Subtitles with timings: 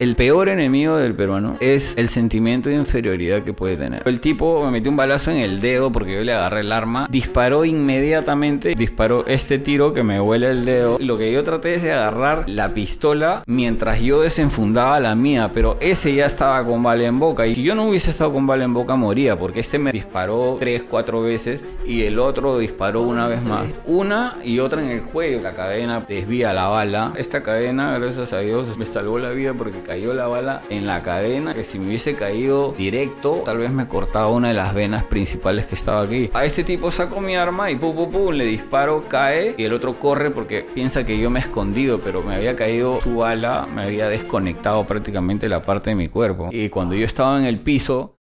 [0.00, 4.04] El peor enemigo del peruano es el sentimiento de inferioridad que puede tener.
[4.06, 7.08] El tipo me metió un balazo en el dedo porque yo le agarré el arma,
[7.10, 10.98] disparó inmediatamente, disparó este tiro que me huele el dedo.
[11.00, 15.76] Lo que yo traté es de agarrar la pistola mientras yo desenfundaba la mía, pero
[15.80, 18.62] ese ya estaba con bala en boca y si yo no hubiese estado con bala
[18.62, 23.26] en boca moría porque este me disparó tres, cuatro veces y el otro disparó una
[23.26, 23.66] vez más.
[23.84, 25.40] Una y otra en el cuello.
[25.40, 27.14] La cadena desvía la bala.
[27.16, 31.02] Esta cadena, gracias a Dios, me salvó la vida porque cayó la bala en la
[31.02, 35.02] cadena, que si me hubiese caído directo, tal vez me cortaba una de las venas
[35.04, 36.28] principales que estaba aquí.
[36.34, 39.72] A este tipo saco mi arma y pum, pum, pum, le disparo, cae y el
[39.72, 43.66] otro corre porque piensa que yo me he escondido, pero me había caído su bala,
[43.66, 46.50] me había desconectado prácticamente la parte de mi cuerpo.
[46.52, 48.18] Y cuando yo estaba en el piso...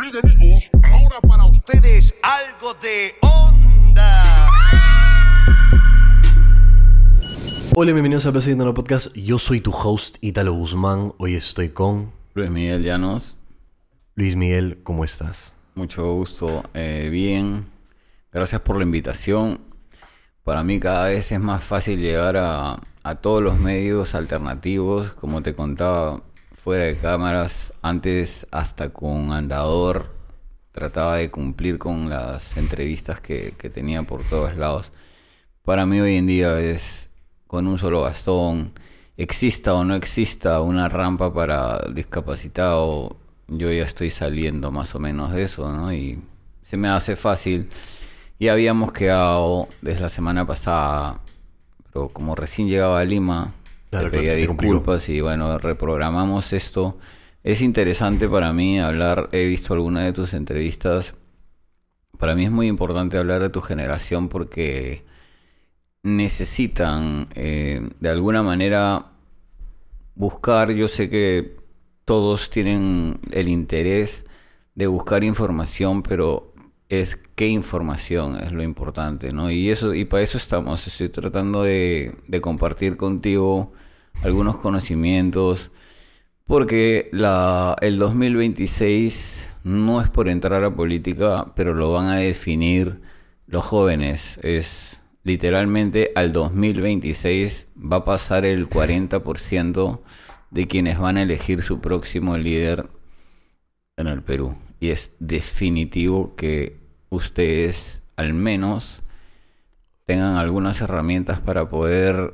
[0.00, 3.14] Bien amigos, ahora para ustedes algo de.
[7.80, 9.14] Hola, bienvenidos a Plaza Podcast.
[9.14, 11.12] Yo soy tu host Italo Guzmán.
[11.16, 13.36] Hoy estoy con Luis Miguel Llanos,
[14.16, 14.80] Luis Miguel.
[14.82, 15.54] ¿Cómo estás?
[15.76, 17.66] mucho gusto, eh, bien,
[18.32, 19.60] gracias por la invitación.
[20.42, 25.44] Para mí cada vez es más fácil llegar a, a todos los medios alternativos, como
[25.44, 30.16] te contaba, fuera de cámaras, antes hasta con Andador,
[30.72, 34.90] trataba de cumplir con las entrevistas que, que tenía por todos lados.
[35.62, 37.07] Para mí hoy en día es
[37.48, 38.72] con un solo bastón,
[39.16, 43.16] exista o no exista una rampa para discapacitado,
[43.48, 45.92] yo ya estoy saliendo más o menos de eso, ¿no?
[45.92, 46.20] Y
[46.62, 47.68] se me hace fácil.
[48.38, 51.20] Ya habíamos quedado desde la semana pasada,
[51.90, 53.54] pero como recién llegaba a Lima,
[53.90, 56.98] Claro, pedía te disculpas y bueno, reprogramamos esto.
[57.42, 61.14] Es interesante para mí hablar, he visto algunas de tus entrevistas.
[62.18, 65.07] Para mí es muy importante hablar de tu generación porque
[66.02, 69.12] necesitan eh, de alguna manera
[70.14, 71.56] buscar, yo sé que
[72.04, 74.24] todos tienen el interés
[74.74, 76.54] de buscar información, pero
[76.88, 79.50] es qué información es lo importante, ¿no?
[79.50, 80.86] Y eso, y para eso estamos.
[80.86, 83.72] Estoy tratando de, compartir contigo
[84.22, 85.70] algunos conocimientos,
[86.46, 93.00] porque el 2026 no es por entrar a política, pero lo van a definir
[93.46, 94.38] los jóvenes.
[94.42, 94.97] Es
[95.28, 100.00] literalmente al 2026 va a pasar el 40%
[100.50, 102.88] de quienes van a elegir su próximo líder
[103.98, 104.56] en el Perú.
[104.80, 106.78] Y es definitivo que
[107.10, 109.02] ustedes al menos
[110.06, 112.32] tengan algunas herramientas para poder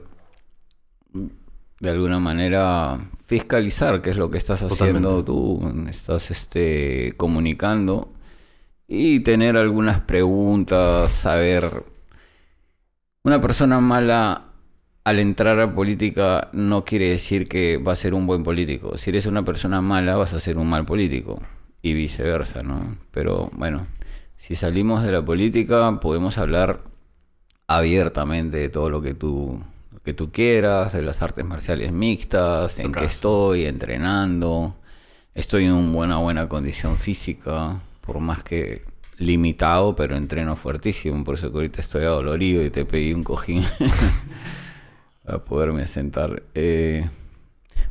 [1.81, 5.83] de alguna manera fiscalizar qué es lo que estás haciendo Totalmente.
[5.83, 8.13] tú, estás este comunicando
[8.87, 11.94] y tener algunas preguntas, saber
[13.25, 14.43] una persona mala
[15.03, 18.97] al entrar a política no quiere decir que va a ser un buen político.
[18.99, 21.43] Si eres una persona mala vas a ser un mal político
[21.83, 22.97] y viceversa, ¿no?
[23.11, 23.87] Pero bueno,
[24.37, 26.81] si salimos de la política podemos hablar
[27.67, 32.79] abiertamente de todo lo que tú lo que tú quieras, de las artes marciales mixtas,
[32.79, 34.75] en qué estoy entrenando.
[35.35, 41.35] Estoy en una buena buena condición física, por más que limitado, pero entreno fuertísimo, por
[41.35, 43.65] eso que ahorita estoy adolorido y te pedí un cojín
[45.25, 46.43] para poderme sentar.
[46.55, 47.09] Eh,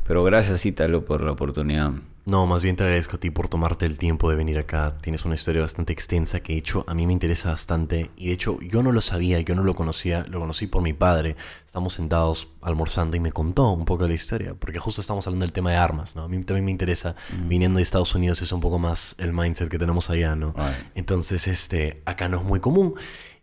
[0.06, 1.92] pero gracias, Ítalo, por la oportunidad.
[2.26, 4.96] No, más bien te agradezco a ti por tomarte el tiempo de venir acá.
[5.02, 8.10] Tienes una historia bastante extensa que de hecho a mí me interesa bastante.
[8.16, 10.94] Y de hecho yo no lo sabía, yo no lo conocía, lo conocí por mi
[10.94, 11.36] padre.
[11.66, 14.54] Estamos sentados almorzando y me contó un poco de la historia.
[14.54, 16.22] Porque justo estamos hablando del tema de armas, ¿no?
[16.22, 17.14] A mí también me interesa,
[17.46, 20.54] viniendo de Estados Unidos, es un poco más el mindset que tenemos allá, ¿no?
[20.94, 22.94] Entonces, este, acá no es muy común.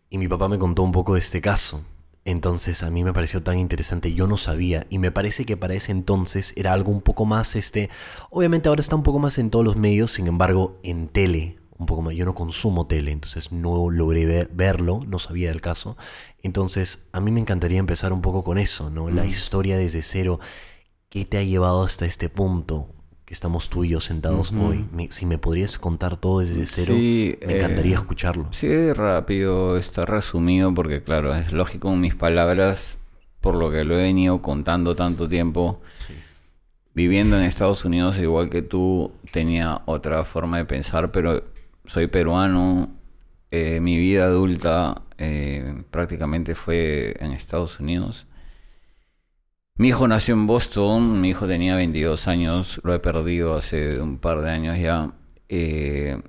[0.09, 1.85] Y mi papá me contó un poco de este caso.
[2.23, 5.73] Entonces a mí me pareció tan interesante, yo no sabía y me parece que para
[5.73, 7.89] ese entonces era algo un poco más, este,
[8.29, 11.87] obviamente ahora está un poco más en todos los medios, sin embargo en tele, un
[11.87, 15.97] poco más, yo no consumo tele, entonces no logré ve- verlo, no sabía del caso,
[16.43, 19.09] entonces a mí me encantaría empezar un poco con eso, ¿no?
[19.09, 20.39] La historia desde cero,
[21.09, 22.89] ¿qué te ha llevado hasta este punto?
[23.31, 24.83] Que estamos tú y yo sentados hoy.
[24.91, 28.49] Me- si me podrías contar todo desde cero, Sí, me encantaría eh, escucharlo.
[28.51, 32.97] Sí, rápido, está resumido porque claro, es lógico en mis palabras,
[33.39, 35.79] por lo que lo he venido contando tanto tiempo.
[36.93, 41.41] Viviendo en Estados Unidos, igual que tú, tenía otra forma de pensar, pero
[41.85, 42.89] soy peruano.
[43.49, 48.25] eh, mi vida adulta eh, prácticamente fue en Estados Unidos.
[49.81, 54.19] Mi hijo nació en Boston, mi hijo tenía 22 años, lo he perdido hace un
[54.19, 55.09] par de años ya.
[55.49, 56.21] Eh,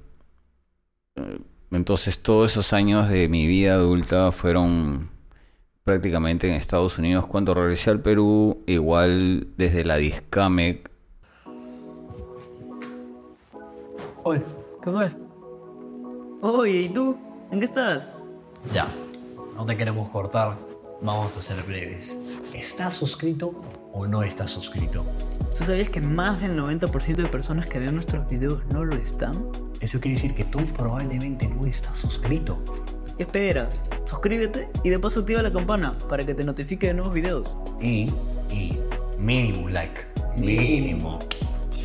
[1.71, 5.11] entonces todos esos años de mi vida adulta fueron
[5.85, 7.27] prácticamente en Estados Unidos.
[7.27, 10.91] Cuando regresé al Perú, igual desde la Discamec.
[14.23, 14.43] Oye,
[14.83, 15.13] ¿qué fue?
[16.41, 17.19] Oye, ¿y tú?
[17.51, 18.15] ¿En qué estás?
[18.73, 18.87] Ya,
[19.55, 20.72] no te queremos cortar.
[21.05, 22.17] Vamos a ser breves.
[22.55, 23.61] ¿Estás suscrito
[23.93, 25.05] o no estás suscrito?
[25.59, 29.49] ¿Tú sabías que más del 90% de personas que ven nuestros videos no lo están?
[29.81, 32.63] Eso quiere decir que tú probablemente no estás suscrito.
[33.17, 33.83] ¿Qué esperas?
[34.07, 37.59] Suscríbete y de paso activa la campana para que te notifique de nuevos videos.
[37.81, 38.09] Y,
[38.49, 38.79] y,
[39.19, 40.03] mínimo like.
[40.37, 41.19] Mínimo.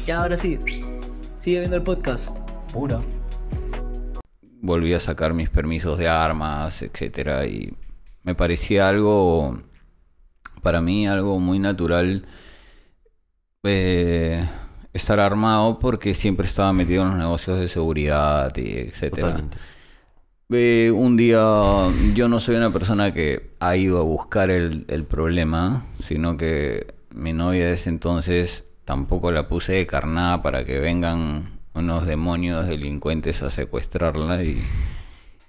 [0.05, 0.59] Y ahora sí,
[1.39, 2.37] sigue viendo el podcast.
[2.71, 3.01] Pura.
[4.61, 7.73] volví a sacar mis permisos de armas, etcétera, y
[8.27, 9.57] me parecía algo,
[10.61, 12.25] para mí, algo muy natural
[13.63, 14.45] eh,
[14.91, 19.45] estar armado porque siempre estaba metido en los negocios de seguridad y etcétera.
[20.49, 21.39] Eh, un día
[22.15, 26.95] yo no soy una persona que ha ido a buscar el, el problema, sino que
[27.11, 32.67] mi novia de ese entonces tampoco la puse de carnada para que vengan unos demonios
[32.67, 34.61] delincuentes a secuestrarla y,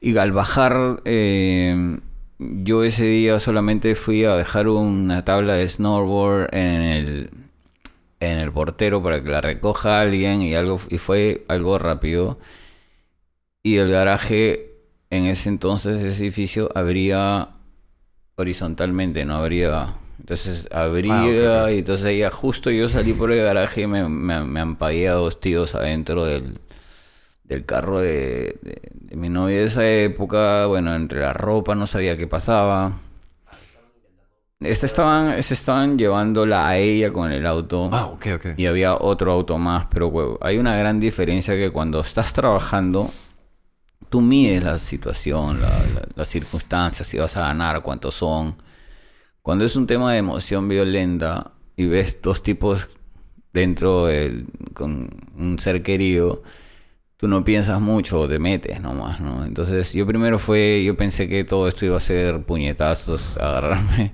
[0.01, 1.99] y al bajar eh,
[2.39, 7.31] yo ese día solamente fui a dejar una tabla de snowboard en el
[8.21, 12.39] en el portero para que la recoja alguien y algo y fue algo rápido
[13.63, 14.73] y el garaje
[15.11, 17.51] en ese entonces ese edificio abría
[18.37, 19.97] horizontalmente, no abría.
[20.19, 24.45] Entonces abría Ah, y entonces ya justo yo salí por el garaje y me, me,
[24.45, 26.59] me a dos tíos adentro del,
[27.49, 30.67] del carro de, de- de mi novia de esa época.
[30.67, 32.93] Bueno, entre la ropa no sabía qué pasaba.
[34.61, 37.89] Este estaban, se estaban llevándola a ella con el auto.
[37.93, 38.47] Ah, ok, ok.
[38.57, 43.09] Y había otro auto más, pero huevo, hay una gran diferencia que cuando estás trabajando,
[44.09, 48.57] tú mides la situación, la- la- las circunstancias, si vas a ganar, cuántos son.
[49.43, 52.89] Cuando es un tema de emoción violenta y ves dos tipos
[53.53, 54.45] dentro del-
[54.75, 55.09] con
[55.39, 56.43] un ser querido,
[57.19, 59.45] tú no piensas mucho, te metes nomás, ¿no?
[59.45, 64.13] Entonces yo primero fue, yo pensé que todo esto iba a ser puñetazos, agarrarme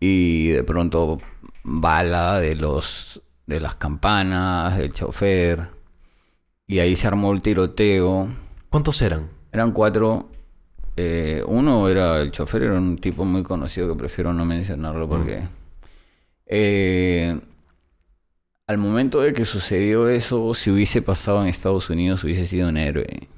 [0.00, 1.20] y de pronto
[1.64, 5.68] bala de los de las campanas, del chofer
[6.66, 8.28] y ahí se armó el tiroteo.
[8.70, 9.28] ¿Cuántos eran?
[9.52, 10.28] Eran cuatro.
[10.96, 15.42] eh, uno era el chofer, era un tipo muy conocido que prefiero no mencionarlo porque.
[16.46, 17.38] eh,
[18.66, 22.76] al momento de que sucedió eso, si hubiese pasado en Estados Unidos, hubiese sido un
[22.76, 23.28] héroe.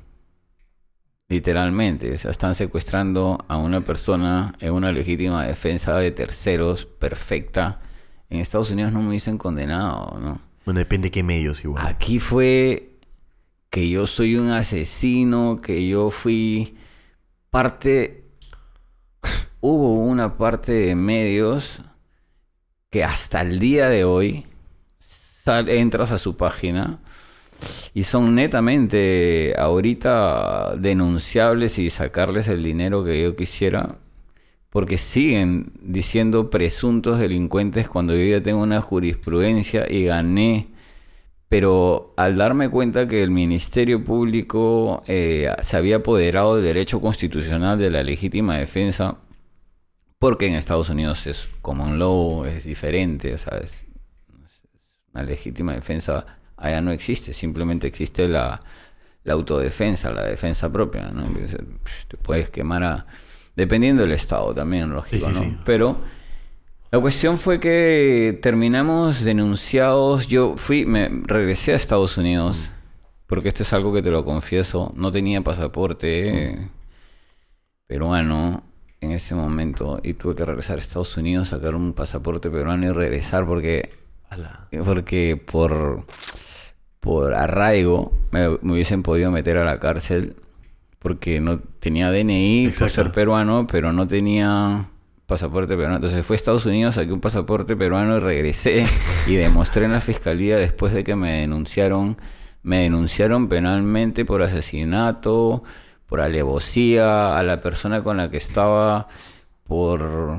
[1.28, 2.14] Literalmente.
[2.14, 7.80] O sea, están secuestrando a una persona en una legítima defensa de terceros perfecta.
[8.30, 10.40] En Estados Unidos no me hubiesen condenado, ¿no?
[10.64, 11.86] Bueno, depende qué medios igual.
[11.86, 12.92] Aquí fue
[13.68, 16.76] que yo soy un asesino, que yo fui
[17.50, 18.24] parte...
[19.60, 21.82] Hubo una parte de medios
[22.90, 24.46] que hasta el día de hoy
[25.48, 26.98] entras a su página
[27.94, 33.96] y son netamente ahorita denunciables y sacarles el dinero que yo quisiera
[34.70, 40.68] porque siguen diciendo presuntos delincuentes cuando yo ya tengo una jurisprudencia y gané.
[41.48, 47.78] Pero al darme cuenta que el Ministerio Público eh, se había apoderado del derecho constitucional
[47.78, 49.16] de la legítima defensa,
[50.18, 53.84] porque en Estados Unidos es common law, es diferente, o sea, es-
[55.18, 56.24] una legítima defensa
[56.56, 58.60] allá no existe, simplemente existe la,
[59.24, 61.24] la autodefensa, la defensa propia, ¿no?
[62.08, 63.06] Te puedes quemar a...
[63.54, 65.44] Dependiendo del estado también, lógico, Sí, sí, ¿no?
[65.50, 65.56] sí.
[65.64, 65.98] Pero
[66.92, 70.28] la cuestión fue que terminamos denunciados.
[70.28, 72.70] Yo fui, me regresé a Estados Unidos,
[73.26, 74.92] porque esto es algo que te lo confieso.
[74.94, 76.68] No tenía pasaporte eh,
[77.88, 78.62] peruano
[79.00, 82.92] en ese momento y tuve que regresar a Estados Unidos, sacar un pasaporte peruano y
[82.92, 83.90] regresar porque
[84.30, 84.68] Ala.
[84.84, 86.04] porque por,
[87.00, 90.36] por arraigo me, me hubiesen podido meter a la cárcel
[90.98, 94.88] porque no tenía DNI por ser peruano, pero no tenía
[95.26, 95.96] pasaporte peruano.
[95.96, 98.84] Entonces fui a Estados Unidos, saqué un pasaporte peruano y regresé
[99.26, 102.16] y demostré en la fiscalía después de que me denunciaron,
[102.62, 105.62] me denunciaron penalmente por asesinato,
[106.06, 109.08] por alevosía, a la persona con la que estaba
[109.64, 110.38] por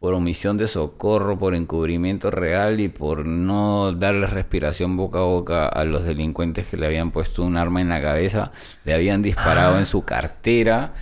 [0.00, 5.66] por omisión de socorro, por encubrimiento real y por no darle respiración boca a boca
[5.66, 8.52] a los delincuentes que le habían puesto un arma en la cabeza,
[8.84, 10.92] le habían disparado en su cartera.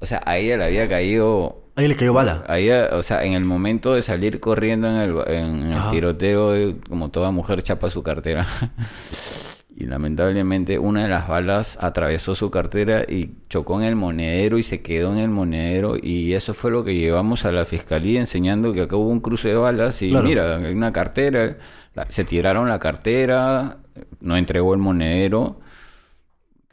[0.00, 2.42] O sea, a ella le había caído, Ahí le cayó bala.
[2.48, 6.74] a ella, o sea, en el momento de salir corriendo en el, en el tiroteo,
[6.88, 8.46] como toda mujer chapa su cartera.
[9.76, 14.62] Y lamentablemente una de las balas atravesó su cartera y chocó en el monedero y
[14.62, 18.72] se quedó en el monedero y eso fue lo que llevamos a la fiscalía enseñando
[18.72, 20.26] que acá hubo un cruce de balas y Claro.
[20.26, 21.56] mira, hay una cartera,
[22.08, 23.78] se tiraron la cartera,
[24.20, 25.60] no entregó el monedero,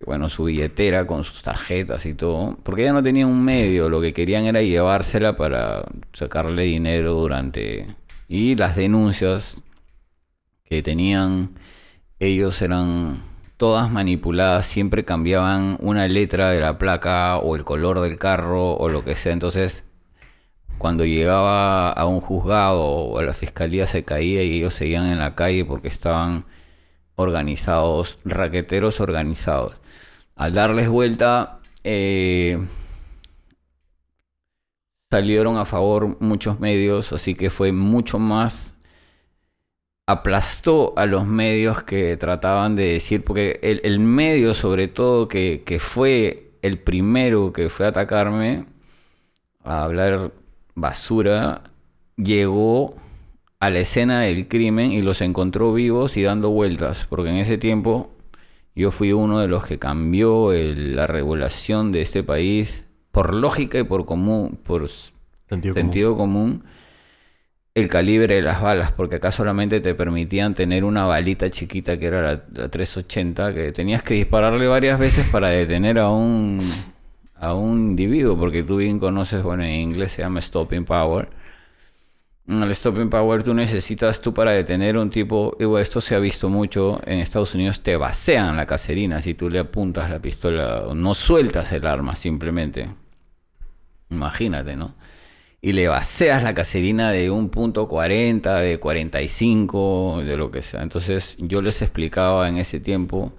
[0.06, 4.01] bueno, su billetera con sus tarjetas y todo, porque ella no tenía un medio, lo
[4.01, 7.88] que querían era llevársela para sacarle dinero durante...
[8.30, 9.58] Y las denuncias
[10.66, 11.51] que tenían
[12.19, 13.24] ellos eran
[13.57, 18.89] todas manipuladas, siempre cambiaban una letra de la placa o el color del carro o
[18.89, 19.83] lo que sea, entonces
[20.77, 25.19] cuando llegaba a un juzgado o a la fiscalía se caía y ellos seguían en
[25.19, 26.45] la calle porque estaban
[27.15, 29.74] organizados, raqueteros organizados.
[30.36, 32.59] Al darles vuelta, eh,
[35.09, 38.76] salieron a favor muchos medios, así que fue mucho más
[40.08, 45.64] aplastó a los medios que trataban de decir, porque el, el medio sobre todo que,
[45.66, 48.66] que, fue el primero que fue a atacarme,
[49.64, 50.32] a hablar
[50.76, 51.64] basura,
[52.16, 52.96] llegó
[53.60, 57.58] a la escena del crimen y los encontró vivos y dando vueltas, porque en ese
[57.58, 58.10] tiempo
[58.76, 63.78] yo fui uno de los que cambió el, la regulación de este país por lógica
[63.78, 64.88] y por común, por
[65.50, 66.64] Sentido sentido común
[67.77, 72.07] el calibre de las balas, porque acá solamente te permitían tener una balita chiquita que
[72.07, 76.60] era la, la 380, que tenías que dispararle varias veces para detener a un,
[77.36, 81.29] a un individuo, porque tú bien conoces, bueno, en inglés se llama stopping power.
[82.48, 86.50] El stopping power tú necesitas tú para detener un tipo, digo, esto se ha visto
[86.50, 91.13] mucho en Estados Unidos, te vacían la caserina si tú le apuntas la pistola, no
[91.13, 92.89] sueltas el arma simplemente.
[94.10, 94.96] Imagínate, ¿no?
[95.67, 100.81] Y le vacías la caserina de un punto 40, de 45, de lo que sea.
[100.81, 103.33] Entonces yo les explicaba en ese tiempo,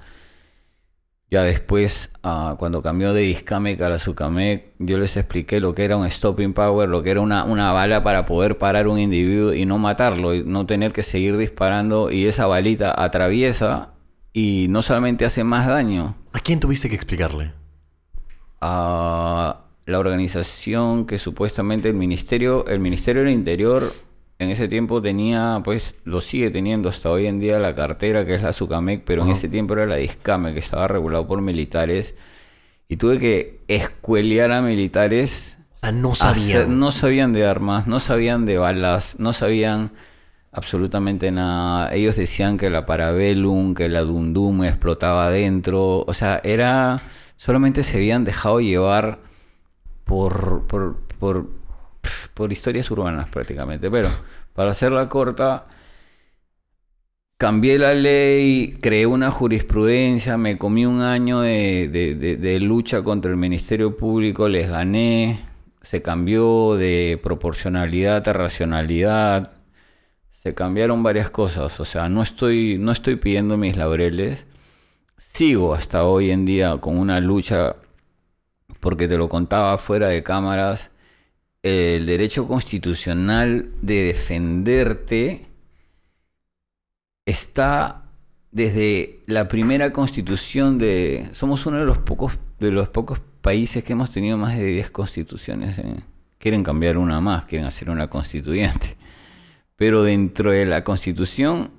[1.30, 5.87] ya después, uh, cuando cambió de Discamec a la Sucamec, yo les expliqué lo que
[5.87, 9.54] era un stopping power, lo que era una, una bala para poder parar un individuo
[9.54, 13.94] y no matarlo, y no tener que seguir disparando y esa balita atraviesa
[14.35, 16.14] y no solamente hace más daño.
[16.35, 17.52] ¿A quién tuviste que explicarle?
[18.61, 23.90] A la organización que supuestamente el ministerio, el Ministerio del Interior
[24.38, 28.35] en ese tiempo tenía, pues lo sigue teniendo hasta hoy en día la cartera que
[28.35, 32.14] es la Sucamec, pero en ese tiempo era la Discame que estaba regulado por militares
[32.87, 35.57] y tuve que escuelear a militares.
[35.76, 36.45] O sea, no sabían.
[36.45, 39.92] Hacer, no sabían de armas, no sabían de balas, no sabían
[40.52, 41.95] absolutamente nada.
[41.95, 47.00] Ellos decían que la Parabellum, que la Dundum explotaba adentro, o sea, era
[47.38, 49.27] solamente se habían dejado llevar
[50.09, 51.47] por, por, por,
[52.35, 53.91] por, historias urbanas prácticamente.
[53.91, 54.09] Pero
[54.55, 55.67] para hacerla corta,
[57.37, 61.88] cambié la ley, creé una jurisprudencia, me comí un año de,
[62.41, 65.41] de, lucha contra el Ministerio Público, les gané,
[65.83, 69.53] se cambió de proporcionalidad a racionalidad.
[70.43, 74.47] Se cambiaron varias cosas, o sea, no estoy, no estoy pidiendo mis laureles.
[75.19, 77.77] Sigo hasta hoy en día con una lucha
[78.88, 80.90] porque te lo contaba fuera de cámaras,
[81.62, 85.45] el derecho constitucional de defenderte
[87.26, 88.04] está
[88.50, 91.28] desde la primera constitución de...
[91.33, 94.90] Somos uno de los pocos, de los pocos países que hemos tenido más de 10
[94.90, 95.78] constituciones.
[95.78, 95.97] ¿eh?
[96.38, 98.97] Quieren cambiar una más, quieren hacer una constituyente.
[99.76, 101.73] Pero dentro de la constitución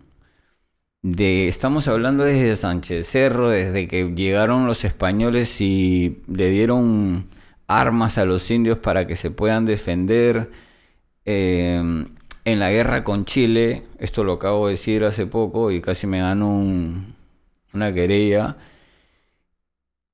[1.01, 7.27] de estamos hablando desde Sánchez Cerro, desde que llegaron los españoles y le dieron
[7.67, 10.49] armas a los indios para que se puedan defender
[11.25, 12.05] eh,
[12.45, 13.83] en la guerra con Chile.
[13.99, 17.15] Esto lo acabo de decir hace poco y casi me dan un,
[17.73, 18.57] una querella.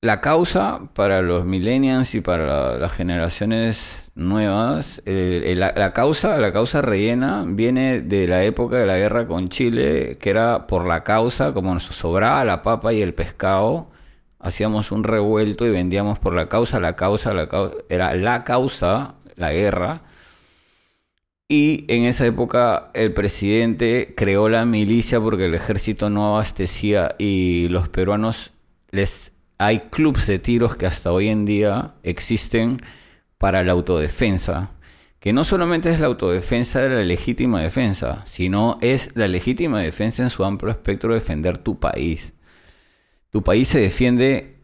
[0.05, 5.01] La causa para los millennials y para las generaciones nuevas.
[5.03, 10.19] La, la, causa, la causa rellena viene de la época de la guerra con Chile,
[10.19, 13.89] que era por la causa, como nos sobraba la papa y el pescado,
[14.37, 19.15] hacíamos un revuelto y vendíamos por la causa, la causa, la causa, era la causa,
[19.35, 20.03] la guerra.
[21.49, 27.69] Y en esa época el presidente creó la milicia porque el ejército no abastecía y
[27.69, 28.51] los peruanos
[28.91, 32.77] les hay clubes de tiros que hasta hoy en día existen
[33.37, 34.71] para la autodefensa,
[35.19, 40.23] que no solamente es la autodefensa de la legítima defensa, sino es la legítima defensa
[40.23, 42.33] en su amplio espectro de defender tu país.
[43.31, 44.57] Tu país se defiende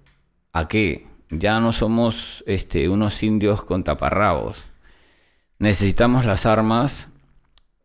[0.53, 1.07] a qué?
[1.29, 4.65] Ya no somos este, unos indios con taparrabos.
[5.59, 7.09] Necesitamos las armas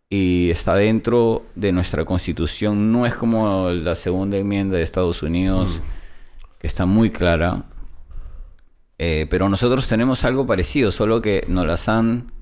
[0.09, 2.93] y está dentro de nuestra constitución.
[2.93, 5.96] No es como la segunda enmienda de Estados Unidos, mm.
[6.67, 7.65] Está muy clara
[8.99, 12.33] eh, pero nosotros tenemos algo parecido, solo que nos las han,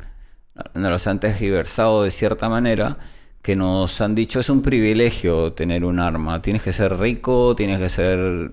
[0.74, 2.98] nos las han tergiversado de cierta manera,
[3.42, 6.42] que nos han dicho es un privilegio tener un arma.
[6.42, 8.52] Tienes que ser rico, tienes que ser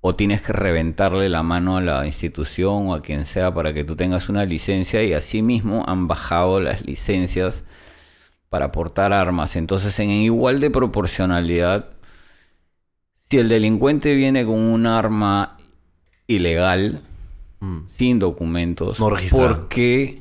[0.00, 3.84] o tienes que reventarle la mano a la institución o a quien sea para que
[3.84, 7.64] tú tengas una licencia y asimismo han bajado las licencias
[8.50, 9.56] para portar armas.
[9.56, 11.93] Entonces en igual de proporcionalidad,
[13.28, 15.56] si el delincuente viene con un arma
[16.26, 17.00] ilegal,
[17.60, 17.86] Mm.
[17.88, 19.08] sin documentos, No.
[19.30, 20.20] ¿por qué,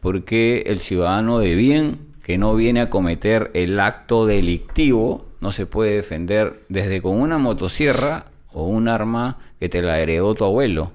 [0.00, 5.50] por qué el ciudadano de bien que no viene a cometer el acto delictivo no
[5.50, 10.44] se puede defender desde con una motosierra o un arma que te la heredó tu
[10.44, 10.92] abuelo?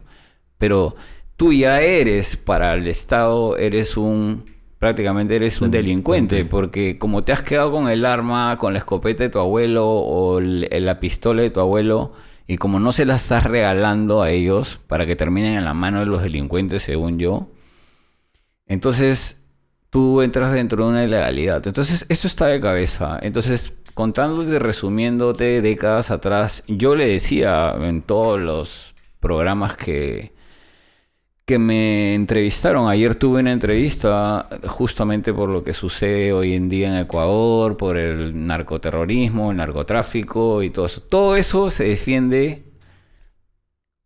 [0.58, 0.96] Pero
[1.36, 4.46] tú ya eres para el Estado, eres un
[4.80, 9.26] prácticamente eres un delincuente, porque como te has quedado con el arma, con la escopeta
[9.26, 12.14] de tu abuelo o la pistola de tu abuelo,
[12.48, 16.00] y como no se la estás regalando a ellos para que terminen en la mano
[16.00, 17.50] de los delincuentes, según yo,
[18.66, 19.38] entonces
[19.90, 21.66] tú entras dentro de una ilegalidad.
[21.68, 23.20] Entonces esto está de cabeza.
[23.22, 30.32] Entonces, contándote, resumiéndote décadas atrás, yo le decía en todos los programas que,
[31.50, 32.88] que me entrevistaron.
[32.88, 37.98] Ayer tuve una entrevista justamente por lo que sucede hoy en día en Ecuador, por
[37.98, 41.02] el narcoterrorismo, el narcotráfico y todo eso.
[41.02, 42.66] Todo eso se defiende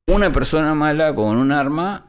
[0.07, 2.05] una persona mala con un arma.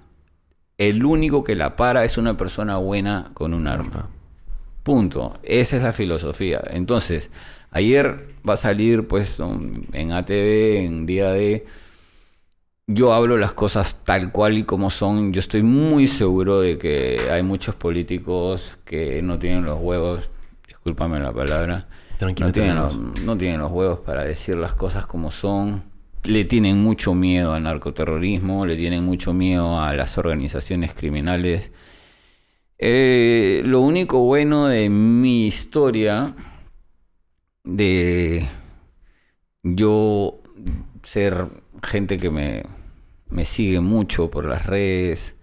[0.78, 4.10] El único que la para es una persona buena con un arma.
[4.84, 5.40] Punto.
[5.42, 6.62] Esa es la filosofía.
[6.70, 7.32] Entonces,
[7.72, 11.66] ayer va a salir pues en ATV, en día de...
[12.86, 15.32] Yo hablo las cosas tal cual y como son.
[15.32, 20.28] Yo estoy muy seguro de que hay muchos políticos que no tienen los huevos,
[20.68, 21.88] discúlpame la palabra,
[22.18, 23.24] Tranquilo, no tienen, los, tranquilos.
[23.24, 25.82] no tienen los huevos para decir las cosas como son.
[26.24, 31.70] Le tienen mucho miedo al narcoterrorismo, le tienen mucho miedo a las organizaciones criminales.
[32.78, 36.34] Eh, lo único bueno de mi historia,
[37.64, 38.46] de
[39.62, 40.42] yo
[41.02, 41.46] ser
[41.84, 42.64] gente que me,
[43.30, 45.35] me sigue mucho por las redes,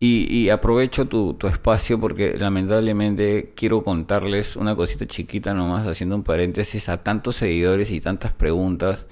[0.00, 6.22] y, aprovecho tu, tu espacio porque lamentablemente quiero contarles una cosita chiquita nomás, haciendo un
[6.22, 9.06] paréntesis a tantos seguidores y tantas preguntas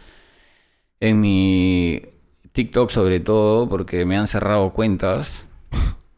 [1.00, 2.02] en mi
[2.52, 5.44] TikTok sobre todo, porque me han cerrado cuentas.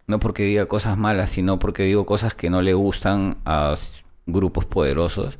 [0.07, 3.77] No porque diga cosas malas, sino porque digo cosas que no le gustan a
[4.27, 5.38] grupos poderosos.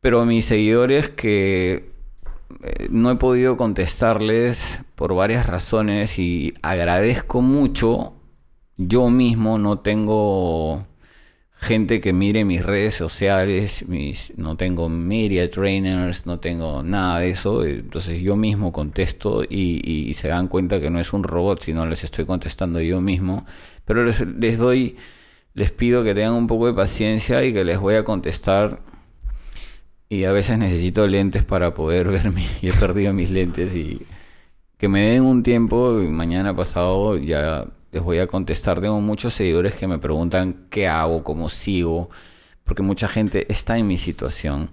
[0.00, 1.91] Pero mis seguidores que
[2.62, 8.14] eh, no he podido contestarles por varias razones y agradezco mucho.
[8.76, 10.86] Yo mismo no tengo
[11.62, 17.30] gente que mire mis redes sociales, mis, no tengo media trainers, no tengo nada de
[17.30, 17.64] eso.
[17.64, 22.04] Entonces yo mismo contesto y, se dan cuenta que no es un robot, sino les
[22.04, 23.46] estoy contestando yo mismo.
[23.84, 24.96] Pero les, les doy,
[25.54, 28.80] les pido que tengan un poco de paciencia y que les voy a contestar
[30.12, 34.02] y a veces necesito lentes para poder verme y he perdido mis lentes y
[34.76, 38.78] que me den un tiempo mañana pasado ya les voy a contestar.
[38.80, 42.10] Tengo muchos seguidores que me preguntan qué hago, cómo sigo,
[42.64, 44.68] porque mucha gente está en mi situación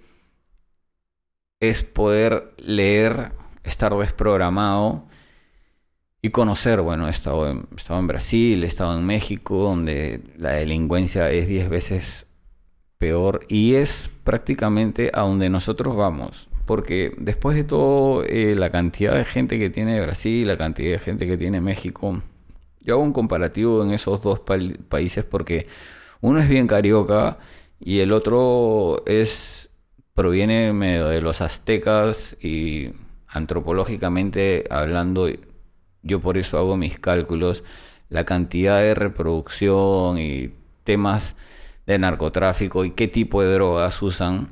[1.60, 3.32] Es poder leer,
[3.64, 5.06] estar desprogramado
[6.22, 10.22] y conocer, bueno, he estado, en, he estado en Brasil, he estado en México, donde
[10.38, 12.28] la delincuencia es 10 veces
[12.98, 16.50] peor y es prácticamente a donde nosotros vamos.
[16.66, 21.00] porque después de todo, eh, la cantidad de gente que tiene Brasil, la cantidad de
[21.00, 22.22] gente que tiene México,
[22.82, 25.68] yo hago un comparativo en esos dos países porque
[26.22, 27.38] uno es bien carioca
[27.80, 29.70] y el otro es
[30.14, 32.90] proviene medio de los aztecas y
[33.28, 35.30] antropológicamente hablando,
[36.04, 37.64] yo por eso hago mis cálculos,
[38.10, 40.52] la cantidad de reproducción y
[40.84, 41.36] temas
[41.86, 44.50] de narcotráfico y qué tipo de drogas usan.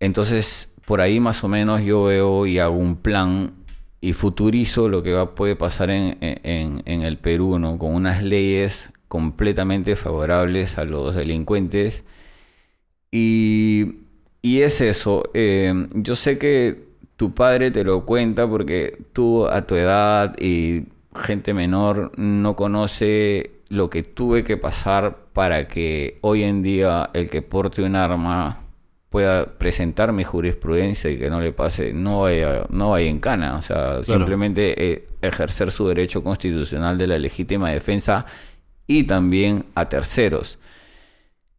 [0.00, 3.52] Entonces, por ahí más o menos yo veo y hago un plan
[4.00, 7.78] y futurizo lo que puede pasar en el Perú, ¿no?
[7.78, 12.04] Con unas leyes completamente favorables a los delincuentes.
[13.10, 13.94] Y,
[14.42, 15.30] y es eso.
[15.34, 16.85] eh, yo sé que
[17.16, 23.52] tu padre te lo cuenta porque tú a tu edad y gente menor no conoce
[23.68, 28.60] lo que tuve que pasar para que hoy en día el que porte un arma
[29.10, 33.56] pueda presentar mi jurisprudencia y que no le pase, no vaya, no vaya en cana.
[33.56, 38.26] O sea, simplemente eh, ejercer su derecho constitucional de la legítima defensa
[38.86, 40.58] y también a terceros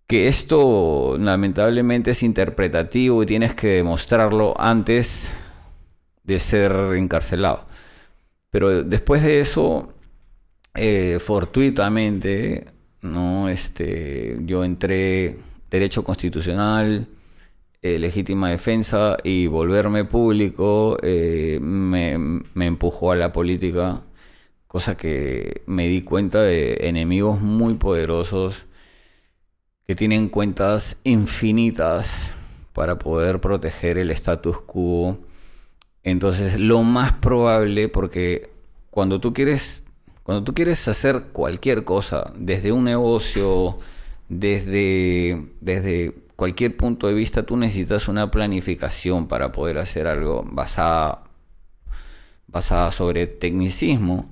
[0.08, 5.30] que esto lamentablemente es interpretativo y tienes que demostrarlo antes
[6.28, 7.66] de ser encarcelado.
[8.52, 9.94] Pero después de eso,
[10.76, 12.68] eh, fortuitamente,
[13.02, 13.50] ¿no?
[13.50, 15.38] Este, yo entré
[15.72, 17.08] derecho constitucional,
[17.82, 24.02] eh, legítima defensa y volverme público eh, me, me empujó a la política,
[24.68, 28.66] cosa que me di cuenta de enemigos muy poderosos
[29.88, 32.34] que tienen cuentas infinitas
[32.74, 35.18] para poder proteger el status quo.
[36.10, 38.50] Entonces, lo más probable, porque
[38.91, 39.84] cuando tú quieres,
[40.24, 43.78] cuando tú quieres hacer cualquier cosa, desde un negocio,
[44.30, 51.24] desde, desde cualquier punto de vista, tú necesitas una planificación para poder hacer algo basada,
[52.48, 54.30] basada sobre tecnicismo.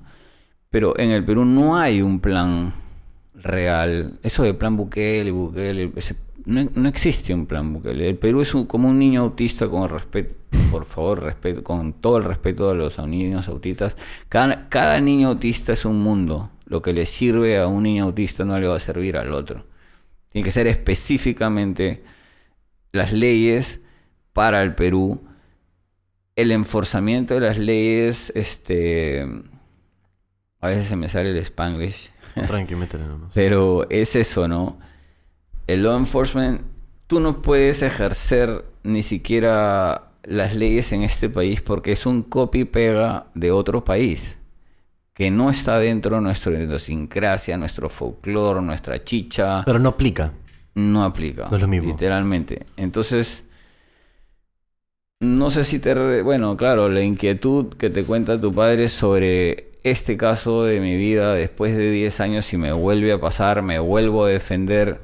[0.70, 2.72] Pero en el Perú no hay un plan
[3.34, 4.18] real.
[4.22, 8.08] Eso de plan Bukele, Bukele, ese- no, no existe un plan Bukele.
[8.08, 10.34] El Perú es un- como un niño autista con respeto,
[10.70, 13.96] por favor, respeto, con todo el respeto a los niños autistas.
[14.28, 16.50] Cada, cada niño autista es un mundo.
[16.64, 19.64] Lo que le sirve a un niño autista no le va a servir al otro.
[20.30, 22.02] Tiene que ser específicamente
[22.92, 23.80] las leyes
[24.32, 25.22] para el Perú,
[26.34, 29.26] el enforzamiento de las leyes, este,
[30.60, 32.10] a veces se me sale el spanglish,
[32.46, 33.32] Tranqui, métele nomás.
[33.34, 34.78] pero es eso, ¿no?
[35.66, 36.62] El law enforcement,
[37.06, 43.26] tú no puedes ejercer ni siquiera las leyes en este país porque es un copy-pega
[43.34, 44.38] de otro país
[45.14, 50.32] que no está dentro de nuestra idiosincrasia, nuestro folclore, nuestra chicha Pero no aplica.
[50.74, 51.48] no aplica.
[51.50, 51.88] No es lo mismo.
[51.88, 52.66] Literalmente.
[52.76, 53.42] Entonces,
[55.20, 56.20] no sé si te...
[56.22, 61.32] Bueno, claro, la inquietud que te cuenta tu padre sobre este caso de mi vida
[61.32, 65.00] después de 10 años, si me vuelve a pasar, me vuelvo a defender,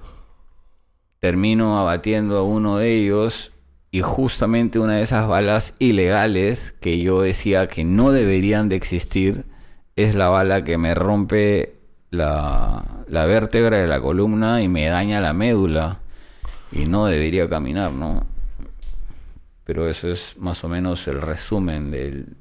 [1.23, 3.53] termino abatiendo a uno de ellos
[3.93, 9.45] y justamente una de esas balas ilegales que yo decía que no deberían de existir
[9.95, 11.77] es la bala que me rompe
[12.11, 16.01] la, la vértebra de la columna y me daña la médula
[16.73, 18.27] y no debería caminar, ¿no?
[19.63, 22.37] Pero eso es más o menos el resumen del,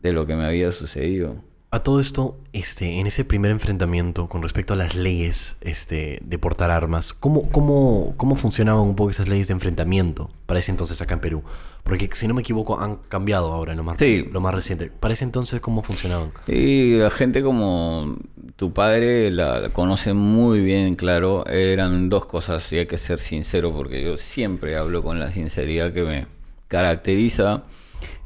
[0.00, 1.36] de lo que me había sucedido.
[1.72, 6.36] A todo esto, este, en ese primer enfrentamiento con respecto a las leyes este, de
[6.36, 11.00] portar armas, ¿cómo, cómo, ¿cómo funcionaban un poco esas leyes de enfrentamiento para ese entonces
[11.00, 11.44] acá en Perú?
[11.84, 14.24] Porque si no me equivoco, han cambiado ahora, lo más, Sí.
[14.32, 14.90] lo más reciente.
[14.90, 16.32] Para ese entonces, ¿cómo funcionaban?
[16.48, 18.16] Y la gente como
[18.56, 21.46] tu padre la, la conoce muy bien, claro.
[21.46, 25.92] Eran dos cosas y hay que ser sincero porque yo siempre hablo con la sinceridad
[25.92, 26.26] que me
[26.66, 27.62] caracteriza.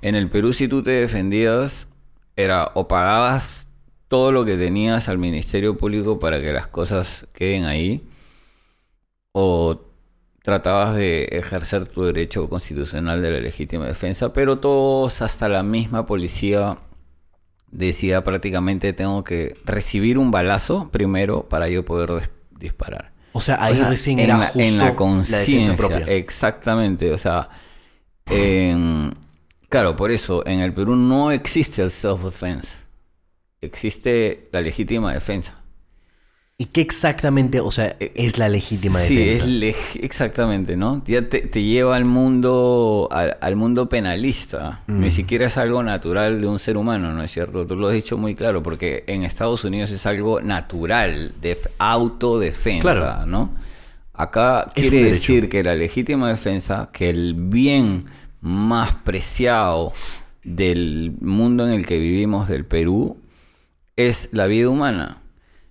[0.00, 1.88] En el Perú si tú te defendías
[2.36, 3.68] era o pagabas
[4.08, 8.02] todo lo que tenías al Ministerio Público para que las cosas queden ahí
[9.32, 9.80] o
[10.42, 16.06] tratabas de ejercer tu derecho constitucional de la legítima defensa, pero todos, hasta la misma
[16.06, 16.78] policía,
[17.70, 23.12] decía prácticamente tengo que recibir un balazo primero para yo poder dis- disparar.
[23.32, 27.18] O sea, ahí O sea, recién en era la, justo en la conciencia, exactamente, o
[27.18, 27.48] sea,
[28.26, 29.14] en-
[29.74, 32.68] claro, por eso en el Perú no existe el self-defense,
[33.60, 35.60] existe la legítima defensa.
[36.56, 39.44] ¿Y qué exactamente, o sea, es la legítima sí, defensa?
[39.44, 41.02] es leg- exactamente, ¿no?
[41.04, 44.82] Ya te, te lleva al mundo, al, al mundo penalista.
[44.86, 45.00] Mm.
[45.00, 47.66] Ni siquiera es algo natural de un ser humano, ¿no es cierto?
[47.66, 52.82] Tú lo has dicho muy claro, porque en Estados Unidos es algo natural, de autodefensa,
[52.92, 53.26] Claro.
[53.26, 53.54] ¿no?
[54.12, 58.04] Acá Es quiere decir que la legítima defensa, que el bien
[58.44, 59.94] más preciado
[60.42, 63.16] del mundo en el que vivimos del Perú
[63.96, 65.22] es la vida humana.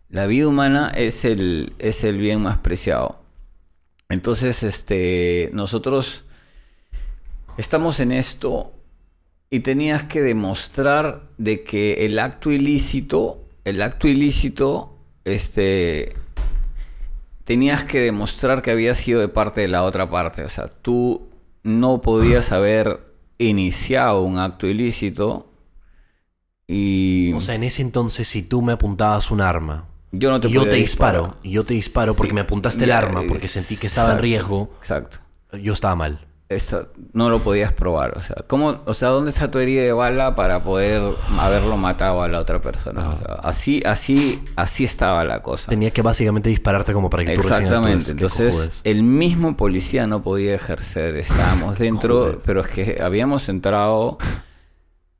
[0.10, 3.20] La vida humana es el, es el bien más preciado.
[4.10, 6.24] Entonces, este, nosotros
[7.58, 8.74] estamos en esto
[9.52, 16.16] y tenías que demostrar de que el acto ilícito, el acto ilícito, este,
[17.44, 20.44] tenías que demostrar que había sido de parte de la otra parte.
[20.44, 21.33] O sea, tú
[21.64, 23.00] no podías haber
[23.38, 25.50] iniciado un acto ilícito
[26.68, 30.48] y O sea, en ese entonces, si tú me apuntabas un arma yo no te
[30.48, 31.22] y yo te disparar.
[31.24, 32.36] disparo, y yo te disparo porque Sí.
[32.36, 35.18] me apuntaste el arma, porque sentí que estaba en riesgo, Exacto.
[35.62, 36.20] yo estaba mal.
[37.14, 38.18] No lo podías probar.
[38.18, 41.02] O sea, ¿cómo, o sea, ¿dónde está tu herida de bala para poder
[41.40, 43.10] haberlo matado a la otra persona?
[43.10, 45.70] O sea, así, así, así estaba la cosa.
[45.70, 47.80] Tenía que básicamente dispararte como para que tú Exactamente.
[47.90, 48.06] actúes.
[48.06, 48.82] Qué Entonces, cojudes.
[48.84, 51.16] el mismo policía no podía ejercer.
[51.18, 54.18] Estábamos dentro, pero es que habíamos entrado,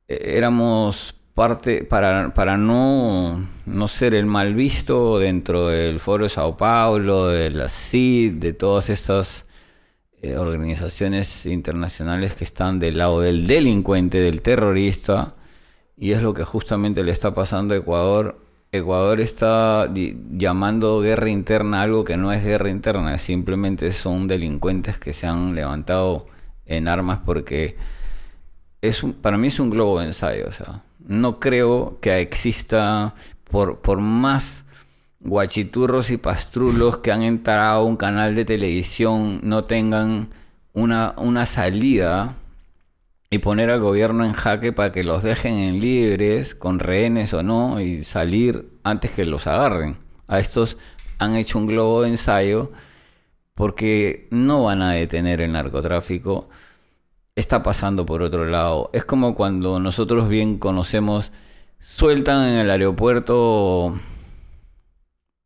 [0.08, 6.28] eh, éramos parte, para, para no, no ser el mal visto dentro del Foro de
[6.28, 9.44] Sao Paulo, de la CID, de todas estas
[10.24, 15.34] eh, organizaciones internacionales que están del lado del delincuente, del terrorista,
[15.98, 18.40] y es lo que justamente le está pasando a Ecuador.
[18.72, 25.12] Ecuador está llamando guerra interna algo que no es guerra interna, simplemente son delincuentes que
[25.12, 26.26] se han levantado
[26.64, 27.76] en armas porque
[28.80, 30.46] es para mí es un globo de ensayo.
[30.48, 33.14] O sea, no creo que exista,
[33.50, 34.63] por, por más
[35.24, 40.28] guachiturros y pastrulos que han entrado a un canal de televisión, no tengan
[40.72, 42.36] una, una salida
[43.30, 47.42] y poner al gobierno en jaque para que los dejen en libres, con rehenes o
[47.42, 49.96] no, y salir antes que los agarren.
[50.28, 50.76] A estos
[51.18, 52.70] han hecho un globo de ensayo
[53.54, 56.48] porque no van a detener el narcotráfico
[57.36, 58.90] está pasando por otro lado.
[58.92, 61.32] Es como cuando nosotros bien conocemos,
[61.80, 63.98] sueltan en el aeropuerto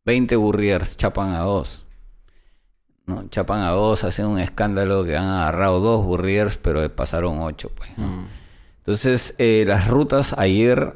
[0.09, 1.85] 20 burriers, chapan a dos.
[3.07, 3.29] ¿no?
[3.29, 7.71] Chapan a dos, hacen un escándalo que han agarrado dos burriers, pero pasaron ocho.
[7.77, 8.07] Pues, ¿no?
[8.07, 8.27] Mm.
[8.79, 10.94] Entonces, eh, las rutas ayer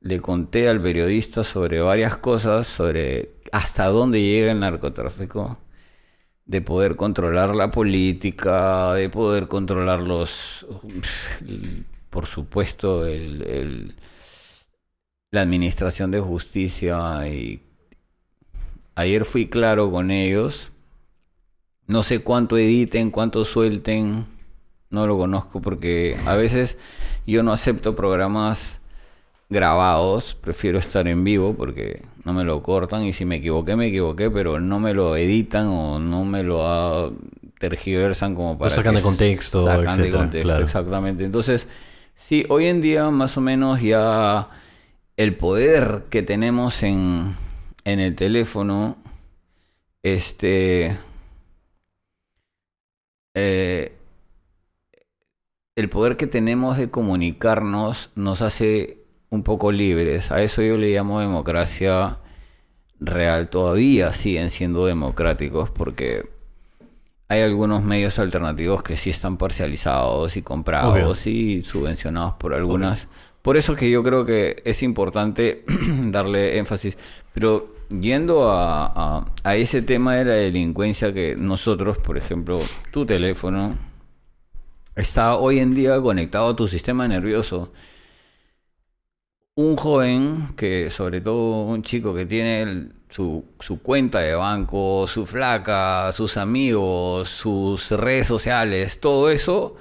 [0.00, 5.58] le conté al periodista sobre varias cosas, sobre hasta dónde llega el narcotráfico,
[6.46, 10.64] de poder controlar la política, de poder controlar los,
[12.10, 13.94] por supuesto, el, el-
[15.30, 17.26] la administración de justicia.
[17.28, 17.60] Y
[18.98, 20.72] ayer fui claro con ellos.
[21.86, 24.26] No sé cuánto editen, cuánto suelten,
[24.90, 26.76] no lo conozco porque a veces
[27.26, 28.80] yo no acepto programas
[29.48, 33.86] grabados, prefiero estar en vivo porque no me lo cortan y si me equivoqué, me
[33.86, 37.10] equivoqué, pero no me lo editan o no me lo ah,
[37.58, 38.70] tergiversan como para...
[38.70, 40.64] sacan que de contexto, sacan de contexto, claro.
[40.64, 41.24] exactamente.
[41.24, 41.66] Entonces,
[42.16, 44.48] sí, hoy en día más o menos ya
[45.16, 47.34] el poder que tenemos en,
[47.84, 48.96] en el teléfono,
[50.02, 50.96] este...
[53.34, 53.92] eh,
[55.76, 58.98] el poder que tenemos de comunicarnos nos hace
[59.30, 60.32] un poco libres.
[60.32, 62.18] A eso yo le llamo democracia
[62.98, 63.48] real.
[63.48, 66.28] Todavía siguen siendo democráticos porque
[67.28, 73.06] hay algunos medios alternativos que sí están parcializados y comprados y subvencionados por algunas.
[73.42, 75.64] Por eso que yo creo que es importante
[76.10, 76.98] darle énfasis.
[77.38, 82.58] Pero yendo a, ese tema de la delincuencia que nosotros, por ejemplo,
[82.90, 83.78] tu teléfono
[84.96, 87.72] está hoy en día conectado a tu sistema nervioso.
[89.54, 95.24] Un joven que, sobre todo un chico que tiene su, su cuenta de banco, su
[95.24, 99.76] flaca, sus amigos, sus redes sociales, todo eso,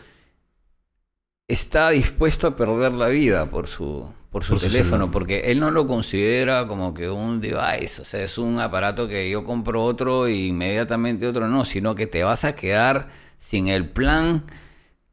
[1.48, 5.72] está dispuesto a perder la vida por su, por su Por teléfono, porque él no
[5.72, 10.28] lo considera como que un device, o sea, es un aparato que yo compro otro
[10.28, 13.08] y inmediatamente otro no, sino que te vas a quedar
[13.38, 14.44] sin el plan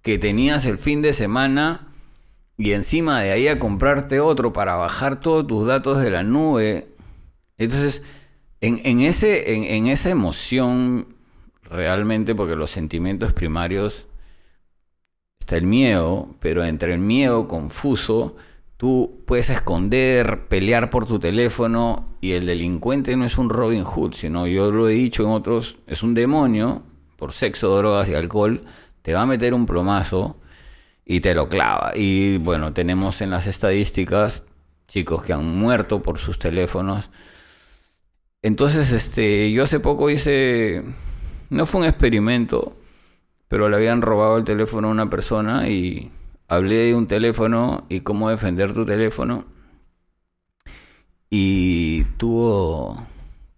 [0.02, 1.88] que tenías el fin de semana
[2.56, 6.88] y encima de ahí a comprarte otro para bajar todos tus datos de la nube.
[7.58, 8.02] Entonces,
[8.60, 11.14] en, en ese, en, en esa emoción,
[11.62, 14.06] realmente, porque los sentimientos primarios,
[15.44, 18.34] está el miedo, pero entre el miedo confuso,
[18.78, 24.14] tú puedes esconder, pelear por tu teléfono y el delincuente no es un Robin Hood,
[24.14, 26.82] sino yo lo he dicho en otros, es un demonio
[27.18, 28.62] por sexo, drogas y alcohol,
[29.02, 30.40] te va a meter un plomazo
[31.04, 31.92] y te lo clava.
[31.94, 34.44] Y bueno, tenemos en las estadísticas
[34.88, 37.10] chicos que han muerto por sus teléfonos.
[38.40, 40.84] Entonces, este, yo hace poco hice,
[41.50, 42.78] no fue un experimento,
[43.48, 46.10] pero le habían robado el teléfono a una persona y
[46.48, 49.44] hablé de un teléfono y cómo defender tu teléfono.
[51.30, 53.06] Y tuvo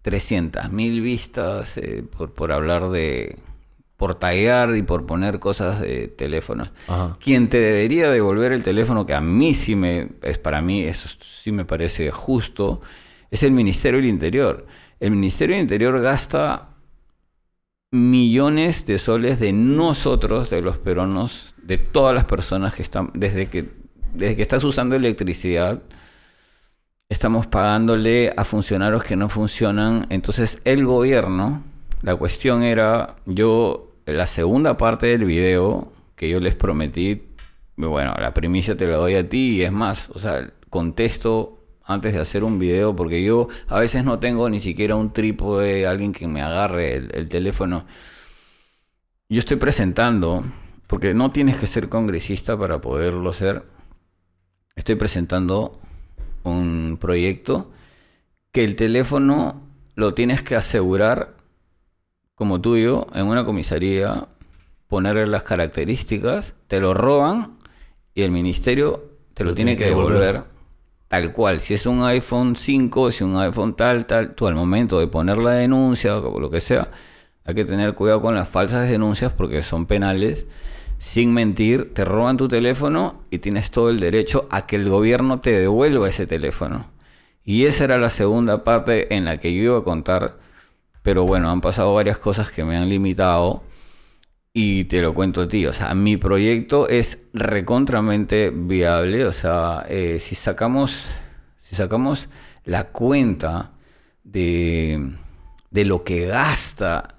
[0.01, 3.37] 300 mil vistas eh, por, por hablar de,
[3.97, 6.71] por tallar y por poner cosas de teléfonos.
[6.87, 7.17] Ajá.
[7.19, 11.09] Quien te debería devolver el teléfono, que a mí sí me, es para mí, eso
[11.21, 12.81] sí me parece justo,
[13.31, 14.65] es el Ministerio del Interior.
[14.99, 16.66] El Ministerio del Interior gasta
[17.91, 23.49] millones de soles de nosotros, de los peruanos, de todas las personas que están, desde
[23.49, 23.69] que,
[24.13, 25.81] desde que estás usando electricidad,
[27.09, 30.07] estamos pagándole a funcionarios que no funcionan.
[30.09, 31.63] Entonces el gobierno,
[32.01, 37.23] la cuestión era, yo, la segunda parte del video que yo les prometí,
[37.77, 41.56] bueno, la primicia te la doy a ti y es más, o sea, contesto
[41.87, 45.87] antes de hacer un video porque yo a veces no tengo ni siquiera un trípode,
[45.87, 47.85] alguien que me agarre el, el teléfono.
[49.29, 50.43] Yo estoy presentando,
[50.85, 53.63] porque no tienes que ser congresista para poderlo ser,
[54.75, 55.79] estoy presentando
[56.43, 57.71] un proyecto
[58.51, 59.61] que el teléfono
[59.95, 61.35] lo tienes que asegurar
[62.35, 64.27] como tuyo en una comisaría,
[64.87, 67.57] ponerle las características, te lo roban
[68.13, 70.43] y el ministerio te lo, tiene que devolver
[71.07, 71.61] tal cual.
[71.61, 75.07] Si es un iPhone 5, si es un iPhone tal, tal, tú al momento de
[75.07, 76.91] poner la denuncia o lo que sea,
[77.45, 80.45] hay que tener cuidado con las falsas denuncias porque son penales.
[80.99, 85.39] Sin mentir, te roban tu teléfono y tienes todo el derecho a que el gobierno
[85.39, 86.87] te devuelva ese teléfono.
[87.45, 90.37] Y esa era la segunda parte en la que yo iba a contar,
[91.03, 93.63] pero bueno, han pasado varias cosas que me han limitado
[94.59, 95.67] y te lo cuento a ti.
[95.67, 99.23] O sea, mi proyecto es recontramente viable.
[99.25, 101.05] O sea, eh, si sacamos,
[101.59, 102.27] si sacamos
[102.65, 103.73] la cuenta
[104.23, 105.11] de,
[105.69, 107.13] de lo que gasta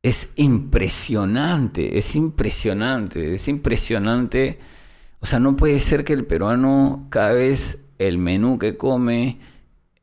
[0.00, 4.60] es impresionante, es impresionante, es impresionante.
[5.18, 9.40] O sea, no puede ser que el peruano cada vez el menú que come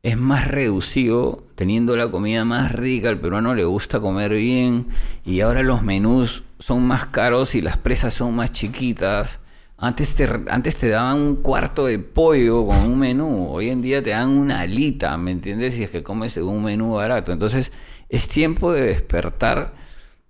[0.03, 4.87] es más reducido, teniendo la comida más rica, al peruano le gusta comer bien
[5.25, 9.39] y ahora los menús son más caros y las presas son más chiquitas.
[9.77, 14.01] Antes te, antes te daban un cuarto de pollo con un menú, hoy en día
[14.01, 15.73] te dan una alita, ¿me entiendes?
[15.73, 17.31] Si es que comes un menú barato.
[17.33, 17.71] Entonces
[18.07, 19.73] es tiempo de despertar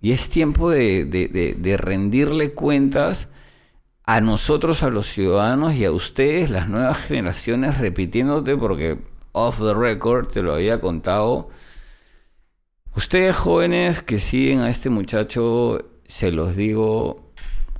[0.00, 3.28] y es tiempo de- de- de rendirle cuentas
[4.04, 8.98] a nosotros, a los ciudadanos y a ustedes, las nuevas generaciones, repitiéndote porque
[9.36, 11.50] off the record te lo había contado.
[12.96, 17.32] Ustedes jóvenes que siguen a este muchacho, se los digo,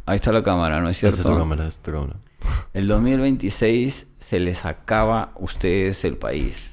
[0.05, 1.33] ahí está la cámara, ¿no es Esa es cierto?
[1.33, 2.17] tu cámara, esa es tu cámara.
[2.75, 6.71] El 2026 se les acaba a ustedes el país.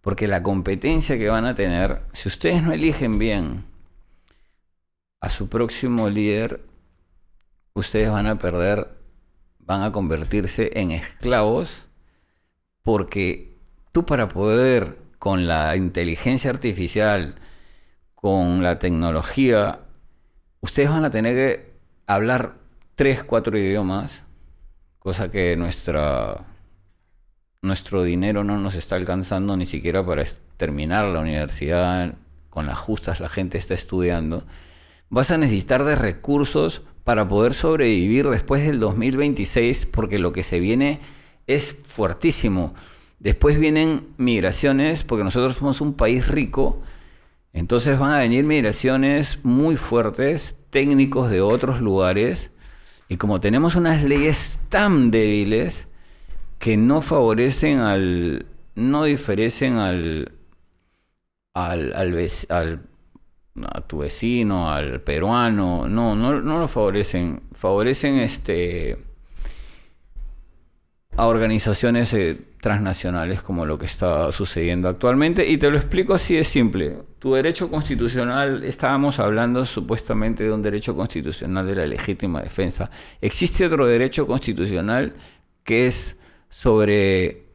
[0.00, 3.64] Porque la competencia que van a tener, si ustedes no eligen bien
[5.20, 6.64] a su próximo líder,
[7.74, 8.88] ustedes van a perder,
[9.58, 11.88] van a convertirse en esclavos,
[12.82, 13.51] porque
[13.92, 17.36] tú para poder, con la inteligencia artificial,
[18.14, 19.80] con la tecnología,
[20.60, 21.72] ustedes van a tener que
[22.06, 22.54] hablar
[22.94, 24.24] tres, cuatro idiomas,
[24.98, 26.46] cosa que nuestra
[27.62, 30.24] nuestro dinero no nos está alcanzando ni siquiera para
[30.56, 32.14] terminar la universidad
[32.50, 34.44] con las justas la gente está estudiando.
[35.08, 40.58] Vas a necesitar de recursos para poder sobrevivir después del 2026 porque lo que se
[40.58, 41.00] viene
[41.46, 42.74] es fuertísimo
[43.22, 46.82] después vienen migraciones porque nosotros somos un país rico.
[47.52, 52.50] Entonces van a venir migraciones muy fuertes, técnicos de otros lugares,
[53.08, 55.86] y como tenemos unas leyes tan débiles
[56.58, 60.32] que no favorecen al, no diferencian al,
[61.54, 62.80] al, al, al-
[63.66, 68.96] a tu vecino, al peruano, no, no, no lo favorecen, favorecen este
[71.16, 76.34] a organizaciones eh, transnacionales como lo que está sucediendo actualmente y te lo explico así
[76.34, 76.96] de simple.
[77.18, 82.90] Tu derecho constitucional, estábamos hablando supuestamente de un derecho constitucional de la legítima defensa.
[83.20, 85.14] Existe otro derecho constitucional
[85.64, 86.16] que es
[86.48, 87.46] sobre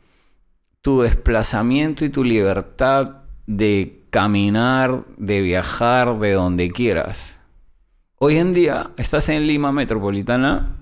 [0.82, 7.38] tu desplazamiento y tu libertad de caminar, de viajar, de donde quieras.
[8.20, 10.76] Hoy en día estás en Lima Metropolitana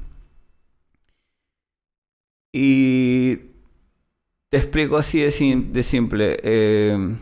[2.58, 3.36] y
[4.50, 6.40] te explico así de, sim- de simple.
[6.42, 7.18] Eh,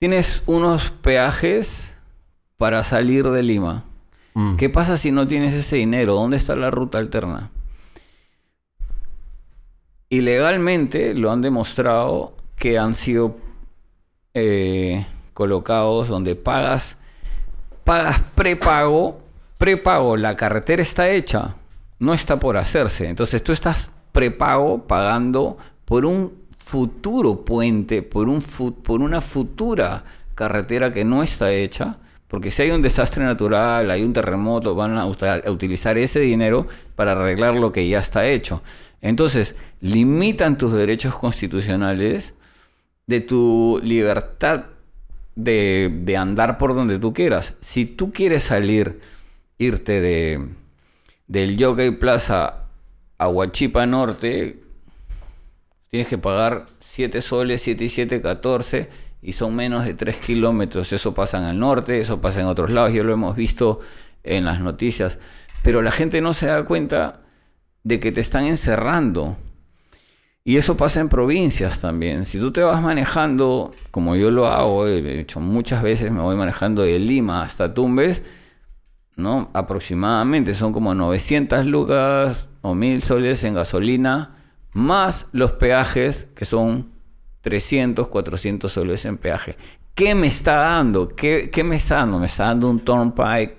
[0.00, 1.94] tienes unos peajes
[2.56, 3.84] para salir de Lima.
[4.34, 4.56] Mm.
[4.56, 6.14] ¿Qué pasa si no tienes ese dinero?
[6.14, 7.50] ¿Dónde está la ruta alterna?
[10.08, 13.36] Y legalmente lo han demostrado que han sido
[14.34, 16.96] eh, colocados donde pagas
[17.84, 19.20] pagas prepago,
[19.58, 21.56] prepago, la carretera está hecha,
[22.02, 23.08] no está por hacerse.
[23.08, 30.92] Entonces tú estás prepago pagando por un futuro puente, por, un por una futura carretera
[30.92, 31.98] que no está hecha.
[32.26, 36.66] Porque si hay un desastre natural, hay un terremoto, van a, a utilizar ese dinero
[36.96, 38.62] para arreglar lo que ya está hecho.
[39.00, 42.34] Entonces, limitan tus derechos constitucionales
[43.06, 44.64] de tu libertad
[45.36, 47.54] de, de andar por donde tú quieras.
[47.60, 48.98] Si tú quieres salir,
[49.58, 50.48] irte de,
[51.26, 52.66] del Jockey Plaza
[53.18, 54.60] a Huachipa Norte,
[55.90, 58.88] tienes que pagar 7 soles, 7 y 7, 14,
[59.22, 60.92] y son menos de 3 kilómetros.
[60.92, 63.80] Eso pasa en el norte, eso pasa en otros lados, ya lo hemos visto
[64.24, 65.18] en las noticias.
[65.62, 67.20] Pero la gente no se da cuenta
[67.84, 69.36] de que te están encerrando.
[70.44, 72.26] Y eso pasa en provincias también.
[72.26, 76.34] Si tú te vas manejando, como yo lo hago, he hecho muchas veces, me voy
[76.34, 78.22] manejando de Lima hasta Tumbes,
[79.16, 79.50] ¿no?
[79.52, 84.36] Aproximadamente son como 900 lucas o 1000 soles en gasolina,
[84.72, 86.92] más los peajes, que son
[87.42, 89.56] 300, 400 soles en peaje.
[89.94, 91.08] ¿Qué me está dando?
[91.14, 92.18] ¿Qué, qué me está dando?
[92.18, 93.56] Me está dando un turnpike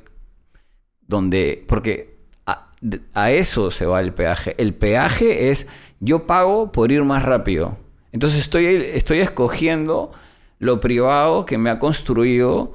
[1.07, 2.71] donde, porque a,
[3.13, 4.55] a eso se va el peaje.
[4.57, 5.67] El peaje es,
[5.99, 7.77] yo pago por ir más rápido.
[8.11, 10.11] Entonces estoy, estoy escogiendo
[10.59, 12.73] lo privado que me ha construido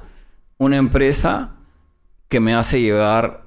[0.58, 1.57] una empresa
[2.28, 3.44] que me hace llegar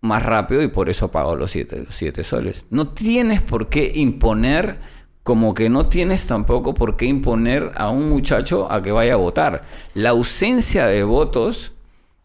[0.00, 2.66] más rápido y por eso pago los 7 soles.
[2.70, 4.78] No tienes por qué imponer,
[5.22, 9.16] como que no tienes tampoco por qué imponer a un muchacho a que vaya a
[9.16, 9.62] votar.
[9.94, 11.72] La ausencia de votos,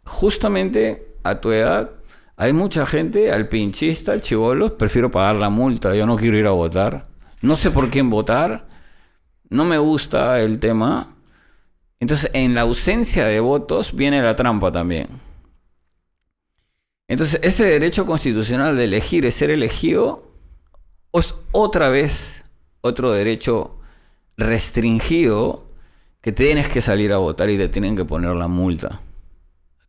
[0.04, 1.92] justamente a tu edad,
[2.36, 6.48] hay mucha gente, al pinchista, al chivolo, prefiero pagar la multa, yo no quiero ir
[6.48, 7.06] a votar.
[7.42, 8.68] No sé por quién votar,
[9.50, 11.16] no me gusta el tema.
[12.02, 15.08] Entonces, en la ausencia de votos viene la trampa también.
[17.10, 20.32] Entonces, ese derecho constitucional de elegir y ser elegido
[21.12, 22.44] es otra vez
[22.82, 23.80] otro derecho
[24.38, 25.66] restringido
[26.22, 29.02] que tienes que salir a votar y te tienen que poner la multa.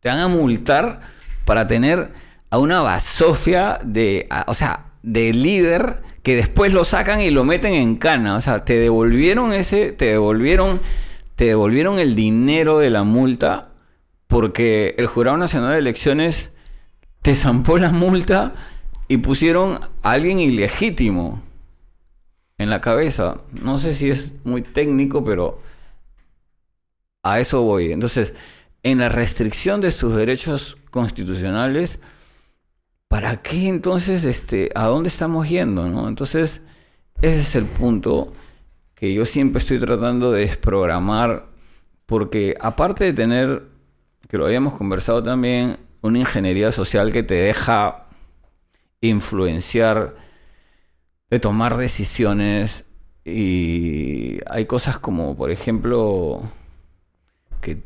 [0.01, 1.01] Te van a multar
[1.45, 2.11] para tener
[2.49, 7.75] a una basofia de, o sea, de líder que después lo sacan y lo meten
[7.75, 8.37] en cana.
[8.37, 10.81] O sea, te devolvieron ese, te devolvieron,
[11.37, 13.73] te devolvieron el dinero de la multa
[14.27, 16.51] porque el Jurado Nacional de Elecciones
[17.23, 18.55] te zampó la multa
[19.09, 21.43] y pusieron a alguien ilegítimo
[22.59, 23.39] en la cabeza.
[23.53, 25.61] No sé si es muy técnico, pero
[27.23, 27.93] a eso voy.
[27.93, 28.35] Entonces,
[28.83, 31.99] en la restricción de sus derechos constitucionales,
[33.09, 36.09] ¿para qué entonces, este, a dónde estamos yendo, no?
[36.09, 36.61] Entonces,
[37.21, 38.33] ese es el punto
[38.95, 41.47] que yo siempre estoy tratando de desprogramar,
[42.07, 43.65] porque aparte de tener,
[44.29, 48.07] que lo habíamos conversado también, una ingeniería social que te deja
[49.01, 50.17] influenciar,
[51.31, 52.85] de tomar decisiones,
[53.25, 56.43] y hay cosas como, por ejemplo,
[57.61, 57.83] que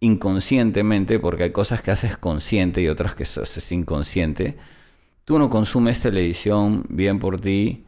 [0.00, 4.56] inconscientemente, porque hay cosas que haces consciente y otras que haces inconsciente,
[5.24, 7.84] tú no consumes televisión bien por ti.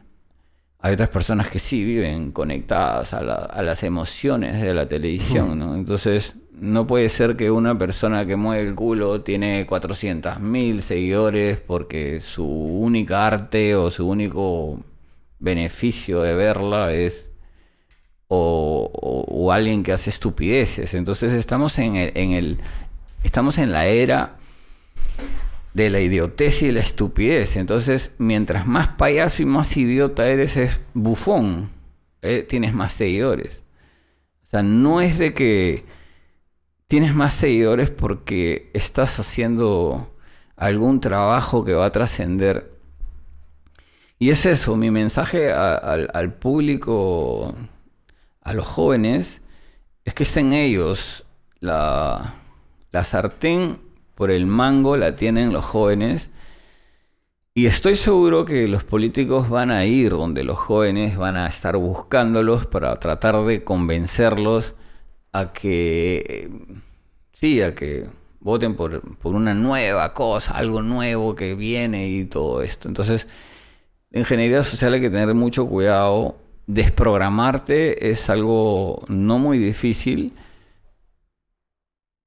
[0.78, 5.58] Hay otras personas que sí viven conectadas a, la- a las emociones de la televisión,
[5.58, 5.74] ¿no?
[5.74, 11.60] Entonces, no puede ser que una persona que mueve el culo tiene 400 mil seguidores
[11.60, 14.80] porque su única arte o su único
[15.38, 17.28] beneficio de verla es
[18.28, 20.94] o alguien que hace estupideces.
[20.94, 22.58] Entonces estamos en el, en el-
[23.22, 24.36] estamos en la era
[25.74, 27.56] de la idiotez y la estupidez.
[27.56, 31.70] Entonces, mientras más payaso y más idiota eres, es bufón.
[32.22, 33.62] eh, tienes más seguidores.
[34.44, 35.84] O sea, no es de que
[36.88, 40.14] tienes más seguidores porque estás haciendo
[40.56, 42.72] algún trabajo que va a trascender.
[44.18, 47.54] Y es eso, mi mensaje al, público,
[48.42, 49.42] a los jóvenes,
[50.04, 51.24] es que estén ellos.
[51.60, 52.34] La
[53.04, 53.78] sartén
[54.14, 56.30] por el mango la tienen los jóvenes.
[57.54, 61.76] Y estoy seguro que los políticos van a ir donde los jóvenes van a estar
[61.76, 64.74] buscándolos para tratar de convencerlos
[65.40, 66.50] a que,
[67.32, 68.06] sí, a que
[68.40, 72.88] voten por, por una nueva cosa, algo nuevo que viene y todo esto.
[72.88, 73.26] Entonces,
[74.12, 76.36] en ingeniería social hay que tener mucho cuidado.
[76.66, 80.32] Desprogramarte es algo no muy difícil,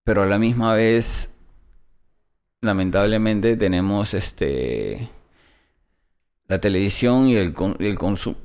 [0.03, 1.29] pero a la misma vez,
[2.61, 5.09] lamentablemente, tenemos este
[6.49, 8.37] la televisión y el, con- el consumo.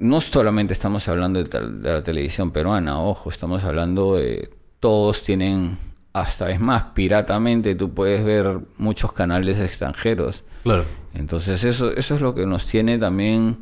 [0.00, 4.50] No solamente estamos hablando de, de la televisión peruana, ojo, estamos hablando de.
[4.80, 5.76] Todos tienen
[6.12, 10.44] hasta es más, piratamente tú puedes ver muchos canales extranjeros.
[10.62, 10.84] Claro.
[11.14, 13.58] Entonces eso, eso es lo que nos tiene también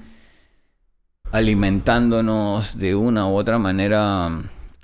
[1.31, 4.31] alimentándonos de una u otra manera,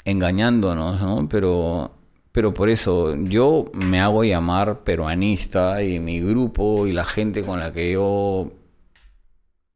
[0.05, 1.27] engañándonos, ¿no?
[1.29, 1.93] Pero,
[2.33, 7.61] pero por eso yo me hago llamar peruanista y mi grupo y la gente con
[7.61, 8.53] la que yo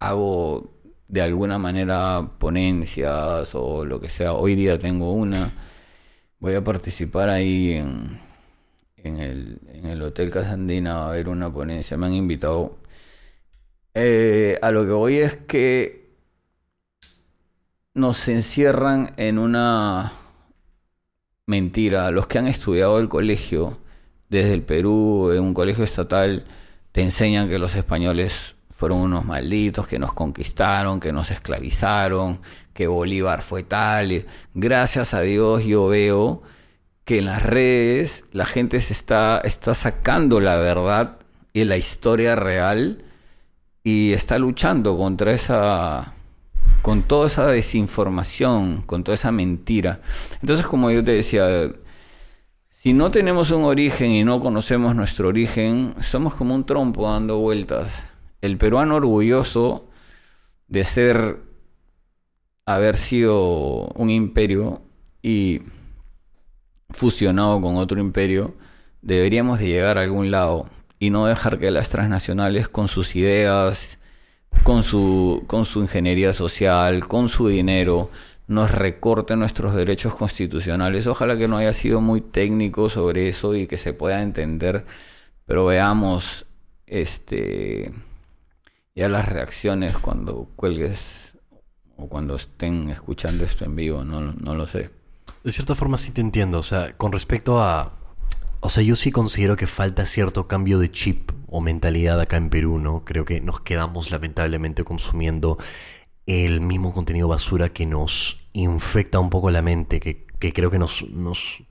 [0.00, 0.77] hago
[1.08, 4.34] de alguna manera ponencias o lo que sea.
[4.34, 5.52] Hoy día tengo una.
[6.40, 8.20] Voy a participar ahí en,
[9.04, 11.96] el, en el Hotel Casandina a ver una ponencia.
[11.96, 12.78] Me han invitado.
[13.94, 16.08] Eh, a lo que voy es que
[17.94, 20.12] nos encierran en una
[21.46, 22.10] mentira.
[22.10, 23.78] Los que han estudiado el colegio
[24.28, 26.44] desde el Perú, en un colegio estatal,
[26.92, 32.38] te enseñan que los españoles fueron unos malditos que nos conquistaron, que nos esclavizaron,
[32.72, 34.24] que Bolívar fue tal.
[34.54, 36.42] Gracias a Dios yo veo
[37.04, 41.18] que en las redes la gente se está, está sacando la verdad
[41.52, 43.02] y la historia real
[43.82, 46.14] y está luchando contra esa
[46.80, 50.02] con toda esa desinformación, con toda esa mentira.
[50.40, 51.72] Entonces, como yo te decía,
[52.70, 57.40] si no tenemos un origen y no conocemos nuestro origen, somos como un trompo dando
[57.40, 58.08] vueltas.
[58.40, 59.88] El peruano orgulloso
[60.68, 61.38] de ser,
[62.66, 64.82] haber sido un imperio
[65.22, 65.62] y
[66.90, 68.54] fusionado con otro imperio,
[69.02, 70.66] deberíamos de llegar a algún lado
[70.98, 73.98] y no dejar que las transnacionales con sus ideas,
[74.64, 78.10] con su, con su ingeniería social, con su dinero,
[78.46, 81.06] nos recorten nuestros derechos constitucionales.
[81.06, 84.84] Ojalá que no haya sido muy técnico sobre eso y que se pueda entender,
[85.46, 86.46] pero veamos
[86.86, 87.92] este
[88.98, 91.32] ya las reacciones cuando cuelgues
[91.96, 94.90] o cuando estén escuchando esto en vivo, no, no lo sé.
[95.44, 97.92] De cierta forma sí te entiendo, o sea, con respecto a...
[98.58, 102.50] O sea, yo sí considero que falta cierto cambio de chip o mentalidad acá en
[102.50, 103.04] Perú, ¿no?
[103.04, 105.58] Creo que nos quedamos lamentablemente consumiendo
[106.26, 110.80] el mismo contenido basura que nos infecta un poco la mente, que, que creo que
[110.80, 111.62] nos, nos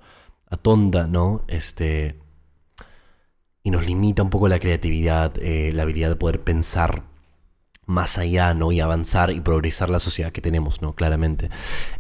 [0.50, 1.44] atonda, ¿no?
[1.50, 2.22] Este...
[3.64, 7.17] Y nos limita un poco la creatividad, eh, la habilidad de poder pensar
[7.88, 8.72] más allá, ¿no?
[8.72, 10.94] Y avanzar y progresar la sociedad que tenemos, ¿no?
[10.94, 11.50] Claramente.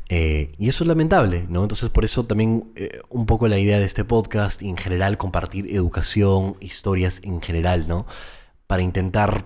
[0.09, 1.63] Eh, y eso es lamentable, ¿no?
[1.63, 5.17] Entonces por eso también eh, un poco la idea de este podcast y en general
[5.17, 8.05] compartir educación, historias en general, ¿no?
[8.67, 9.45] Para intentar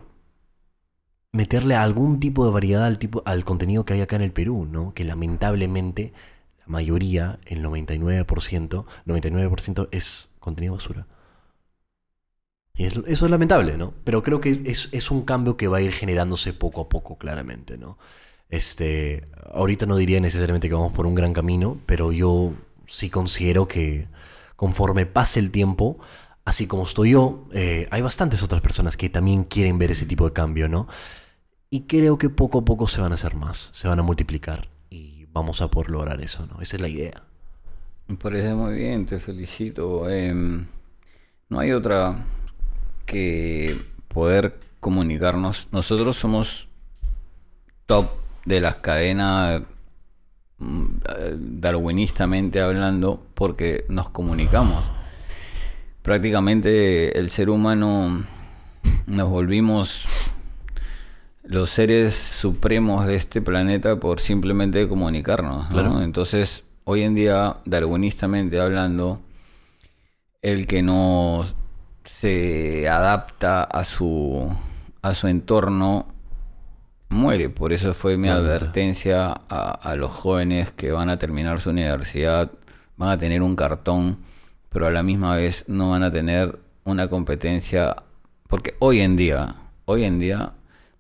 [1.31, 4.67] meterle algún tipo de variedad al, tipo, al contenido que hay acá en el Perú,
[4.69, 4.93] ¿no?
[4.95, 6.11] Que lamentablemente
[6.59, 11.07] la mayoría, el 99%, 99% es contenido basura.
[12.75, 13.93] Eso, es lamentable, ¿no?
[14.03, 17.17] Pero creo que es, es, un cambio que va a ir generándose poco a poco,
[17.17, 17.97] claramente, ¿no?
[18.49, 22.53] Este, ahorita no diría necesariamente que vamos por un gran camino, pero yo
[22.85, 24.07] sí considero que
[24.55, 25.99] conforme pase el tiempo,
[26.43, 30.25] así como estoy yo, eh, hay bastantes otras personas que también quieren ver ese tipo
[30.25, 30.87] de cambio, ¿no?
[31.69, 34.69] Y creo que poco a poco se van a hacer más, se van a multiplicar
[34.89, 36.61] y vamos a poder lograr eso, ¿no?
[36.61, 37.23] Esa es la idea.
[38.07, 40.09] Me parece muy bien, te felicito.
[40.09, 42.25] Eh, no hay otra
[43.11, 45.67] que poder comunicarnos.
[45.73, 46.69] Nosotros somos
[47.87, 48.09] top
[48.45, 49.63] de la cadena
[50.59, 50.85] mm,
[51.59, 54.85] darwinistamente hablando porque nos comunicamos.
[56.01, 58.23] Prácticamente el ser humano
[59.07, 60.05] nos volvimos
[61.43, 65.67] los seres supremos de este planeta por simplemente comunicarnos.
[66.01, 69.19] Entonces, hoy en día, darwinistamente hablando,
[70.41, 71.55] el que nos
[72.05, 74.49] se adapta a su,
[75.01, 76.07] a su entorno,
[77.09, 77.49] muere.
[77.49, 82.51] Por eso fue mi advertencia a, a, los jóvenes que van a terminar su universidad,
[82.97, 84.17] van a tener un cartón,
[84.69, 87.95] pero a la misma vez no van a tener una competencia,
[88.47, 90.53] porque hoy en día, hoy en día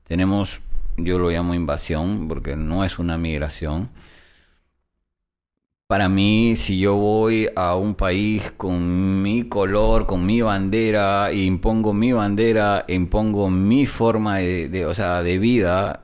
[0.07, 0.61] tenemos,
[0.97, 3.89] yo lo llamo invasión, porque no es una migración,
[5.91, 11.43] para mí, si yo voy a un país con mi color, con mi bandera, e
[11.43, 16.03] impongo mi bandera, e impongo mi forma de, o sea, de vida,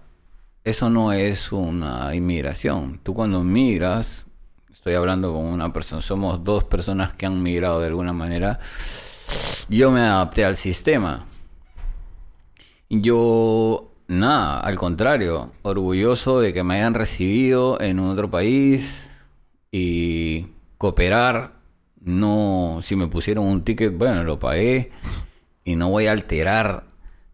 [0.65, 2.99] eso no es una inmigración.
[3.01, 4.25] Tú cuando migras,
[4.73, 8.59] estoy hablando con una persona, somos dos personas que han migrado de alguna manera,
[9.69, 11.27] yo me adapté al sistema.
[12.89, 19.06] Yo, nada, al contrario, orgulloso de que me hayan recibido en otro país
[19.72, 20.47] y
[20.78, 21.53] cooperar.
[22.01, 24.91] No, si me pusieron un ticket, bueno, lo pagué
[25.63, 26.86] y no voy a alterar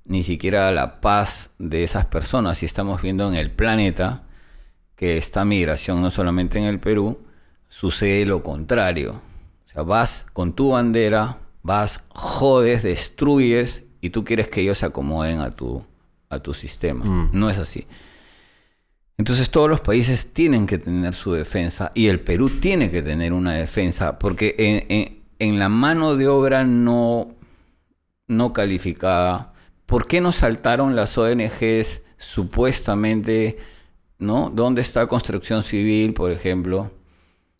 [0.05, 2.57] ni siquiera la paz de esas personas.
[2.57, 4.23] Si estamos viendo en el planeta
[4.95, 7.19] que esta migración, no solamente en el Perú,
[7.67, 9.21] sucede lo contrario.
[9.65, 14.85] O sea, vas con tu bandera, vas, jodes, destruyes y tú quieres que ellos se
[14.85, 15.83] acomoden a tu,
[16.29, 17.05] a tu sistema.
[17.05, 17.29] Mm.
[17.33, 17.87] No es así.
[19.17, 23.31] Entonces todos los países tienen que tener su defensa y el Perú tiene que tener
[23.31, 27.35] una defensa porque en, la mano de obra no,
[28.27, 29.53] no calificada,
[29.85, 33.57] ¿por qué no saltaron las ONGs supuestamente,
[34.17, 34.49] ¿no?
[34.49, 36.91] ¿Dónde está construcción civil, por ejemplo?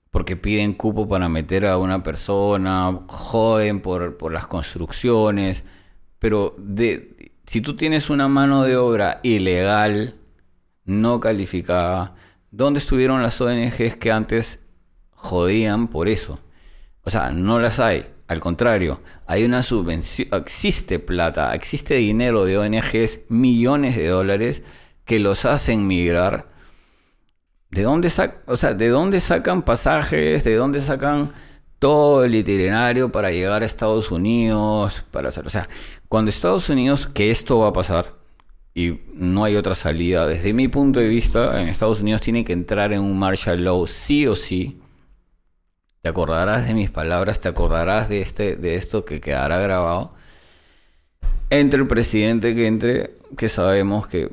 [0.09, 5.63] Porque piden cupo para meter a una persona, joden por, por las construcciones,
[6.19, 10.15] pero de, si tú tienes una mano de obra ilegal,
[10.85, 12.15] no calificada,
[12.51, 14.59] ¿dónde estuvieron las ONGs que antes
[15.11, 16.39] jodían por eso?
[17.03, 18.07] O sea, no las hay.
[18.27, 24.63] Al contrario, hay una subvención, existe plata, existe dinero de ONGs, millones de dólares,
[25.05, 26.47] que los hacen migrar.
[27.69, 28.09] ¿De dónde,
[28.45, 30.43] o sea, ¿De dónde sacan pasajes?
[30.43, 31.31] ¿De dónde sacan
[31.79, 35.03] todo el itinerario para llegar a Estados Unidos?
[35.11, 35.67] Para hacer, o sea,
[36.07, 38.13] cuando Estados Unidos, que esto va a pasar,
[38.75, 42.53] y no hay otra salida, desde mi punto de vista, en Estados Unidos tiene que
[42.53, 44.79] entrar en un martial law sí o sí.
[46.01, 50.13] Te acordarás de mis palabras, te acordarás de, este, de esto que quedará grabado.
[51.49, 54.31] Entre el presidente que entre, que sabemos que...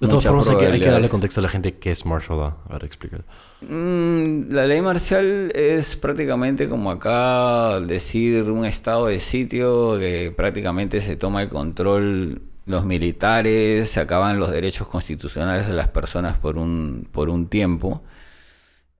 [0.00, 2.38] De todas formas, hay que, hay que darle contexto a la gente que es martial
[2.38, 2.56] law.
[2.68, 3.22] A ver, explícalo.
[3.62, 11.00] Mm, la ley marcial es prácticamente como acá decir un estado de sitio que prácticamente
[11.00, 16.58] se toma el control los militares, se acaban los derechos constitucionales de las personas por
[16.58, 18.02] un, por un tiempo.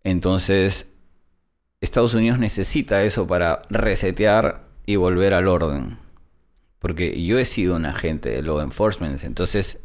[0.03, 0.89] Entonces,
[1.81, 5.99] Estados Unidos necesita eso para resetear y volver al orden.
[6.79, 9.79] Porque yo he sido un agente de law enforcement, entonces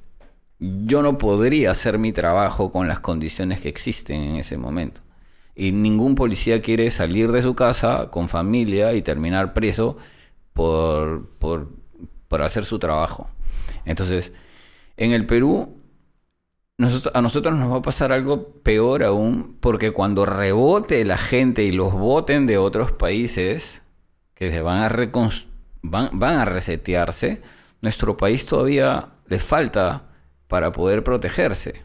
[0.60, 5.02] yo no podría hacer mi trabajo con las condiciones que existen en ese momento.
[5.56, 9.98] Y ningún policía quiere salir de su casa con familia y terminar preso
[10.54, 11.70] por, por,
[12.28, 13.30] por hacer su trabajo.
[13.86, 14.32] Entonces,
[14.98, 15.78] en el Perú,
[17.14, 21.72] a nosotros nos va a pasar algo peor aún, porque cuando rebote la gente y
[21.74, 23.82] los voten de otros países,
[24.34, 25.10] que se van a,
[25.82, 27.42] van, van a resetearse,
[27.82, 30.04] nuestro país todavía le falta
[30.48, 31.82] para poder protegerse.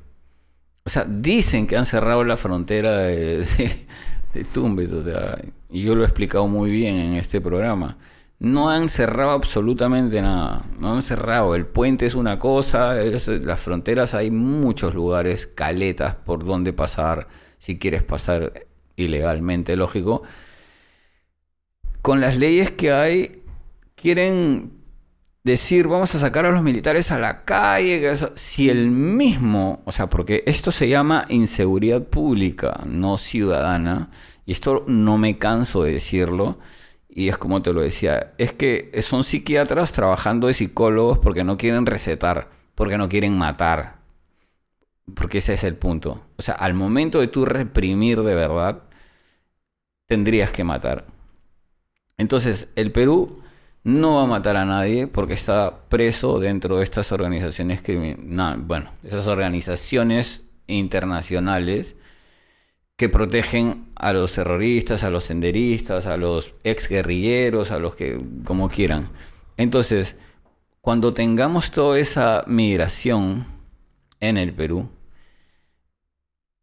[0.85, 3.87] O sea, dicen que han cerrado la frontera de, de-
[4.33, 5.39] de Tumbes, o sea,
[5.71, 7.97] y yo lo he explicado muy bien en este programa.
[8.39, 11.55] No han cerrado absolutamente nada, no han cerrado.
[11.55, 17.29] El puente es una cosa, es- las fronteras hay muchos lugares, caletas por donde pasar,
[17.59, 18.67] si quieres pasar
[18.97, 20.23] ilegalmente, lógico.
[22.03, 23.43] Con las leyes que hay,
[23.95, 24.73] quieren
[25.43, 30.09] decir vamos a sacar a los militares a la calle, si el mismo, o sea,
[30.09, 34.11] porque esto se llama inseguridad pública, no ciudadana,
[34.47, 36.59] y esto no me canso de decirlo,
[37.15, 41.57] y es como te lo decía, es que son psiquiatras trabajando de psicólogos porque no
[41.57, 43.99] quieren recetar, porque no quieren matar,
[45.15, 46.23] porque ese es el punto.
[46.37, 48.83] O sea, al momento de tú reprimir de verdad,
[50.07, 51.07] tendrías que matar.
[52.19, 53.43] Entonces, el Perú
[53.85, 58.91] no va a matar a nadie porque está preso dentro de estas organizaciones criminales, bueno,
[59.05, 61.95] esas organizaciones internacionales
[62.97, 68.69] que protegen a los terroristas, a los senderistas, a los exguerrilleros, a los que como
[68.69, 69.11] quieran.
[69.57, 70.17] Entonces,
[70.81, 73.47] cuando tengamos toda esa migración
[74.21, 74.91] en el Perú,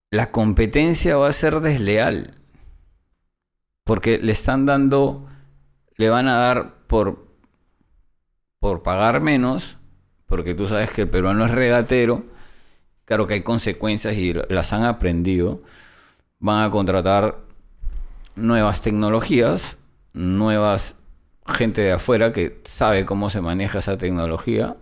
[0.10, 2.36] la competencia va a ser desleal.
[3.84, 5.28] Porque le están dando,
[5.98, 7.28] le van a dar por,
[8.60, 9.78] por pagar menos,
[10.28, 12.24] porque tú sabes que el peruano es regatero,
[13.06, 15.64] claro que hay consecuencias y las han aprendido,
[16.42, 17.38] van a contratar
[18.36, 19.78] nuevas tecnologías,
[20.14, 20.96] nuevas
[21.46, 24.76] gente de afuera que sabe cómo se maneja esa tecnología,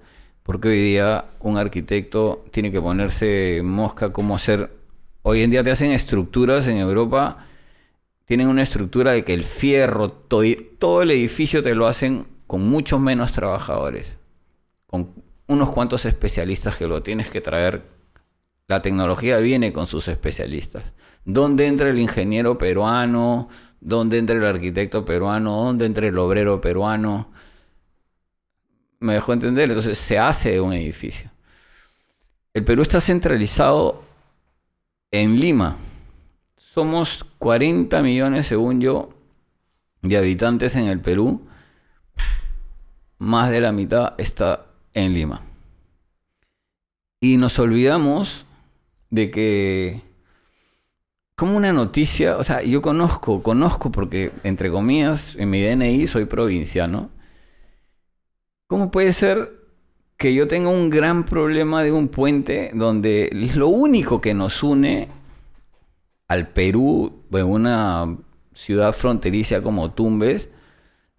[0.43, 4.71] porque hoy día un arquitecto tiene que ponerse mosca cómo hacer.
[5.21, 7.45] Hoy en día te hacen estructuras en Europa,
[8.25, 10.43] tienen una estructura de que el fierro, to-
[10.79, 14.15] todo el edificio te lo hacen con muchos menos trabajadores,
[14.87, 15.09] con
[15.47, 17.98] unos cuantos especialistas que lo tienes que traer.
[18.69, 20.93] La tecnología viene con sus especialistas.
[21.25, 23.49] ¿Dónde entra el ingeniero peruano?
[23.81, 25.63] ¿Dónde entra el arquitecto peruano?
[25.63, 27.31] ¿Dónde entra el obrero peruano?
[28.99, 29.69] Me dejó entender.
[29.69, 31.31] Entonces se hace un edificio.
[32.53, 34.03] El Perú está centralizado
[35.09, 35.75] en Lima.
[36.55, 39.09] Somos 40 millones, según yo,
[40.03, 41.41] de habitantes en el Perú.
[43.17, 45.41] Más de la mitad está en Lima.
[47.19, 48.45] Y nos olvidamos
[49.09, 50.01] de que
[51.39, 56.25] como una noticia, o sea, yo conozco, conozco porque, entre comillas, en mi DNI soy
[56.25, 57.11] provinciano.
[58.67, 59.49] ¿Cómo puede ser
[60.17, 65.07] que yo tenga un gran problema de un puente donde lo único que nos une
[66.27, 68.17] al Perú, en una
[68.53, 70.49] ciudad fronteriza como Tumbes,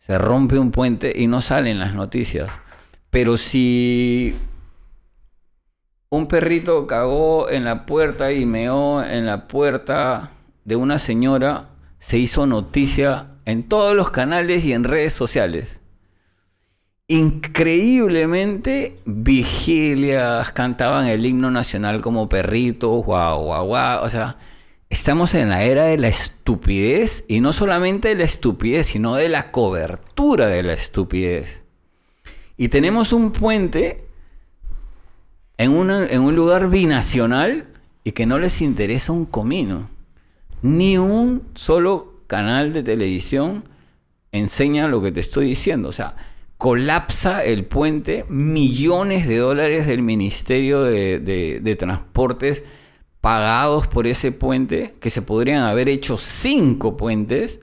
[0.01, 2.61] se rompe un puente y no salen las noticias?
[3.09, 4.35] Pero si
[6.11, 10.33] un perrito cagó en la puerta y meó en la puerta
[10.65, 11.69] de una señora,
[12.01, 15.81] se hizo noticia en todos los canales y en redes sociales.
[17.07, 24.05] Increíblemente, vigilias cantaban el himno nacional como perritos, guau, guau, guau.
[24.05, 24.37] O sea,
[24.89, 29.29] estamos en la era de la estupidez y no solamente de la estupidez, sino de
[29.29, 31.63] la cobertura de la estupidez.
[32.57, 34.10] Y tenemos un puente
[35.61, 35.73] en,
[36.23, 37.67] un lugar binacional
[38.03, 39.91] y que no les interesa un comino.
[40.63, 43.65] Ni un solo canal de televisión
[44.33, 45.91] enseña lo que te estoy diciendo.
[45.91, 46.17] O sea,
[46.57, 52.63] colapsa el puente, millones de dólares del Ministerio de, Transportes
[53.21, 57.61] pagados por ese puente, que se podrían haber hecho cinco puentes.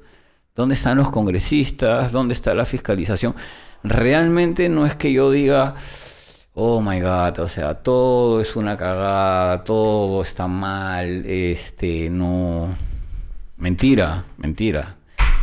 [0.56, 2.12] ¿Dónde están los congresistas?
[2.12, 3.34] ¿Dónde está la fiscalización?
[3.84, 5.76] Realmente no es que yo diga,
[6.60, 12.76] oh my god, o sea, todo es una cagada, todo está mal, este, no.
[13.58, 14.96] Mentira, mentira.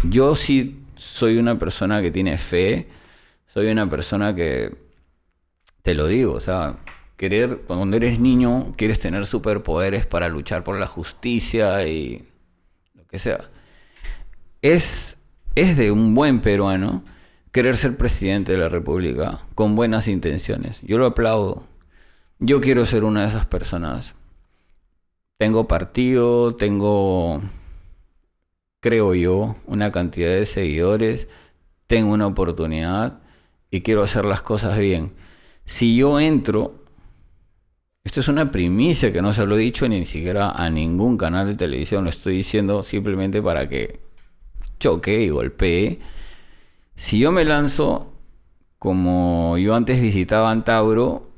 [0.02, 2.88] Yo sí soy una persona que tiene fe,
[3.46, 4.74] soy una persona que,
[5.82, 6.78] te lo digo, o sea,
[7.16, 12.26] querer, cuando eres niño, quieres tener superpoderes para luchar por la justicia y
[12.92, 13.50] lo que sea.
[14.62, 15.16] Es,
[15.54, 17.04] es de un buen peruano
[17.54, 20.80] querer ser presidente de la República con buenas intenciones.
[20.82, 21.62] Yo lo aplaudo.
[22.40, 24.16] Yo quiero ser una de esas personas.
[25.38, 27.40] Tengo partido, tengo,
[28.80, 31.28] creo yo, una cantidad de seguidores,
[31.86, 33.20] tengo una oportunidad
[33.70, 35.12] y quiero hacer las cosas bien.
[35.64, 36.82] Si yo entro,
[38.02, 41.46] esto es una primicia que no se lo he dicho ni siquiera a ningún canal
[41.46, 44.00] de televisión, lo estoy diciendo simplemente para que
[44.80, 46.00] choque y golpee
[46.96, 48.12] si yo me lanzo,
[48.78, 51.28] como yo antes visitaba Antauro,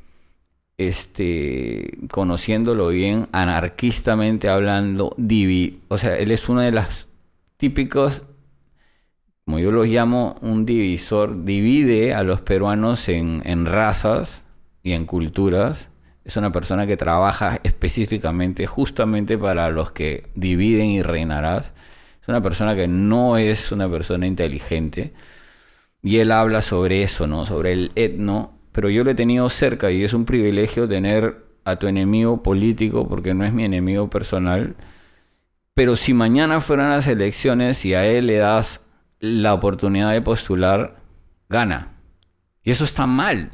[0.78, 7.08] este, conociéndolo bien, anarquistamente hablando, divi, o sea, él es uno de las
[7.56, 8.22] típicos,
[9.44, 14.42] como yo los llamo, un divisor, divide a los peruanos en, en razas
[14.82, 15.88] y en culturas.
[16.24, 21.72] Es una persona que trabaja específicamente, justamente para los que dividen y reinarás.
[22.20, 25.12] Es una persona que no es una persona inteligente
[26.06, 27.46] y él habla sobre eso, ¿no?
[27.46, 28.52] Sobre el etno.
[28.70, 33.08] Pero yo lo he tenido cerca y es un privilegio tener a tu enemigo político
[33.08, 34.76] porque no es mi enemigo personal.
[35.74, 38.80] Pero si mañana fueran las elecciones y a él le das
[39.18, 41.00] la oportunidad de postular,
[41.48, 41.96] gana.
[42.62, 43.50] Y eso está mal.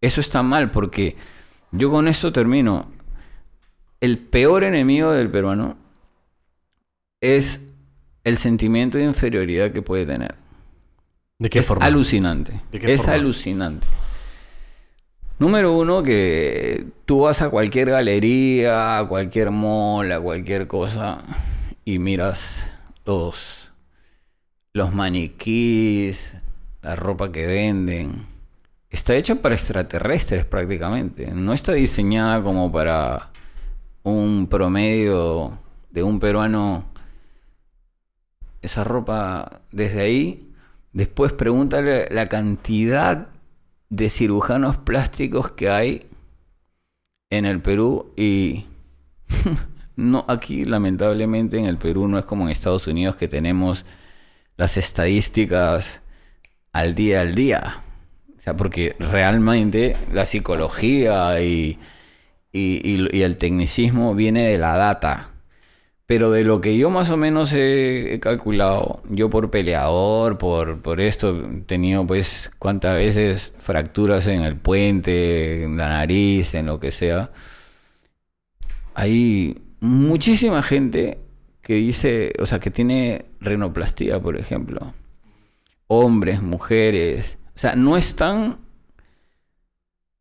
[0.00, 1.16] Eso está mal porque
[1.70, 2.90] yo con esto termino.
[4.00, 5.76] El peor enemigo del peruano
[7.20, 7.60] es
[8.24, 10.41] el sentimiento de inferioridad que puede tener.
[11.42, 11.84] ¿De qué es forma?
[11.84, 12.60] alucinante.
[12.70, 13.14] ¿De qué es forma?
[13.14, 13.84] alucinante.
[15.40, 21.20] Número uno, que tú vas a cualquier galería, a cualquier mall, a cualquier cosa
[21.84, 22.62] y miras
[23.04, 23.72] los,
[24.72, 26.32] los maniquís,
[26.80, 28.24] la ropa que venden.
[28.88, 31.26] Está hecha para extraterrestres prácticamente.
[31.32, 33.30] No está diseñada como para
[34.04, 35.58] un promedio
[35.90, 36.84] de un peruano.
[38.60, 40.51] Esa ropa desde ahí
[40.92, 43.28] Después pregúntale la cantidad
[43.88, 46.06] de cirujanos plásticos que hay
[47.30, 48.66] en el Perú y
[49.96, 53.84] no aquí lamentablemente en el Perú no es como en Estados Unidos que tenemos
[54.56, 56.02] las estadísticas
[56.72, 57.82] al día al día.
[58.36, 61.78] O sea, porque realmente la psicología y,
[62.52, 65.31] y, y- y el tecnicismo viene de la data.
[66.06, 71.00] Pero de lo que yo más o menos he, calculado, yo por peleador, por, por
[71.00, 76.80] esto, he tenido pues cuántas veces fracturas en el puente, en la nariz, en lo
[76.80, 77.30] que sea.
[78.94, 81.18] Hay muchísima gente
[81.62, 84.94] que dice, o sea, que tiene rinoplastía, por ejemplo.
[85.86, 87.38] Hombres, mujeres.
[87.54, 88.58] O sea, no están,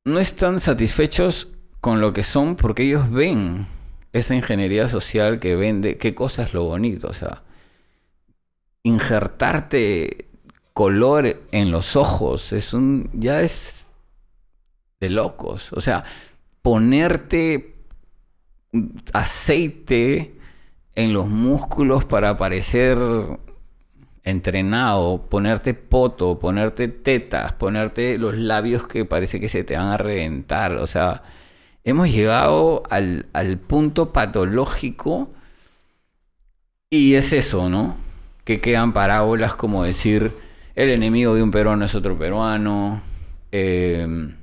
[0.06, 1.48] no están satisfechos
[1.82, 3.66] con lo que son porque ellos ven
[4.14, 7.08] esa ingeniería social que vende qué cosa es lo bonito.
[7.08, 7.44] O sea,
[8.84, 10.28] injertarte
[10.74, 13.90] color en los ojos es un, ya es
[15.00, 15.74] de locos.
[15.74, 16.04] O sea,
[16.62, 17.76] ponerte
[19.14, 20.36] aceite
[20.96, 22.98] en los músculos para parecer
[24.24, 29.98] entrenado, ponerte poto, ponerte tetas, ponerte los labios que parece que se te van a
[29.98, 30.74] reventar.
[30.74, 31.24] O sea,
[31.84, 33.26] hemos llegado al,
[33.68, 35.32] punto patológico
[36.90, 37.98] y es eso, ¿no?
[38.44, 40.34] Que quedan parábolas como decir,
[40.76, 43.02] el enemigo de un peruano es otro peruano,
[43.52, 44.34] eh,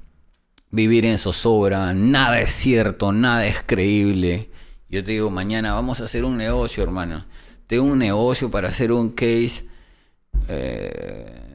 [0.71, 4.51] vivir en zozobra, nada es cierto, nada es creíble.
[4.89, 7.27] Yo te digo, mañana vamos a hacer un negocio, hermano.
[7.67, 9.67] Tengo un negocio para hacer un case,
[10.49, 11.48] eh,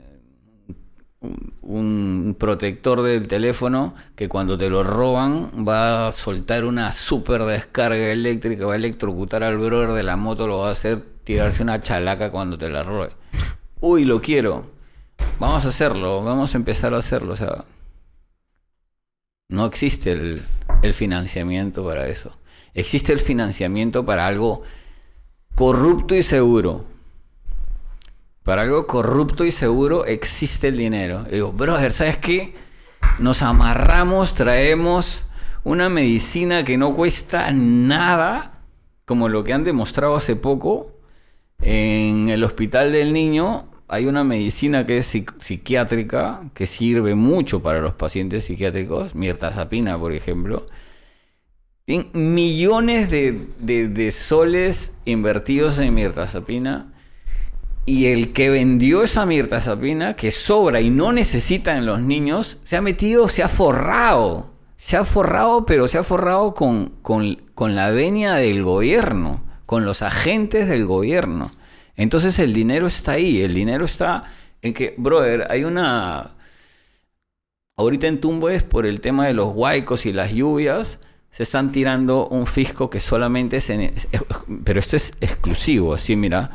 [1.62, 8.12] un, protector del teléfono que cuando te lo roban va a soltar una super descarga
[8.12, 11.82] eléctrica, va a electrocutar al brother de la moto, lo va a hacer tirarse una
[11.82, 13.12] chalaca cuando te la robe.
[13.80, 14.72] Uy, lo quiero.
[15.40, 17.34] Vamos a hacerlo, vamos a empezar a hacerlo.
[17.34, 17.66] O sea,
[19.50, 20.44] no existe el,
[20.82, 22.38] el financiamiento para eso.
[22.74, 24.64] Existe el financiamiento para algo
[25.56, 26.93] corrupto y seguro.
[28.44, 31.26] Para algo corrupto y seguro existe el dinero.
[31.30, 32.54] Y digo, brother, ¿sabes qué?
[33.20, 35.24] Nos amarramos, traemos
[35.64, 38.64] una medicina que no cuesta nada,
[39.06, 40.92] como lo que han demostrado hace poco.
[41.62, 45.06] En el hospital del niño hay una medicina que es
[45.38, 50.66] psiquiátrica, que sirve mucho para los pacientes psiquiátricos, mirtazapina, por ejemplo.
[51.86, 56.93] Tienen millones de, de- de soles invertidos en mirtazapina.
[57.86, 62.78] Y el que vendió esa mirtazapina, que sobra y no necesita en los niños, se
[62.78, 64.52] ha metido, se ha forrado.
[64.78, 69.86] Se ha forrado, pero se ha forrado con, con, con la venia del gobierno, con
[69.86, 71.52] los agentes del gobierno.
[71.96, 74.24] Entonces el dinero está ahí, el dinero está
[74.62, 76.32] en que, brother, hay una...
[77.76, 81.00] Ahorita en Tumbes, por el tema de los huaicos y las lluvias,
[81.32, 83.72] se están tirando un fisco que solamente es-
[84.64, 86.52] pero esto es exclusivo, así mira.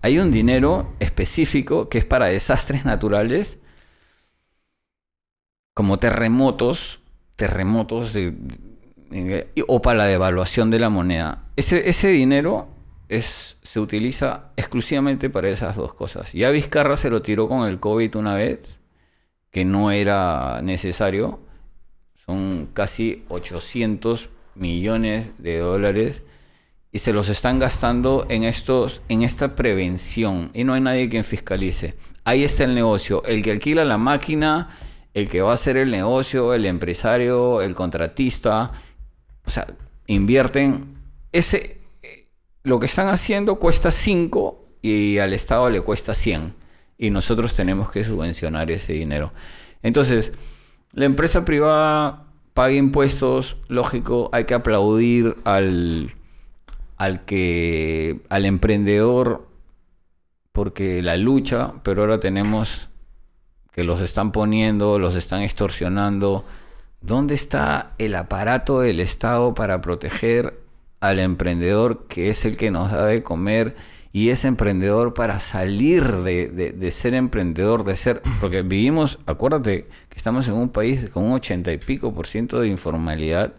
[0.00, 3.58] Hay un dinero específico que es para desastres naturales,
[5.74, 7.00] como terremotos,
[7.36, 8.12] terremotos
[9.66, 11.44] o para la devaluación de la moneda.
[11.56, 12.68] Ese, dinero
[13.08, 16.32] se utiliza exclusivamente para esas dos cosas.
[16.32, 18.78] Ya Vizcarra se lo tiró con el COVID una vez,
[19.50, 21.40] que no era necesario.
[22.26, 26.22] Son casi 800 millones de dólares
[26.90, 31.24] y se los están gastando en estos en esta prevención y no hay nadie quien
[31.24, 31.94] fiscalice.
[32.24, 34.70] Ahí está el negocio, el que alquila la máquina,
[35.14, 38.72] el que va a hacer el negocio, el empresario, el contratista,
[39.44, 39.66] o sea,
[40.06, 40.96] invierten
[41.32, 41.78] ese
[42.62, 46.54] lo que están haciendo cuesta 5 y al Estado le cuesta 100
[46.98, 49.32] y nosotros tenemos que subvencionar ese dinero.
[49.82, 50.32] Entonces,
[50.92, 56.12] la empresa privada paga impuestos, lógico, hay que aplaudir al,
[56.98, 59.46] al que al emprendedor
[60.52, 62.88] porque la lucha, pero ahora tenemos
[63.72, 66.44] que los están poniendo, los están extorsionando.
[67.00, 70.58] ¿Dónde está el aparato del Estado para proteger
[70.98, 73.76] al emprendedor que es el que nos da de comer
[74.12, 79.86] y es emprendedor para salir de, de- de ser emprendedor, de ser, porque vivimos, acuérdate
[80.08, 83.52] que estamos en un país con un ochenta y pico por ciento de informalidad,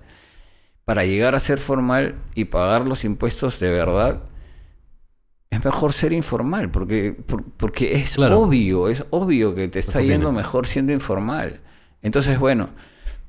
[0.90, 4.24] para llegar a ser formal y pagar los impuestos de verdad,
[5.52, 8.40] es mejor ser informal, porque, por- porque es Claro.
[8.40, 11.60] obvio, es obvio que te está yendo mejor siendo informal.
[12.02, 12.70] Entonces, bueno,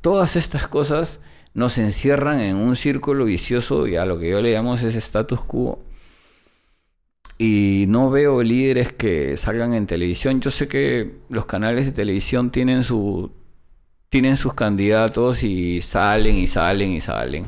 [0.01, 1.21] todas estas cosas
[1.53, 5.43] nos encierran en un círculo vicioso y a lo que yo le llamo ese status
[5.43, 5.81] quo.
[7.37, 10.41] Y no veo líderes que salgan en televisión.
[10.41, 13.33] Yo sé que los canales de televisión tienen su
[14.11, 17.47] tienen sus candidatos y salen y salen y salen.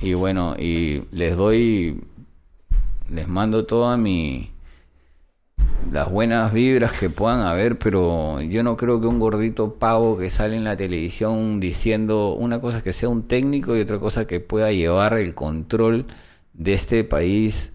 [0.00, 2.00] Y bueno, y les doy
[3.10, 4.50] les mando toda mi
[5.90, 10.28] las buenas vibras que puedan haber, pero yo no creo que un gordito pavo que
[10.28, 14.40] sale en la televisión diciendo una cosa que sea un técnico y otra cosa que
[14.40, 16.06] pueda llevar el control
[16.52, 17.72] de este país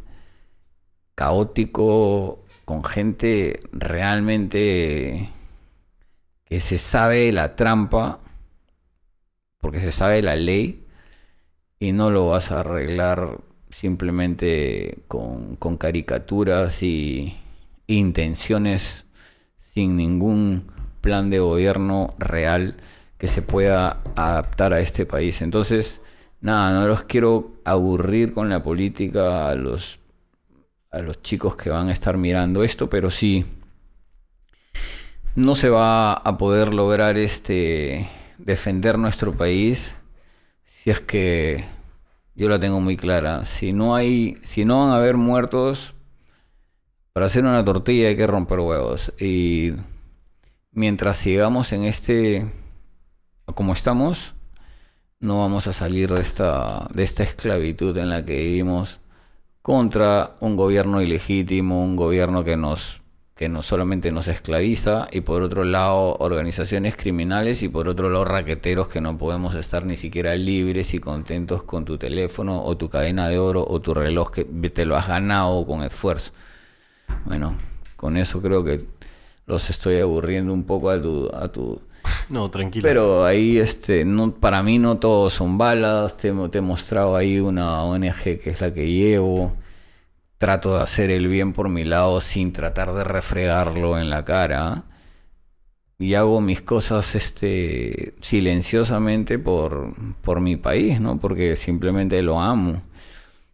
[1.16, 5.30] caótico con gente realmente
[6.60, 8.20] se sabe la trampa
[9.60, 10.84] porque se sabe la ley
[11.80, 13.40] y no lo vas a arreglar
[13.70, 17.38] simplemente con, con caricaturas y
[17.88, 19.06] intenciones
[19.58, 22.78] sin ningún plan de gobierno real
[23.18, 25.42] que se pueda adaptar a este país.
[25.42, 26.02] Entonces,
[26.42, 30.00] nada, no los quiero aburrir con la política a los
[30.92, 33.46] a los chicos que van a estar mirando esto, pero sí
[35.36, 39.96] no se va a poder lograr este defender nuestro país
[40.64, 41.64] si es que
[42.36, 43.46] yo la tengo muy clara.
[43.46, 45.94] Si no hay, si no van a haber muertos,
[47.14, 49.14] para hacer una tortilla hay que romper huevos.
[49.20, 49.74] Y
[50.72, 52.52] mientras sigamos en este,
[53.56, 54.34] como estamos,
[55.20, 59.00] no vamos a salir de esta, de esta esclavitud en la que vivimos
[59.62, 63.03] contra un gobierno ilegítimo, un gobierno que nos
[63.36, 68.26] que no solamente nos esclaviza y por otro lado organizaciones criminales y por otro lado
[68.26, 72.90] raqueteros que no podemos estar ni siquiera libres y contentos con tu teléfono o tu
[72.90, 76.32] cadena de oro o tu reloj que te lo has ganado con esfuerzo.
[77.26, 77.58] Bueno,
[77.96, 78.86] con eso creo que
[79.48, 81.82] los estoy aburriendo un poco a tu, a tu
[82.30, 82.84] No, tranquilo.
[82.88, 86.18] pero ahí, este, no, para mí no todos son balas.
[86.18, 89.54] Te, te he mostrado ahí una ONG que es la que llevo.
[90.44, 94.84] Trato de hacer el bien por mi lado sin tratar de refregarlo en la cara.
[95.98, 101.18] Y hago mis cosas este, silenciosamente por, por mi país, ¿no?
[101.18, 102.82] Porque simplemente lo amo.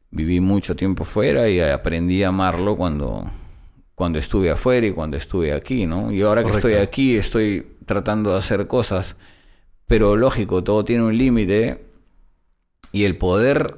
[0.10, 3.30] Viví mucho tiempo fuera y aprendí a amarlo cuando,
[3.94, 6.12] cuando estuve afuera y cuando estuve aquí, ¿no?
[6.12, 9.16] Y ahora que estoy aquí estoy tratando de hacer cosas,
[9.86, 11.86] pero lógico, todo tiene un límite
[12.92, 13.76] y el poder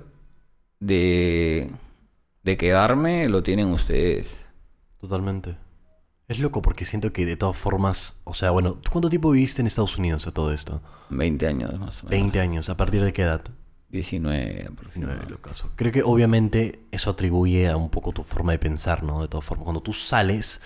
[0.79, 1.71] de,
[2.43, 4.35] de quedarme lo tienen ustedes.
[4.99, 5.55] Totalmente.
[6.27, 9.61] Es loco porque siento que de todas formas, o sea, bueno, ¿tú cuánto tiempo viviste
[9.61, 10.81] en Estados Unidos a todo esto?
[11.09, 12.09] 20 años más o menos.
[12.09, 13.41] 20 años, ¿a partir de qué edad?
[13.89, 15.29] 19 aproximadamente.
[15.29, 15.71] Locazo.
[15.75, 19.21] Creo que obviamente eso atribuye a un poco tu forma de pensar, ¿no?
[19.21, 20.61] De todas formas, cuando tú sales,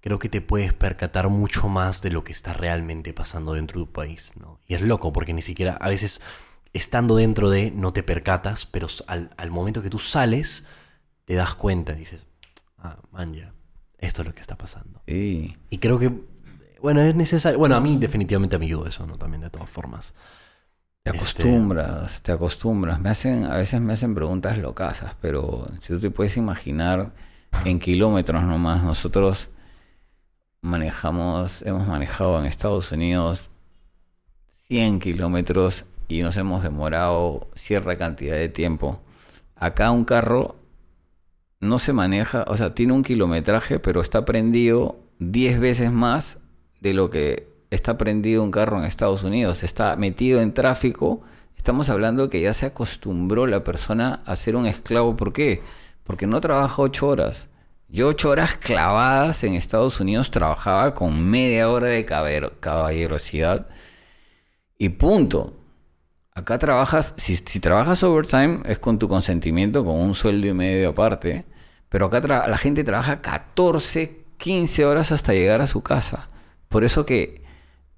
[0.00, 3.86] creo que te puedes percatar mucho más de lo que está realmente pasando dentro de
[3.86, 4.58] tu país, ¿no?
[4.66, 6.22] Y es loco porque ni siquiera, a veces,
[6.72, 10.64] estando dentro de, no te percatas, pero al momento que tú sales,
[11.30, 12.26] te das cuenta y dices,
[12.78, 13.52] ah, man, ya,
[13.98, 15.00] esto es lo que está pasando.
[15.06, 15.56] Sí.
[15.70, 16.10] Y creo que,
[16.82, 19.16] bueno, es necesario, bueno, a mí definitivamente me ayudó eso, ¿no?
[19.16, 20.12] También de todas formas.
[21.04, 22.98] Te Este- acostumbras, te acostumbras.
[22.98, 27.12] Me hacen, a veces me hacen preguntas locasas, pero si tú te puedes imaginar
[27.64, 29.50] en kilómetros nomás, nosotros
[30.62, 33.50] manejamos, hemos manejado en Estados Unidos
[34.66, 39.00] 100 kilómetros y nos hemos demorado cierta cantidad de tiempo.
[39.54, 40.56] Acá un carro
[41.60, 46.38] no se maneja, o sea, tiene un kilometraje, pero está prendido 10 veces más
[46.80, 49.62] de lo que está prendido un carro en Estados Unidos.
[49.62, 51.20] Está metido en tráfico.
[51.56, 55.16] Estamos hablando que ya se acostumbró la persona a ser un esclavo.
[55.16, 55.62] ¿Por qué?
[56.04, 57.46] Porque no trabaja 8 horas.
[57.88, 63.66] Yo 8 horas clavadas en Estados Unidos trabajaba con media hora de caballerosidad
[64.78, 65.59] y punto.
[66.34, 71.44] Acá trabajas, si, trabajas overtime es con tu consentimiento, con un sueldo y medio aparte,
[71.88, 76.28] pero acá tra- la gente trabaja 14, 15 horas hasta llegar a su casa.
[76.68, 77.42] Por eso que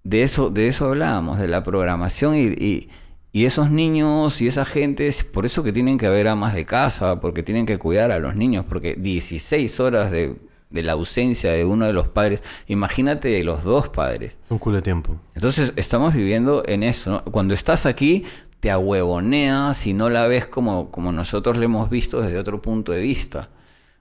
[0.02, 2.88] de eso, de eso hablábamos, de la programación y, y-
[3.34, 6.66] y esos niños y esa gente, es por eso que tienen que haber amas de
[6.66, 10.36] casa, porque tienen que cuidar a los niños, porque 16 horas de,
[10.72, 14.38] de la ausencia de uno de los padres, imagínate de los dos padres.
[14.48, 15.16] Un culo de tiempo.
[15.34, 17.10] Entonces estamos viviendo en eso.
[17.10, 17.24] ¿no?
[17.24, 18.24] Cuando estás aquí,
[18.60, 22.92] te ahuevoneas y no la ves como, como nosotros la hemos visto desde otro punto
[22.92, 23.50] de vista.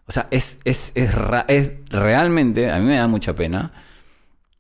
[0.08, 1.12] O sea, es, es, es,
[1.48, 3.72] es realmente, a mí me da mucha pena,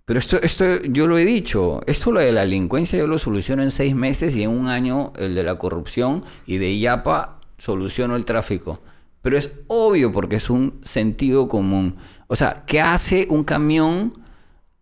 [0.05, 3.63] pero esto, esto yo lo he dicho, esto lo de la delincuencia yo lo soluciono
[3.63, 8.15] en seis meses y en un año el de la corrupción y de IAPA soluciono
[8.15, 8.81] el tráfico.
[9.21, 11.97] Pero es obvio porque es un sentido común.
[12.27, 14.13] O sea, ¿qué hace un camión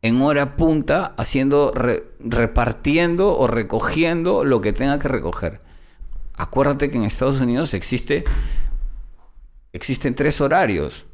[0.02, 5.62] en hora punta haciendo, re- repartiendo o recogiendo lo que tenga que recoger?
[6.36, 8.24] Acuérdate que en Estados Unidos existe,
[9.74, 11.06] existen tres horarios.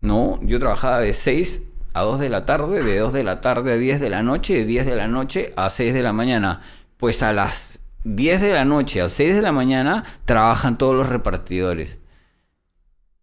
[0.00, 0.38] ¿no?
[0.42, 1.62] Yo trabajaba de 6
[1.92, 4.54] a 2 de la tarde, de 2 de la tarde a 10 de la noche,
[4.54, 6.62] de 10 de la noche a 6 de la mañana.
[6.96, 11.08] Pues a las 10 de la noche a 6 de la mañana trabajan todos los
[11.08, 11.98] repartidores.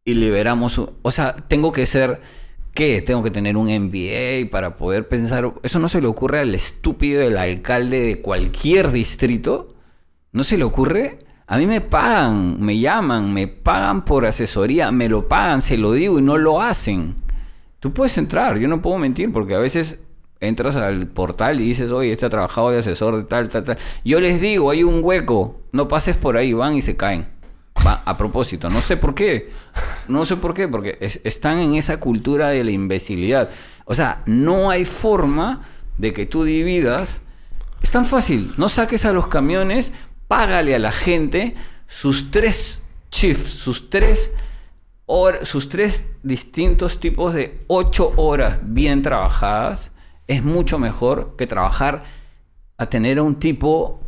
[0.08, 2.22] Y liberamos, o sea, tengo que ser,
[2.74, 3.02] ¿qué?
[3.02, 7.20] Tengo que tener un MBA para poder pensar, eso no se le ocurre al estúpido
[7.20, 9.76] del alcalde de cualquier distrito.
[10.32, 11.20] ¿No se le ocurre?
[11.46, 15.92] A mí me pagan, me llaman, me pagan por asesoría, me lo pagan, se lo
[15.92, 17.16] digo y no lo hacen.
[17.82, 20.00] Tú puedes entrar, yo no puedo mentir porque a veces
[20.40, 23.78] entras al portal y dices, oye, este ha trabajado de asesor de tal, tal, tal.
[24.06, 27.36] Yo les digo, hay un hueco, no pases por ahí, van y se caen.
[27.94, 29.52] A propósito, no sé por qué.
[30.08, 33.50] No sé por qué, porque es- están en esa cultura de la imbecilidad.
[33.86, 35.62] O sea, no hay forma
[35.98, 37.22] de que tú dividas
[37.82, 38.54] es tan fácil.
[38.58, 39.92] No saques a los camiones,
[40.28, 41.56] págale a la gente
[41.88, 42.82] sus tres
[43.12, 44.34] shifts, sus tres,
[45.06, 49.92] hor- sus tres distintos tipos de ocho horas bien trabajadas.
[50.28, 52.04] Es mucho mejor que trabajar
[52.78, 54.02] a tener a un tipo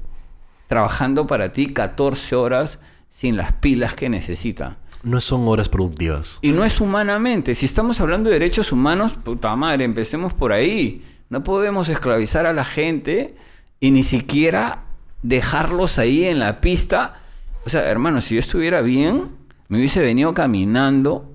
[0.68, 4.78] trabajando para ti 14 horas sin las pilas que necesita.
[5.03, 6.39] No son horas productivas.
[6.41, 7.55] Y no es humanamente.
[7.55, 11.03] Si estamos hablando de derechos humanos, puta madre, empecemos por ahí.
[11.30, 13.36] No podemos esclavizar a la gente
[13.80, 14.84] y ni siquiera
[15.22, 17.22] dejarlos ahí en la pista.
[17.66, 19.30] O sea, hermano, si yo estuviera bien,
[19.70, 21.34] me hubiese venido caminando.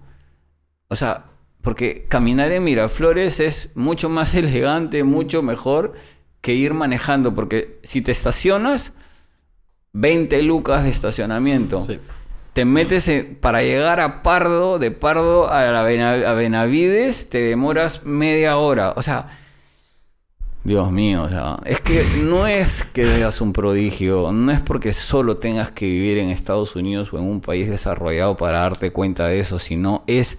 [0.89, 1.25] O sea,
[1.63, 5.95] porque caminar en Miraflores es mucho más elegante, mucho mejor
[6.43, 7.35] que ir manejando.
[7.35, 8.93] Porque si te estacionas,
[9.95, 11.81] 20 lucas de estacionamiento.
[11.81, 11.99] Sí.
[12.53, 18.05] Te metes en- para llegar a Pardo, de Pardo a, la a Benavides, te demoras
[18.05, 18.93] media hora.
[18.97, 19.39] O sea,
[20.63, 24.93] Dios mío, o sea, es que no es que seas un prodigio, no es porque
[24.93, 29.27] solo tengas que vivir en Estados Unidos o en un país desarrollado para darte cuenta
[29.27, 30.39] de eso, sino es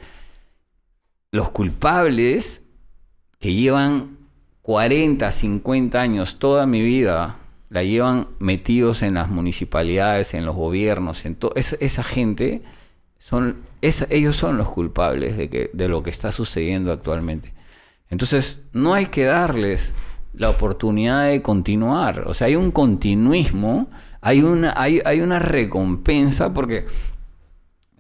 [1.32, 2.62] los culpables
[3.40, 4.18] que llevan
[4.64, 7.36] 40, 50 años, toda mi vida,
[7.70, 11.54] la llevan metidos en las municipalidades, en los gobiernos, en todo.
[11.56, 12.62] Esa gente,
[13.18, 17.54] son, ellos son los culpables de, que, de lo que está sucediendo actualmente.
[18.10, 19.94] Entonces, no hay que darles
[20.34, 22.28] la oportunidad de continuar.
[22.28, 23.90] O sea, hay un continuismo,
[24.22, 26.86] hay una, hay, hay una recompensa, porque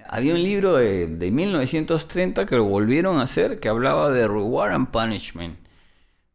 [0.07, 4.73] había un libro de, de 1930 que lo volvieron a hacer que hablaba de reward
[4.73, 5.57] and punishment,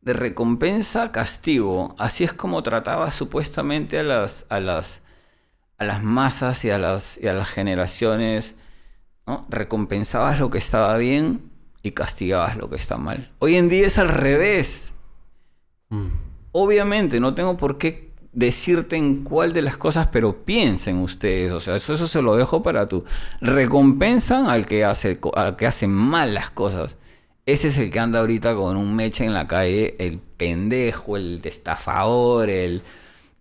[0.01, 1.95] de recompensa, castigo.
[1.99, 5.03] Así es como trataba supuestamente a las, a las,
[5.79, 8.55] a las masas y a las, y a las generaciones.
[9.27, 9.47] ¿no?
[9.49, 11.51] Recompensabas lo que estaba bien
[11.83, 13.31] y castigabas lo que está mal.
[13.39, 14.91] Hoy en día es al revés.
[15.89, 16.09] Mm.
[16.53, 21.61] Obviamente, no tengo por qué decirte en cuál de las cosas, pero piensen ustedes, o
[21.61, 23.05] sea, eso, eso se lo dejo para tú.
[23.41, 26.97] Recompensan al que hace al que hace mal las cosas.
[27.53, 31.41] Ese es el que anda ahorita con un meche en la calle, el pendejo, el
[31.45, 32.83] estafador, el,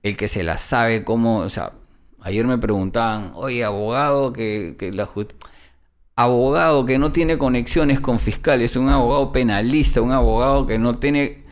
[0.03, 1.74] el que se la sabe cómo, o sea,
[2.22, 5.07] ayer me preguntaban, oye, abogado, que, que la
[6.16, 11.45] abogado que no tiene conexiones con fiscales, un abogado penalista, un abogado que no tiene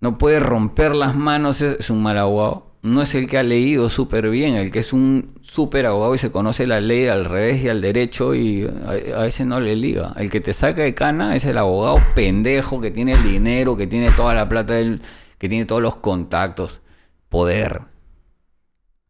[0.00, 2.71] no puede romper las manos, es un mal abogado.
[2.82, 6.18] No es el que ha leído súper bien, el que es un súper abogado y
[6.18, 9.76] se conoce la ley al revés y al derecho y a, a ese no le
[9.76, 10.12] liga.
[10.16, 13.86] El que te saca de cana es el abogado pendejo que tiene el dinero, que
[13.86, 15.00] tiene toda la plata, del,
[15.38, 16.80] que tiene todos los contactos,
[17.28, 17.82] poder.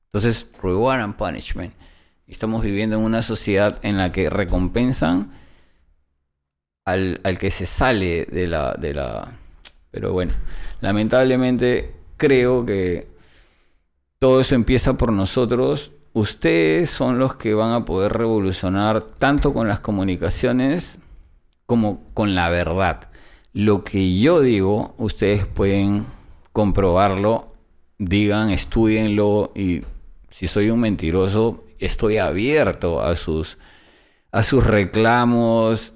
[0.07, 1.73] Entonces, reward and punishment.
[2.27, 5.33] Estamos viviendo en una sociedad en la que recompensan
[6.85, 9.33] al, al que se sale de la, de la...
[9.91, 10.35] Pero bueno,
[10.83, 13.12] lamentablemente creo que
[14.23, 15.91] todo eso empieza por nosotros.
[16.13, 21.01] Ustedes son los que van a poder revolucionar tanto con las comunicaciones
[21.67, 23.11] como con la verdad.
[23.53, 26.07] Lo que yo digo, ustedes pueden
[26.53, 27.53] comprobarlo,
[27.99, 29.83] digan, estudienlo y
[30.31, 33.59] si soy un mentiroso, estoy abierto a sus,
[34.31, 35.95] a sus reclamos,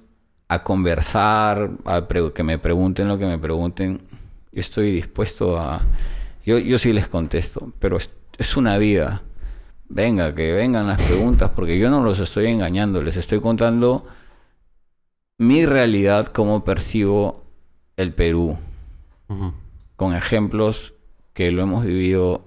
[0.48, 4.00] a conversar, a que me pregunten lo que me pregunten.
[4.50, 5.80] Yo estoy dispuesto a...
[6.46, 9.22] Yo, yo sí les contesto, pero es, es una vida.
[9.88, 14.06] Venga, que vengan las preguntas, porque yo no los estoy engañando, les estoy contando
[15.38, 17.44] mi realidad, cómo percibo
[17.96, 18.58] el Perú,
[19.96, 20.94] con ejemplos
[21.34, 22.46] que lo hemos vivido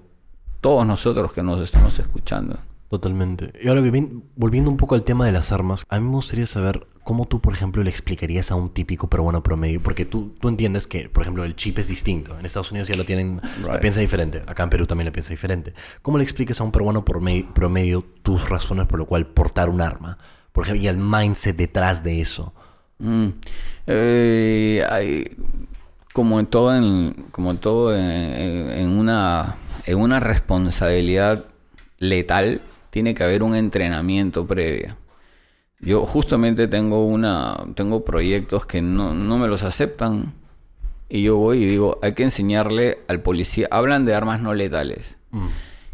[0.60, 2.58] todos nosotros que nos estamos escuchando.
[2.88, 3.52] Totalmente.
[3.62, 3.82] Y ahora,
[4.34, 7.40] volviendo un poco al tema de las armas, a mí me gustaría saber cómo tú,
[7.40, 11.22] por ejemplo, le explicarías a un típico peruano promedio, porque tú, tú entiendes que, por
[11.22, 12.38] ejemplo, el chip es distinto.
[12.38, 13.80] En Estados Unidos ya lo tienen, lo Right.
[13.80, 14.42] piensa diferente.
[14.46, 15.72] Acá en Perú también le piensa diferente.
[16.02, 19.80] ¿Cómo le explicas a un peruano prome- promedio tus razones por lo cual portar un
[19.80, 20.18] arma?
[20.52, 22.52] Por ejemplo, y el mindset detrás de eso.
[22.98, 23.28] Mm.
[23.86, 25.36] Eh, hay-
[26.12, 29.56] como en todo, en, como en, todo en una,
[29.86, 31.44] en una responsabilidad
[31.98, 34.96] letal, tiene que haber un entrenamiento previo.
[35.80, 40.34] Yo justamente tengo una, tengo proyectos que no, no me los aceptan
[41.08, 45.16] y yo voy y digo, hay que enseñarle al policía, hablan de armas no letales.
[45.30, 45.48] Mm.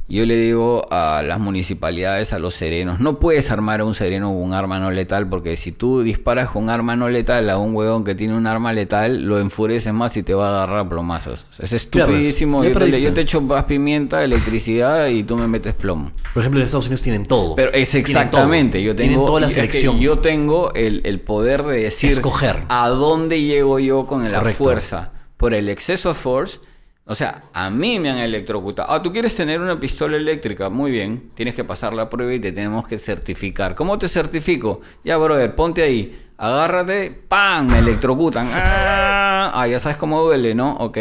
[0.08, 4.28] Yo le digo a las municipalidades, a los serenos, no puedes armar a un sereno
[4.28, 7.58] con un arma no letal porque si tú disparas con un arma no letal a
[7.58, 10.88] un huevón que tiene un arma letal, lo enfureces más y te va a agarrar
[10.88, 11.44] plomazos.
[11.58, 12.62] Es estupidísimo.
[12.62, 16.12] Yo te, yo te echo más pimienta, electricidad y tú me metes plomo.
[16.32, 17.56] Por ejemplo, en Estados Unidos tienen todo.
[17.56, 19.98] Pero es Tienen exactamente, yo Tienen tengo toda la es que selección.
[19.98, 22.62] yo tengo el, el poder de decir Escoger.
[22.68, 24.62] a dónde llego yo con la Correcto.
[24.62, 25.10] fuerza.
[25.36, 26.60] Por el exceso de force,
[27.08, 28.90] o sea, a mí me han electrocutado.
[28.92, 32.40] Ah, tú quieres tener una pistola eléctrica, muy bien, tienes que pasar la prueba y
[32.40, 33.76] te tenemos que certificar.
[33.76, 34.80] ¿Cómo te certifico?
[35.04, 37.70] Ya, brother, ponte ahí, agárrate, ¡pam!
[37.70, 38.48] Me electrocutan.
[38.52, 40.74] Ah, ah, ya sabes cómo duele, ¿no?
[40.78, 40.98] Ok,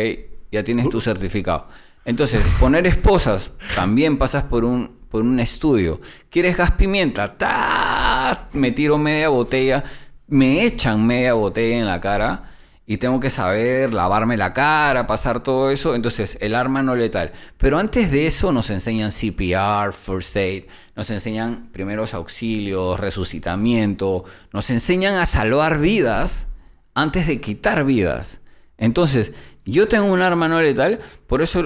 [0.52, 1.68] ya tienes tu certificado.
[2.06, 6.02] Entonces, poner esposas, también pasas por un por un estudio.
[6.30, 7.36] ¿Quieres gas pimienta?
[7.36, 8.50] ¡Ta!
[8.54, 9.84] Me tiro media botella,
[10.28, 12.55] me echan media botella en la cara
[12.88, 15.96] y tengo que saber lavarme la cara, pasar todo eso.
[15.96, 17.32] Entonces, el arma no letal.
[17.58, 24.70] Pero antes de eso nos enseñan CPR, First Aid, nos enseñan primeros auxilios, resucitamiento, nos
[24.70, 26.48] enseñan a salvar vidas
[26.94, 28.40] antes de quitar vidas.
[28.78, 29.34] Entonces,
[29.66, 31.64] yo tengo un arma no letal, por eso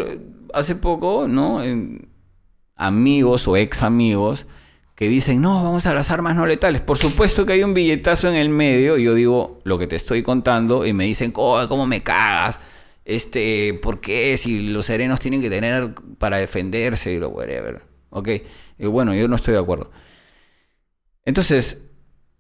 [0.54, 1.62] hace poco, ¿no?
[2.76, 4.46] Amigos o ex amigos
[5.00, 6.82] que dicen, no, vamos a las armas no letales.
[6.82, 9.96] Por supuesto que hay un billetazo en el medio, y yo digo lo que te
[9.96, 12.60] estoy contando, y me dicen, oh, ¿cómo me cagas?
[13.06, 14.36] Este, ¿por qué?
[14.36, 17.82] Si los serenos tienen que tener para defenderse y lo whatever.
[18.10, 18.28] Ok,
[18.78, 19.90] y bueno, yo no estoy de acuerdo.
[21.24, 21.78] Entonces,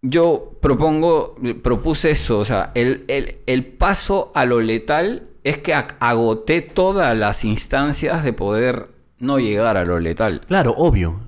[0.02, 5.73] yo propongo, propuse eso, o sea, el, el- el paso a lo letal es que
[5.73, 10.41] ag- agoté todas las instancias de poder no llegar a lo letal.
[10.48, 11.22] Claro, obvio.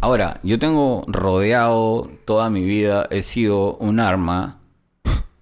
[0.00, 4.60] Ahora, yo tengo rodeado toda mi vida, he sido un arma,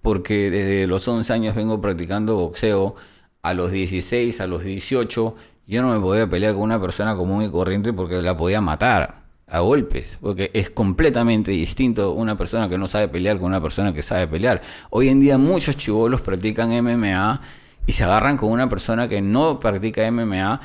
[0.01, 2.95] porque desde los 11 años vengo practicando boxeo,
[3.43, 5.35] a los 16, a los 18,
[5.67, 9.23] yo no me podía pelear con una persona común y corriente porque la podía matar
[9.47, 13.93] a golpes, porque es completamente distinto una persona que no sabe pelear con una persona
[13.93, 14.61] que sabe pelear.
[14.89, 17.39] Hoy en día muchos chivolos practican MMA
[17.85, 20.59] y se agarran con una persona que no practica MMA,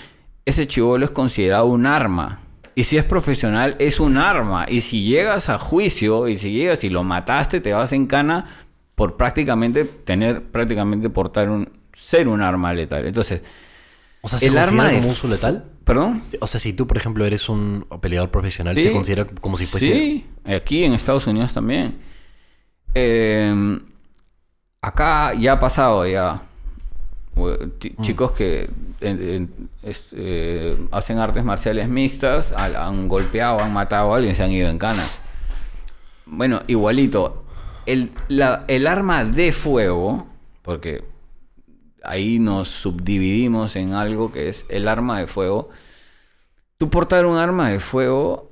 [0.44, 2.41] ese chivolo es considerado un arma.
[2.74, 4.66] Y si es profesional, es un arma.
[4.68, 8.46] Y si llegas a juicio y si llegas y lo mataste, te vas en cana
[8.94, 13.06] por prácticamente tener, prácticamente portar un, ser un arma letal.
[13.06, 13.42] Entonces,
[14.22, 15.64] O sea, ¿se el arma de como uso letal?
[15.84, 16.22] ¿Perdón?
[16.40, 18.84] O sea, si tú, por ejemplo, eres un peleador profesional, Sí.
[18.84, 19.86] ¿se considera como si fuese...?
[19.92, 21.98] Sí, aquí en Estados Unidos también.
[22.94, 23.78] Eh,
[24.80, 26.42] acá ya ha pasado ya.
[27.34, 28.02] Mm.
[28.02, 28.68] Chicos que
[29.00, 34.34] en- en- es- eh, hacen artes marciales mixtas, al- han golpeado, han matado a alguien,
[34.34, 35.02] se han ido en cana.
[36.26, 37.44] Bueno, igualito.
[37.86, 40.26] El, la- el arma de fuego,
[40.62, 41.04] porque
[42.04, 45.70] ahí nos subdividimos en algo que es el arma de fuego.
[46.78, 48.50] Tú portar un arma de fuego,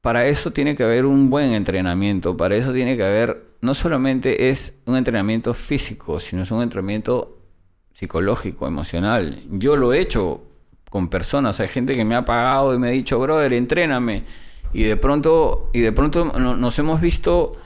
[0.00, 4.50] para eso tiene que haber un buen entrenamiento, para eso tiene que haber, no solamente
[4.50, 7.38] es un entrenamiento físico, sino es un entrenamiento
[7.94, 9.42] psicológico, emocional.
[9.50, 10.42] Yo lo he hecho
[10.90, 14.22] con personas, hay gente que me ha pagado y me ha dicho, brother, entréname.
[14.72, 17.56] Y de pronto, y de pronto no- nos hemos visto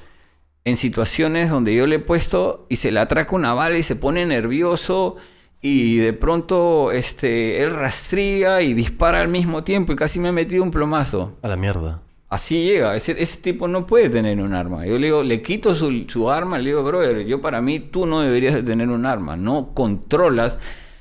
[0.64, 3.96] en situaciones donde yo le he puesto y se le atraca una bala y se
[3.96, 5.16] pone nervioso
[5.62, 10.32] y de pronto este, él rastría y dispara al mismo tiempo y casi me ha
[10.32, 11.38] metido un plomazo.
[11.42, 12.02] A la mierda.
[12.30, 14.84] Así llega, ese, ese tipo no puede tener un arma.
[14.86, 18.04] Yo le digo, le quito su, su arma, le digo, brother, yo para mí tú
[18.04, 20.58] no deberías de tener un arma, no controlas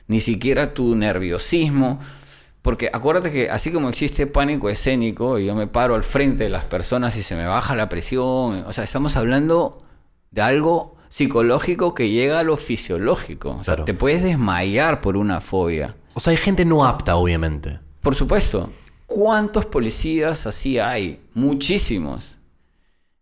[0.07, 1.99] ni siquiera tu nerviosismo,
[2.61, 6.49] porque acuérdate que así como existe pánico escénico y yo me paro al frente de
[6.49, 9.79] las personas y se me baja la presión, o sea, estamos hablando
[10.31, 13.83] de algo psicológico que llega a lo fisiológico, o sea, Claro.
[13.83, 15.95] te puedes desmayar por una fobia.
[16.13, 17.79] O sea, hay gente no apta, obviamente.
[18.01, 18.69] Por supuesto.
[19.17, 21.21] ¿Cuántos policías así hay?
[21.33, 22.37] Muchísimos.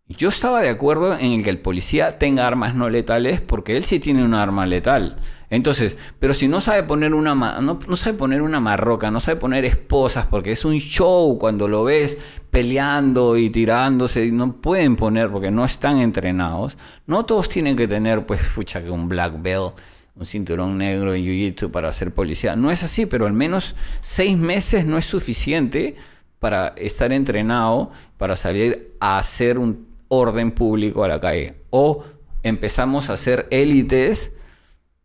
[0.09, 4.01] Yo estaba de acuerdo en que el policía tenga armas no letales porque él sí
[4.01, 5.15] tiene una arma letal.
[5.49, 9.39] Entonces, pero si no sabe poner una no, no sabe poner una marroca, no sabe
[9.39, 12.17] poner esposas porque es un show cuando lo ves
[12.49, 16.75] peleando y tirándose y no pueden poner porque no están entrenados.
[17.07, 19.75] No todos tienen que tener pues fucha que un black belt
[20.15, 22.55] un cinturón negro en Jiu-Jitsu para ser policía.
[22.55, 25.95] No es así, pero al menos seis meses no es suficiente
[26.39, 31.55] para estar entrenado, para salir a hacer un orden público a la calle.
[31.69, 32.03] O
[32.43, 34.31] empezamos a hacer élites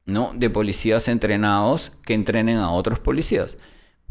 [0.06, 0.30] ¿no?
[0.34, 3.56] de policías entrenados que entrenen a otros policías.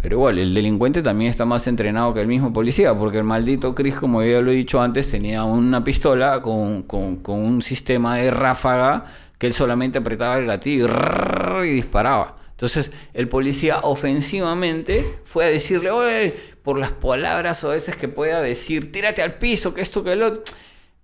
[0.01, 3.75] Pero igual, el delincuente también está más entrenado que el mismo policía, porque el maldito
[3.75, 8.15] Chris, como ya lo he dicho antes, tenía una pistola con, con- con un sistema
[8.15, 9.05] de ráfaga
[9.39, 12.35] que él solamente apretaba el gatillo y, disparaba.
[12.51, 18.41] Entonces, el policía ofensivamente fue a decirle, oye, por las palabras o veces que pueda
[18.41, 20.43] decir, tírate al piso, que esto, que lo otro.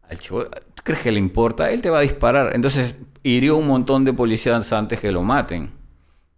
[0.09, 1.71] Al chivo, ¿tú crees que le importa?
[1.71, 2.53] Él te va a disparar.
[2.55, 5.71] Entonces, hirió un montón de policías antes que lo maten.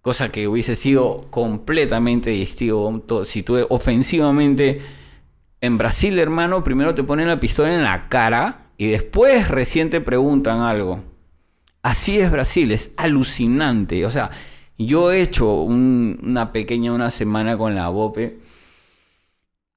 [0.01, 4.81] Cosa que hubiese sido completamente distinto si tú ofensivamente...
[5.59, 9.99] En Brasil, hermano, primero te ponen la pistola en la cara y después recién te
[9.99, 11.01] preguntan algo.
[11.87, 14.05] Así es Brasil, es alucinante.
[14.05, 14.29] O sea,
[14.77, 18.39] yo he hecho un- una pequeña una semana con la BOPE.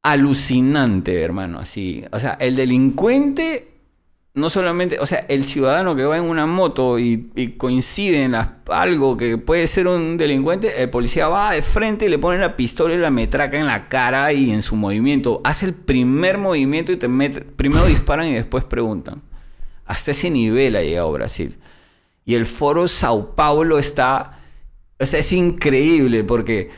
[0.03, 2.05] Alucinante, hermano, así.
[2.11, 3.69] O sea, el delincuente
[4.35, 8.35] no solamente, o sea, el ciudadano que va en una moto y, coincide en
[8.69, 12.57] algo que puede ser un delincuente, el policía va de frente y le pone la
[12.57, 15.41] pistola y la metraca en la cara y en su movimiento.
[15.45, 19.23] Hace el primer movimiento y te mete, primero disparan y después preguntan.
[19.87, 21.57] Hasta ese nivel ha llegado Brasil.
[22.31, 24.31] Y el foro Sao Paulo está,
[25.01, 26.71] o sea, es increíble porque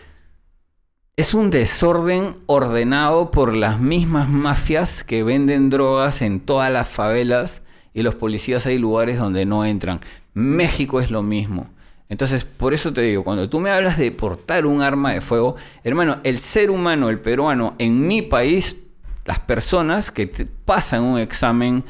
[1.14, 7.60] es un desorden ordenado por las mismas mafias que venden drogas en todas las favelas
[7.92, 10.00] y los policías hay lugares donde no entran.
[10.32, 11.68] México es lo mismo.
[12.08, 15.56] Entonces, por eso te digo, cuando tú me hablas de portar un arma de fuego,
[15.84, 18.78] hermano, el ser humano, el peruano, en mi país,
[19.26, 20.28] las personas que
[20.64, 21.84] pasan un examen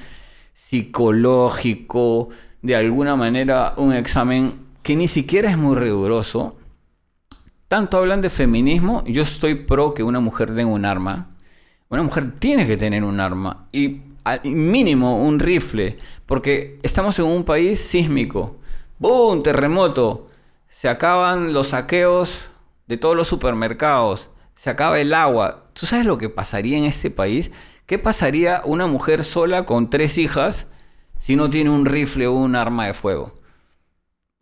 [0.52, 2.30] psicológico,
[2.62, 6.56] de alguna manera un examen que ni siquiera es muy riguroso,
[7.68, 11.28] tanto hablan de feminismo, yo estoy pro que una mujer tenga un arma.
[11.89, 14.01] Una mujer tiene que tener un arma y
[14.44, 18.56] mínimo un rifle, porque estamos en un país sísmico.
[18.98, 19.43] ¡Bum!
[19.43, 20.28] Terremoto.
[20.68, 22.39] Se acaban los saqueos
[22.86, 24.28] de todos los supermercados.
[24.55, 25.64] Se acaba el agua.
[25.72, 27.51] ¿Tú sabes lo que pasaría en este país?
[27.86, 30.66] ¿Qué pasaría una mujer sola con tres hijas
[31.23, 33.39] si no tiene un rifle o un arma de fuego?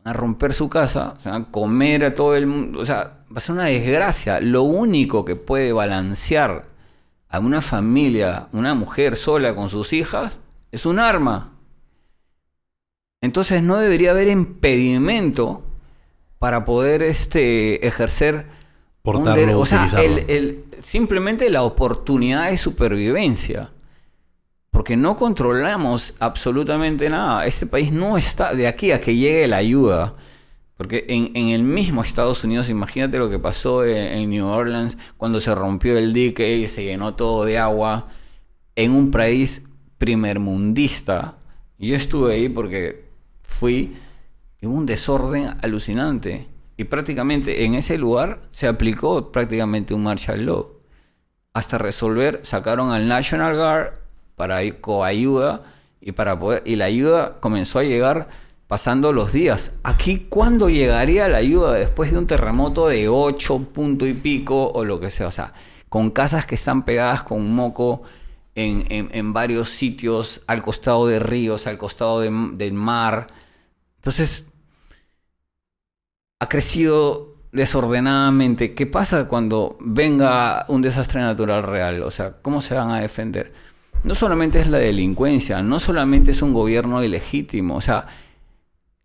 [0.02, 2.80] Van a romper su casa, van a comer a todo el mundo.
[2.80, 4.40] O sea, va a ser una desgracia.
[4.40, 6.64] Lo único que puede balancear
[7.28, 10.38] a una familia, una mujer sola con sus hijas,
[10.72, 11.52] es un arma.
[13.20, 15.62] Entonces no debería haber impedimento
[16.38, 18.46] para poder este, ejercer
[19.02, 20.18] Portarlo, o sea, utilizarlo.
[20.18, 23.70] el- el- simplemente la oportunidad de supervivencia.
[24.80, 27.44] Porque no controlamos absolutamente nada.
[27.44, 30.14] Este país no está de aquí a que llegue la ayuda.
[30.78, 34.96] Porque en, en el mismo Estados Unidos, imagínate lo que pasó en, en New Orleans
[35.18, 38.08] cuando se rompió el dique y se llenó todo de agua
[38.74, 39.62] en un país
[39.98, 41.36] primermundista.
[41.78, 43.04] Yo estuve ahí porque
[43.42, 43.98] fui
[44.62, 46.46] hubo un desorden alucinante.
[46.78, 50.68] Y prácticamente en ese lugar se aplicó prácticamente un martial law.
[51.52, 54.09] Hasta resolver, sacaron al National Guard
[54.40, 55.62] para ir coayuda
[56.00, 58.28] y para poder y la ayuda comenzó a llegar
[58.68, 59.72] pasando los días.
[59.82, 64.84] Aquí ¿cuándo llegaría la ayuda después de un terremoto de 8 punto y pico o
[64.84, 65.52] lo que sea, o sea,
[65.90, 68.02] con casas que están pegadas con moco
[68.54, 73.26] en, en- varios sitios al costado de ríos, al costado de- del mar.
[73.96, 74.44] Entonces,
[76.38, 78.74] ha crecido desordenadamente.
[78.74, 82.02] ¿Qué pasa cuando venga un desastre natural real?
[82.02, 83.52] O sea, ¿cómo se van a defender?
[84.02, 88.06] No solamente es la delincuencia, no solamente es un gobierno ilegítimo, o sea,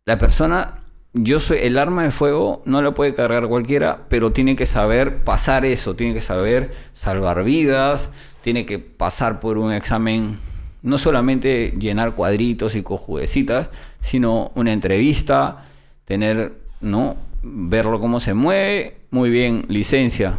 [0.05, 0.75] la persona,
[1.13, 5.23] yo soy, el arma de fuego no la puede cargar cualquiera, pero tiene que saber
[5.23, 8.09] pasar eso, tiene que saber salvar vidas,
[8.41, 10.37] tiene que pasar por un examen,
[10.81, 15.65] no solamente llenar cuadritos y cojudecitas, sino una entrevista,
[16.05, 17.17] tener, ¿no?
[17.41, 20.37] Verlo cómo se mueve, muy bien, licencia,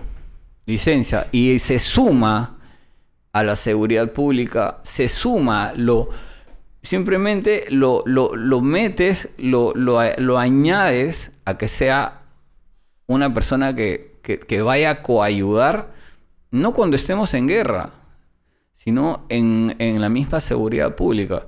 [0.65, 2.56] licencia, y se suma
[3.37, 6.09] a la seguridad pública, se suma lo
[6.83, 12.23] simplemente lo, lo, lo metes, lo, lo, añades a que sea
[13.07, 15.93] una persona que, que, que vaya a coayudar,
[16.51, 17.91] no cuando estemos en guerra,
[18.77, 21.47] sino en, en la misma seguridad pública.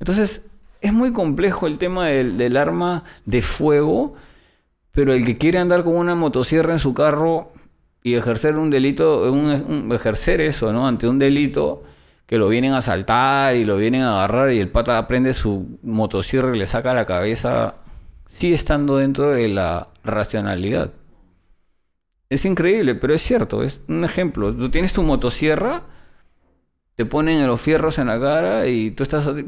[0.00, 0.44] Entonces,
[0.80, 4.16] es muy complejo el tema del, del arma de fuego,
[4.90, 7.52] pero el que quiere andar con una motosierra en su carro
[8.08, 10.86] y ejercer un delito, un- ejercer eso, ¿no?
[10.88, 11.82] Ante un delito
[12.26, 15.78] que lo vienen a asaltar y lo vienen a agarrar y el pata prende su
[15.82, 17.76] motosierra y le saca la cabeza,
[18.26, 20.92] sigue estando dentro de la racionalidad.
[22.30, 24.54] Es increíble, pero es cierto, es un ejemplo.
[24.54, 25.84] Tú tienes tu motosierra,
[26.96, 29.42] te ponen los fierros en la cara y tú estás así,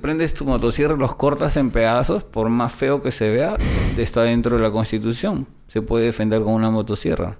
[0.00, 3.56] prendes tu motosierra y los cortas en pedazos, por más feo que se vea,
[3.98, 5.46] está dentro de la constitución.
[5.66, 7.36] Se puede defender con una motosierra.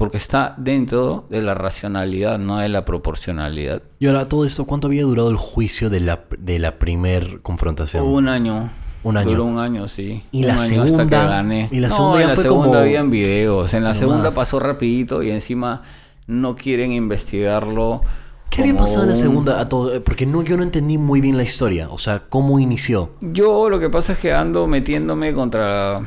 [0.00, 3.82] Porque está dentro de la racionalidad, no de la proporcionalidad.
[3.98, 8.06] Y ahora, todo esto, ¿cuánto había durado el juicio de la, de la primer confrontación?
[8.06, 8.70] Un año.
[9.04, 9.30] Un año.
[9.30, 10.22] Duró un año, sí.
[10.32, 11.26] ¿Y un la año hasta que segunda?
[11.26, 11.68] gané.
[11.70, 13.74] ¿Y la No, segunda ya en la fue segunda como- habían videos.
[13.74, 15.82] En la segunda pasó rapidito y encima
[16.26, 18.00] no quieren investigarlo.
[18.48, 19.60] ¿Qué había pasado en la un- segunda?
[19.60, 21.90] A todo, eh, porque no, yo no entendí muy bien la historia.
[21.90, 23.10] O sea, ¿cómo inició?
[23.20, 26.00] Yo lo que pasa es que ando metiéndome contra,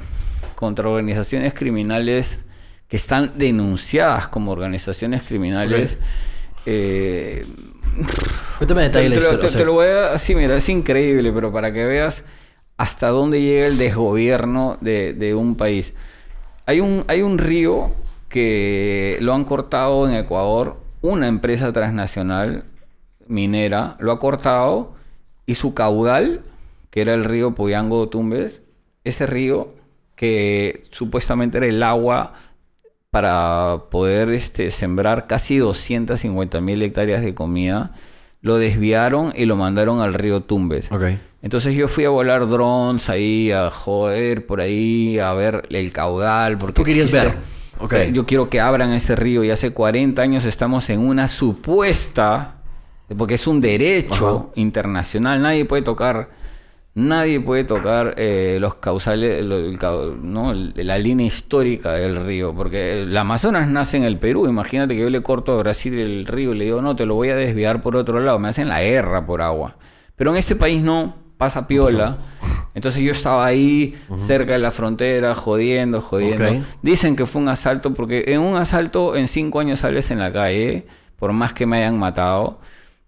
[0.55, 2.43] contra organizaciones criminales
[2.87, 5.97] que están denunciadas como organizaciones criminales.
[6.65, 7.45] Eh,
[8.57, 9.27] Cuéntame te, detalle la te lo-
[9.59, 12.23] te- lo voy a así, mira, es increíble, pero para que veas
[12.77, 15.93] hasta dónde llega el desgobierno de, de un país.
[16.65, 17.93] Hay un, hay un río
[18.29, 22.63] que lo han cortado en Ecuador, una empresa transnacional
[23.27, 24.93] minera lo ha cortado
[25.45, 26.41] y su caudal,
[26.89, 28.61] que era el río Poyango Tumbes,
[29.03, 29.73] ese río
[30.15, 32.33] que supuestamente era el agua
[33.13, 37.91] para poder este, sembrar casi 250 mil hectáreas de comida,
[38.41, 40.91] lo desviaron y lo mandaron al río Tumbes.
[40.91, 41.03] Ok.
[41.43, 46.57] Entonces yo fui a volar drones ahí, a joder por ahí, a ver el caudal.
[46.57, 47.37] Porque Tú querías existe- ver.
[47.79, 47.93] Ok.
[47.93, 52.55] Eh, Yo quiero que abran este río y hace 40 años estamos en una supuesta,
[53.15, 56.29] porque es un derecho internacional, nadie puede tocar,
[56.95, 60.53] nadie puede tocar eh, los causales, lo- el cau- ¿no?
[60.53, 65.09] La línea histórica del río, porque el Amazonas nace en el Perú, imagínate que yo
[65.09, 67.81] le corto a Brasil el río y le digo, no, te lo voy a desviar
[67.81, 69.75] por otro lado, me hacen la guerra por agua.
[70.15, 72.17] Pero en este país no, pasa piola.
[72.75, 76.43] Entonces yo estaba ahí, cerca de la frontera, jodiendo, jodiendo.
[76.81, 80.31] Dicen que fue un asalto porque en un asalto en cinco años sales en la
[80.33, 80.85] calle,
[81.17, 82.59] por más que me hayan matado.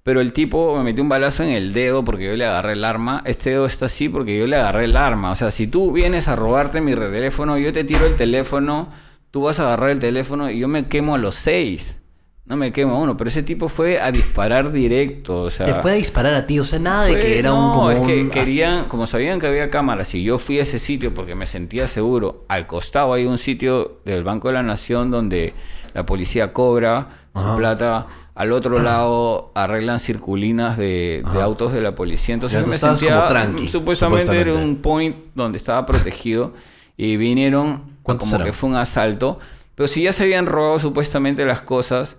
[0.06, 2.86] Pero el tipo me metió un balazo en el dedo porque yo le agarré el
[2.86, 3.24] arma.
[3.26, 5.32] Este dedo está así porque yo le agarré el arma.
[5.32, 8.90] O sea, si tú vienes a robarte mi teléfono, yo te tiro el teléfono,
[9.32, 11.98] tú vas a agarrar el teléfono y yo me quemo a los seis.
[12.46, 15.42] No me quemo a uno, pero ese tipo fue a disparar directo.
[15.42, 17.70] O sea, Te fue a disparar a ti, o sea, nada de que era no,
[17.70, 20.62] un como es que un- querían, como sabían que había cámaras y yo fui a
[20.62, 22.46] ese sitio porque me sentía seguro.
[22.48, 25.56] Al costado hay un sitio del Banco de la Nación donde
[25.96, 28.06] la policía cobra su plata.
[28.36, 32.36] Al otro lado arreglan circulinas de, autos de la policía.
[32.36, 36.54] Entonces Ya me sentía como tranqui, supuestamente, era un point donde estaba protegido
[36.98, 39.40] y vinieron ¿Cuántos como que fue un asalto.
[39.76, 42.18] Pero si ya se habían robado supuestamente las cosas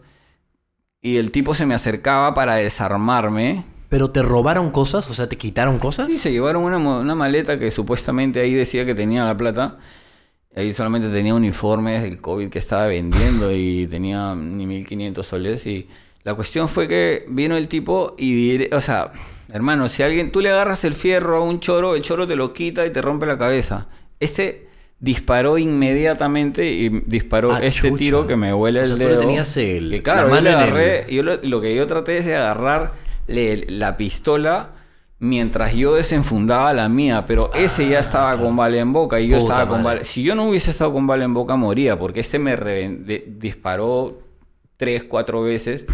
[1.02, 3.66] y el tipo se me acercaba para desarmarme.
[3.90, 6.06] Pero te robaron cosas, o sea, te quitaron cosas.
[6.06, 9.76] Sí, se llevaron una, una maleta que supuestamente ahí decía que tenía la plata.
[10.56, 15.66] Ahí solamente tenía uniformes del COVID que estaba vendiendo y tenía ni 1500 soles.
[15.66, 15.88] Y
[16.26, 19.12] la cuestión fue que vino el tipo y, dire- o sea,
[19.52, 22.52] hermano, si alguien, tú le agarras el fierro a un choro, el choro te lo
[22.52, 23.86] quita y te rompe la cabeza.
[24.18, 24.66] Este
[24.98, 27.96] disparó inmediatamente y disparó Ah, este chucha.
[27.98, 29.20] tiro que me huele O el sea, tú le dedo.
[29.20, 31.76] tenías el- Y claro, la yo le mano en el- agarré, yo lo, lo que
[31.76, 34.70] yo traté es de agarrarle la pistola
[35.20, 39.36] mientras yo desenfundaba la mía, pero ese ya estaba con bala en boca y yo
[39.36, 40.02] Ah, Puta estaba con bala.
[40.04, 44.18] Si yo no hubiese estado con bala en boca, moría, porque este me de- disparó
[44.76, 45.86] tres, cuatro veces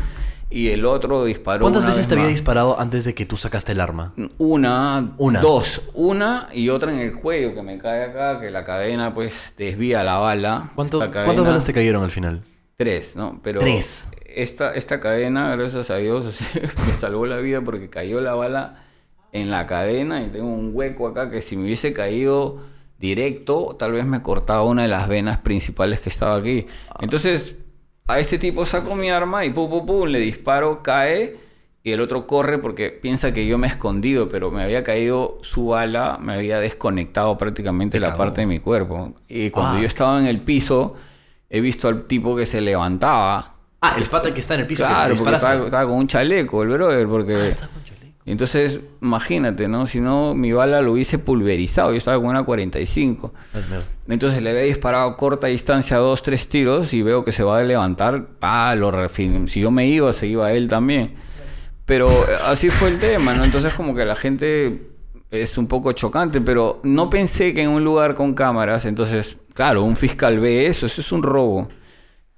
[0.50, 1.62] y el otro disparó.
[1.62, 2.34] ¿Cuántas una veces vez te había más.
[2.34, 4.12] disparado antes de que tú sacaste el arma?
[4.38, 5.40] Una, Una.
[5.40, 9.54] dos, una y otra en el cuello que me cae acá, que la cadena pues
[9.56, 10.72] desvía la bala.
[10.74, 12.42] ¿Cuánto- Esta cadena- ¿Cuántas balas te cayeron al final?
[12.76, 13.40] Tres, ¿no?
[13.42, 14.08] Pero Tres.
[14.34, 16.48] Esta, esta cadena, gracias a Dios, o sea,
[16.86, 18.84] me salvó la vida porque cayó la bala
[19.32, 22.60] en la cadena y tengo un hueco acá que si me hubiese caído
[22.98, 26.66] directo, tal vez me cortaba una de las venas principales que estaba aquí.
[27.00, 27.56] Entonces,
[28.08, 31.36] a este tipo saco mi arma y pum, pum, pum, le disparo, cae
[31.84, 35.38] y el otro corre porque piensa que yo me he escondido, pero me había caído
[35.42, 39.14] su bala, me había desconectado prácticamente Te la parte de mi cuerpo.
[39.28, 39.80] Y cuando Ah.
[39.80, 40.94] yo estaba en el piso,
[41.50, 43.54] he visto al tipo que se levantaba.
[43.80, 44.84] Ah, el pata que está en el piso.
[44.84, 45.46] que Claro, porque disparaste.
[45.48, 47.52] estaba, estaba con un chaleco, el brother, porque...
[47.60, 47.68] Ah,
[48.24, 49.86] Entonces, imagínate, ¿no?
[49.88, 51.90] Si no, mi bala lo hubiese pulverizado.
[51.90, 53.32] Yo estaba con una 45.
[53.34, 53.84] Ah, mierda.
[54.08, 57.58] Entonces le había disparado a corta distancia dos, tres tiros y veo que se va
[57.58, 58.28] a levantar.
[58.40, 61.14] Ah, lo refin- Si yo me iba, se iba él también.
[61.84, 63.44] Pero eh, así fue el tema, ¿no?
[63.44, 64.88] Entonces como que la gente
[65.30, 69.82] es un poco chocante, pero no pensé que en un lugar con cámaras, entonces, claro,
[69.82, 71.68] un fiscal ve eso, eso es un robo.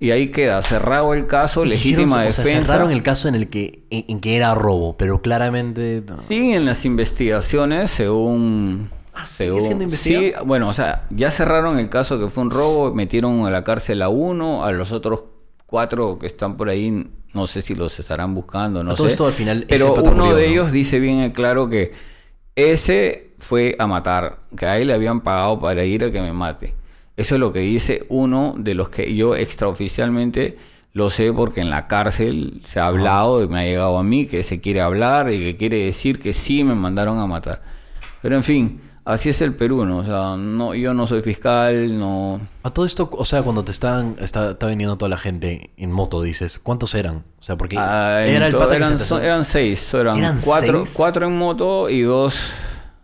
[0.04, 2.66] Y ahí queda, cerrado el caso, legítima hicieron- O sea, defensa.
[2.72, 6.02] cerraron el caso en el que, en, en que era robo, pero claramente...
[6.06, 6.18] no.
[6.28, 8.90] Sí, en las investigaciones, según...
[9.14, 10.24] Ah, ¿sigue según- siendo investigado?
[10.26, 13.64] Sí, bueno, o sea, ya cerraron el caso que fue un robo, metieron a la
[13.64, 15.20] cárcel a uno, a los otros
[15.64, 19.12] cuatro que están por ahí, no sé si los estarán buscando, no A todo sé.
[19.12, 20.52] esto, al final, Pero uno murió, de ¿no?
[20.52, 21.92] ellos dice bien en claro que
[22.56, 26.32] ese fue a matar, que a él le habían pagado para ir a que me
[26.32, 26.74] mate.
[27.16, 30.58] Eso es lo que dice uno de los que yo extraoficialmente
[30.92, 34.26] lo sé porque en la cárcel se ha hablado y me ha llegado a mí
[34.26, 37.62] que se quiere hablar y que quiere decir que sí me mandaron a matar.
[38.22, 39.98] Pero en fin, así es el Perú, ¿no?
[39.98, 42.40] O sea, no, yo no soy fiscal, no...
[42.62, 45.90] A todo esto, o sea, cuando te estaban, está, está viniendo toda la gente en
[45.90, 47.24] moto, dices, ¿cuántos eran?
[47.40, 50.94] O sea, porque Ah, era el que eran, se eran seis, eran, ¿Eran cuatro, seis?
[50.96, 52.38] cuatro en moto y dos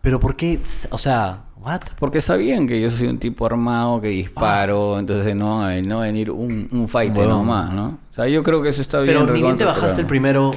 [0.00, 0.60] Pero ¿por qué?
[0.90, 1.80] O sea, ¿what?
[1.98, 6.06] Porque sabían que yo soy un tipo armado, que disparo, entonces no, no va a
[6.06, 7.38] venir un, un fighter Bueno.
[7.38, 7.98] nomás, ¿no?
[8.10, 9.16] O sea, yo creo que eso está bien.
[9.18, 10.50] Pero ni bien te bajaste pero- el primero...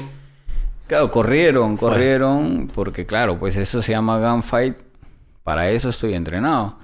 [0.88, 1.90] Claro, corrieron, Fue.
[1.90, 4.76] corrieron, porque claro, pues eso se llama gunfight,
[5.44, 6.78] para eso estoy entrenado.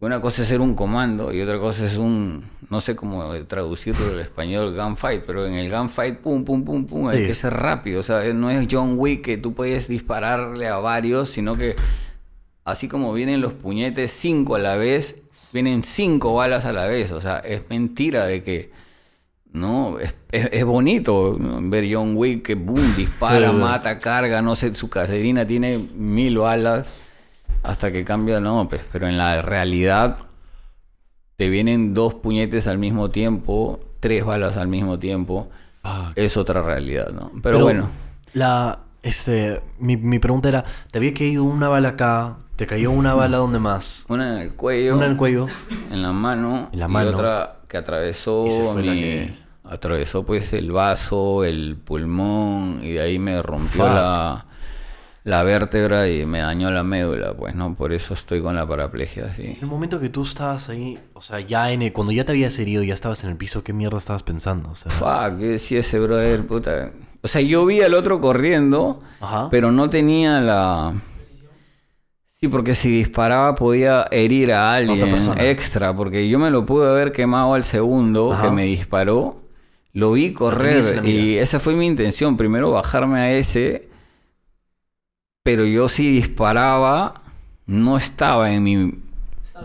[0.00, 4.08] Una cosa es ser un comando y otra cosa es un, no sé cómo traducirlo
[4.12, 7.26] al español, gunfight, pero en el gunfight, pum, pum, pum, pum, hay Sí.
[7.28, 8.00] que ser rápido.
[8.00, 11.76] O sea, no es John Wick que tú puedes dispararle a varios, sino que
[12.66, 15.16] así como vienen los puñetes cinco a la vez,
[15.54, 17.12] vienen cinco balas a la vez.
[17.12, 18.70] O sea, es mentira de que,
[19.52, 23.56] no, es, es- es bonito ver John Wick que, boom, dispara, Sí.
[23.56, 26.88] mata, carga, no sé, su caserina tiene mil balas
[27.62, 30.18] hasta que cambia, no, pues, pero en la realidad
[31.36, 35.48] te vienen dos puñetes al mismo tiempo, tres balas al mismo tiempo,
[36.14, 37.30] es otra realidad, ¿no?
[37.42, 37.88] Pero, bueno,
[38.34, 42.38] La, este, mi, mi pregunta era, ¿te había caído una bala acá?
[42.56, 44.04] ¿Te cayó una bala donde más?
[44.08, 45.46] una en el cuello, Una en el cuello.
[45.90, 47.10] en la mano, En la y mano.
[47.10, 49.34] otra que atravesó Y mi- que-
[49.64, 53.92] atravesó pues el vaso, el pulmón y de ahí me rompió Fuck.
[53.94, 54.46] la,
[55.24, 59.34] la vértebra y me dañó la médula, pues no, por eso estoy con la paraplegia,
[59.34, 59.42] sí.
[59.42, 62.32] En el momento que tú estabas ahí, o sea, ya en el- cuando ya te
[62.32, 64.70] habías herido, ya estabas en el piso, ¿qué mierda estabas pensando?
[64.70, 66.90] O sea, Fuck, yo decía ese brother, puta.
[67.22, 69.48] O sea, yo vi al otro corriendo, Ajá.
[69.50, 70.94] pero no tenía la.
[72.46, 77.12] Sí, porque si disparaba podía herir a alguien extra, porque yo me lo pude haber
[77.12, 78.42] quemado al segundo Ajá.
[78.42, 79.42] que me disparó.
[79.92, 83.88] Lo vi correr y esa fue mi intención, primero bajarme a ese,
[85.42, 87.22] pero yo si disparaba
[87.66, 88.94] no estaba en mi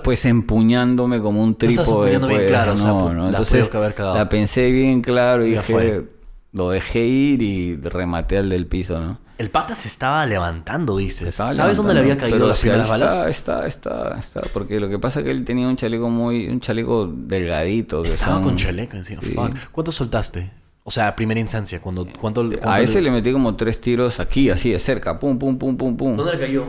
[0.03, 2.11] pues empuñándome como un trípode.
[2.11, 3.23] bien pues, claro, o sea, no, no.
[3.23, 6.05] la Entonces la pensé bien claro y dije, fue.
[6.53, 9.19] lo dejé ir y rematé al del piso, ¿no?
[9.41, 11.29] El pata se estaba levantando, dices.
[11.29, 13.27] Estaba ¿Sabes dónde le había caído pero las sí, primeras está, balas?
[13.27, 16.59] Está, está, está, porque lo que pasa es que él tenía un chaleco muy, un
[16.59, 18.03] chaleco delgadito.
[18.05, 19.21] Estaba son- con chaleco encima.
[19.23, 19.33] Sí.
[19.33, 19.55] Fuck.
[19.71, 20.51] ¿Cuánto soltaste?
[20.83, 24.19] O sea, a primera instancia, cuando, ¿cuánto, cuánto A ese le metí como tres tiros
[24.19, 26.15] aquí, así de cerca, pum, pum, pum, pum, pum.
[26.17, 26.65] ¿Dónde le cayó?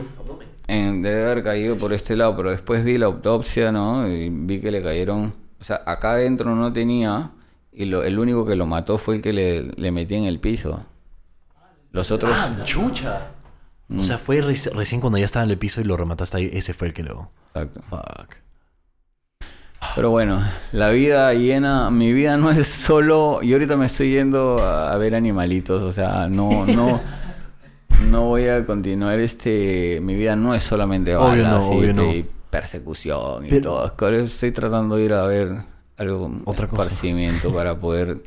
[0.67, 4.07] En- debe haber caído por este lado, pero después vi la autopsia, ¿no?
[4.07, 5.33] Y vi que le cayeron.
[5.61, 7.31] O sea, acá adentro no tenía,
[7.71, 10.39] y lo, el único que lo mató fue el que le, le metí en el
[10.39, 10.83] piso.
[11.93, 12.35] Los otros.
[12.35, 13.27] Ah, chucha.
[13.87, 13.99] Mm.
[13.99, 16.49] O sea, fue reci- recién cuando ya estaba en el piso y lo remataste ahí.
[16.51, 17.29] Ese fue el que lo.
[17.53, 17.81] Exacto.
[17.89, 18.35] Fuck.
[19.95, 20.41] Pero bueno,
[20.71, 23.41] la vida llena, mi vida no es solo.
[23.41, 27.01] Yo ahorita me estoy yendo a, ver animalitos, o sea, no, no,
[28.09, 29.99] no voy a continuar este.
[30.01, 32.11] Mi vida no es solamente balas no, y, no.
[32.13, 34.09] y persecución y Pero- todo.
[34.23, 35.57] Estoy tratando de ir a ver
[35.97, 36.83] algo, Otra cosa.
[36.83, 38.23] esparcimiento para poder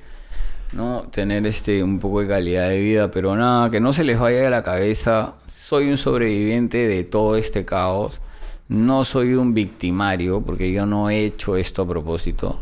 [0.72, 4.18] no tener este un poco de calidad de vida, pero nada, que no se les
[4.18, 5.34] vaya de la cabeza.
[5.52, 8.20] Soy un sobreviviente de todo este caos.
[8.68, 12.60] No soy un victimario, porque yo no he hecho esto a propósito.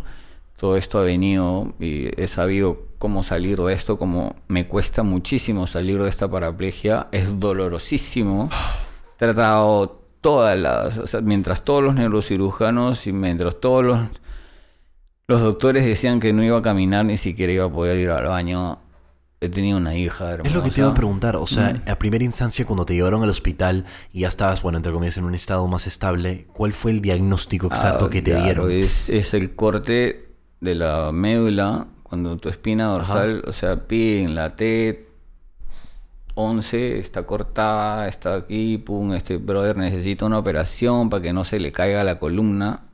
[0.57, 5.67] Todo esto ha venido y he sabido cómo salir de esto, como me cuesta muchísimo
[5.67, 7.09] salir de esta paraplegia.
[7.13, 8.49] Es dolorosísimo.
[9.17, 13.99] He tratado todas las, o sea, mientras todos los neurocirujanos y mientras todos los,
[15.27, 18.27] los doctores decían que no iba a caminar, ni siquiera iba a poder ir al
[18.27, 18.79] baño.
[19.41, 20.49] He tenido una hija hermosa.
[20.49, 21.37] Es lo que te iba a preguntar.
[21.37, 21.91] O sea, Mm.
[21.91, 25.25] a primera instancia, cuando te llevaron al hospital y ya estabas, bueno, entre comillas, en
[25.25, 28.71] un estado más estable, ¿cuál fue el diagnóstico exacto Ah, que te claro, dieron?
[28.71, 30.29] Es, es el corte
[30.61, 35.09] de la médula cuando tu espina dorsal, o sea, pi en la T
[36.37, 41.61] 11 está cortada, está aquí, pum, este brother necesita una operación para que no se
[41.61, 42.85] le caiga la columna.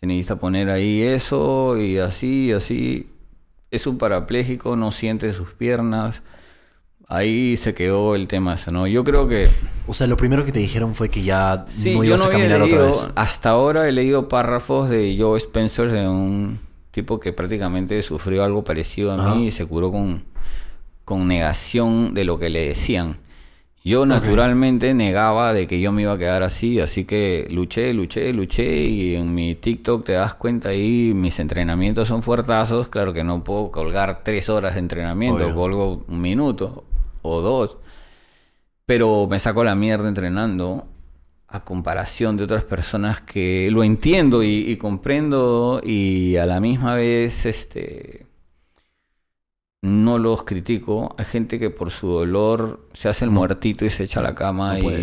[0.00, 3.08] Se necesita poner ahí eso y así, y así.
[3.70, 6.22] Es un parapléjico, no siente sus piernas.
[7.06, 8.86] Ahí se quedó el tema ese, ¿no?
[8.86, 9.48] Yo creo que
[9.86, 12.60] O sea, lo primero que te dijeron fue que ya Sí, no ibas a caminar
[12.60, 13.10] otra vez.
[13.14, 16.60] Hasta ahora he leído párrafos de Joe Spencer, de un
[16.90, 19.34] tipo que prácticamente sufrió algo parecido a Ajá.
[19.34, 20.24] mí y se curó con,
[21.04, 23.16] con negación de lo que le decían.
[23.88, 28.34] Yo naturalmente negaba de que yo me iba a quedar así, así que luché, luché,
[28.34, 33.24] luché y en mi TikTok te das cuenta ahí mis entrenamientos son fuertazos, claro que
[33.24, 35.54] no puedo colgar tres horas de entrenamiento, Obvio.
[35.54, 36.84] colgo un minuto
[37.22, 37.78] o dos,
[38.84, 40.86] pero me saco la mierda entrenando
[41.46, 46.94] a comparación de otras personas que lo entiendo y, y comprendo y a la misma
[46.94, 48.27] vez este
[49.82, 51.14] no los critico.
[51.18, 54.34] Hay gente que por su dolor se hace el muertito y se echa a la
[54.34, 54.94] cama No y,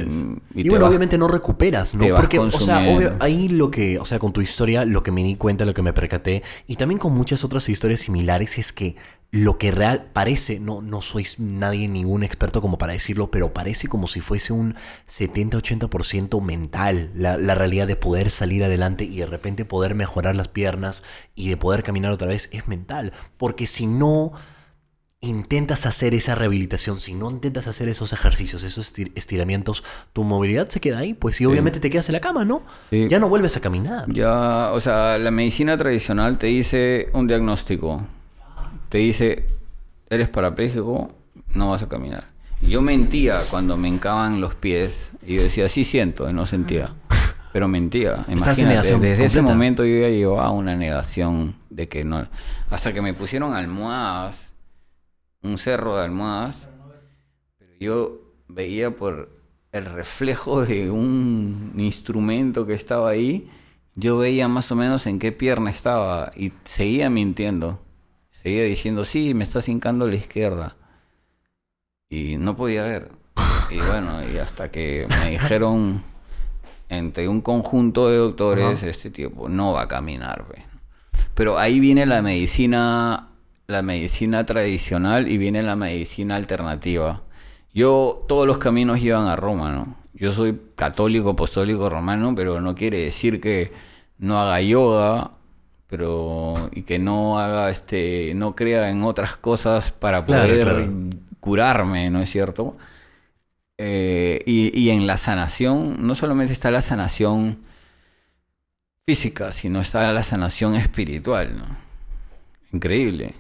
[0.54, 2.14] y Y, te bueno, vas- obviamente no recuperas, ¿no?
[2.16, 5.24] Porque, o sea, obvio, ahí lo que, o sea, con tu historia, lo que me
[5.24, 8.98] di cuenta, lo que me percaté, y también con muchas otras historias similares, es que
[9.38, 13.90] lo que real parece, no, no soy nadie, ningún experto como para decirlo, pero parece
[13.90, 14.76] como si fuese un
[15.10, 20.48] 70-80% mental, la, la realidad de poder salir adelante y de repente poder mejorar las
[20.48, 21.04] piernas
[21.36, 23.12] y de poder caminar otra vez, es mental.
[23.38, 24.32] Porque si no
[25.22, 29.84] intentas hacer esa rehabilitación, si no intentas hacer esos ejercicios, esos estir- estiramientos,
[30.14, 32.64] tu movilidad se queda ahí, pues y obviamente te quedas en la cama, ¿no?
[32.90, 33.08] Sí.
[33.10, 34.06] Ya no vuelves a caminar.
[34.14, 38.04] Ya, o sea, la medicina tradicional te dice un diagnóstico.
[38.96, 39.44] Te dice,
[40.10, 41.12] eres parapléjico,
[41.54, 42.30] no vas a caminar.
[42.62, 45.12] Yo mentía cuando me hincaban los pies.
[45.22, 46.94] Y yo decía, sí siento, y no sentía.
[47.52, 48.12] Pero mentía.
[48.30, 52.26] Estás en Imagínate, negación desde ese momento yo ya llevaba una negación de que no.
[52.70, 54.54] Hasta que me pusieron almohadas,
[55.42, 56.70] un cerro de almohadas.
[57.58, 59.30] Pero yo veía por
[59.74, 63.52] el reflejo de un instrumento que estaba ahí,
[63.96, 67.82] yo veía más o menos en qué pierna estaba y seguía mintiendo.
[68.46, 70.76] Seguía diciendo, sí, me estás hincando a la izquierda.
[72.12, 73.10] Y no podía ver.
[73.72, 76.04] Y bueno, y hasta que me dijeron
[76.88, 78.88] entre un conjunto de doctores, Ajá.
[78.88, 80.46] este tipo no va a caminar.
[80.48, 80.64] ve".
[81.34, 83.30] Pero ahí viene la medicina,
[83.66, 87.24] la medicina tradicional y viene la medicina alternativa.
[87.74, 89.96] Yo, todos los caminos llevan a Roma, ¿no?
[90.14, 93.74] Yo soy católico, apostólico, romano, pero no quiere decir que
[94.20, 95.32] no haga yoga,
[95.96, 100.94] pero y que no haga este, no crea en otras cosas para poder claro.
[101.40, 102.76] curarme, ¿no es cierto?
[103.78, 107.60] Eh, y, y en la sanación, no solamente está la sanación
[109.08, 111.66] física, sino está la sanación espiritual, ¿no?
[112.72, 113.34] Increíble.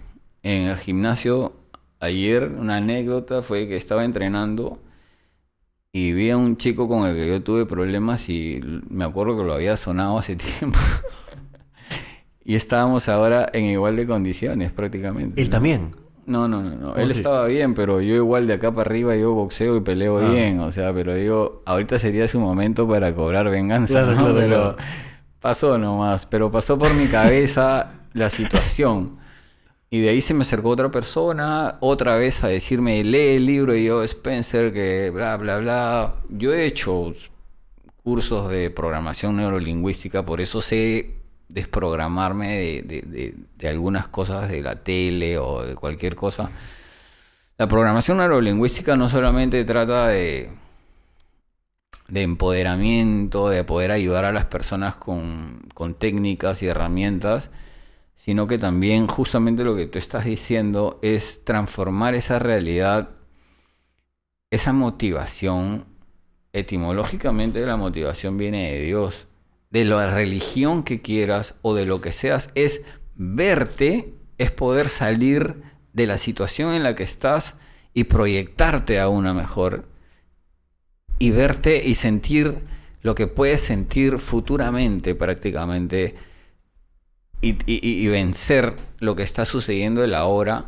[0.43, 1.53] En el gimnasio,
[1.99, 4.79] ayer, una anécdota fue que estaba entrenando
[5.91, 8.59] y vi a un chico con el que yo tuve problemas y
[8.89, 10.77] me acuerdo que lo había sonado hace tiempo.
[12.45, 15.41] Y estábamos ahora en igual de condiciones prácticamente.
[15.41, 15.51] Él ¿no?
[15.51, 15.91] también.
[16.27, 16.89] No, no, no, no.
[16.91, 20.17] ¿Cómo Él estaba bien, pero yo igual de acá para arriba yo boxeo y peleo
[20.19, 20.29] Ah.
[20.31, 24.17] bien, o sea, pero digo, ahorita sería su momento para cobrar venganza, Claro, ¿no?
[24.19, 24.77] claro, pero claro.
[25.39, 29.17] pasó nomás, pero pasó por mi cabeza la situación.
[29.91, 33.75] Y de ahí se me acercó otra persona, otra vez a decirme, lee el libro
[33.75, 36.15] y yo, Spencer, que bla, bla, bla.
[36.29, 37.13] Yo he hecho
[38.03, 41.14] cursos de programación neurolingüística, por eso sé
[41.49, 46.51] desprogramarme de, de- de- algunas cosas de la tele o de cualquier cosa.
[47.57, 50.49] La programación neurolingüística no solamente trata de,
[52.07, 57.49] de empoderamiento, de poder ayudar a las personas con, con técnicas y herramientas,
[58.15, 63.09] sino que también justamente lo que tú estás diciendo es transformar esa realidad,
[64.51, 65.85] esa motivación,
[66.53, 69.27] etimológicamente la motivación viene de Dios,
[69.75, 72.81] de la religión que quieras o de lo que seas, es
[73.15, 75.55] verte, es poder salir
[75.91, 77.55] de la situación en la que estás
[77.93, 79.83] y proyectarte a una mejor
[81.19, 82.59] y verte y sentir
[83.01, 86.15] lo que puedes sentir futuramente prácticamente
[87.41, 90.67] y, y- vencer lo que está sucediendo en la hora.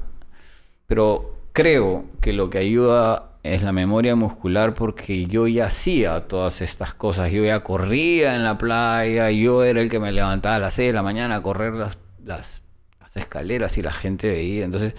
[0.85, 6.61] Pero creo que lo que ayuda es la memoria muscular porque yo ya hacía todas
[6.61, 7.31] estas cosas.
[7.31, 10.89] Yo ya corría en la playa, yo era el que me levantaba a las 6
[10.89, 12.61] de la mañana a correr las, las,
[12.99, 14.65] las escaleras y la gente veía.
[14.65, 14.93] Entonces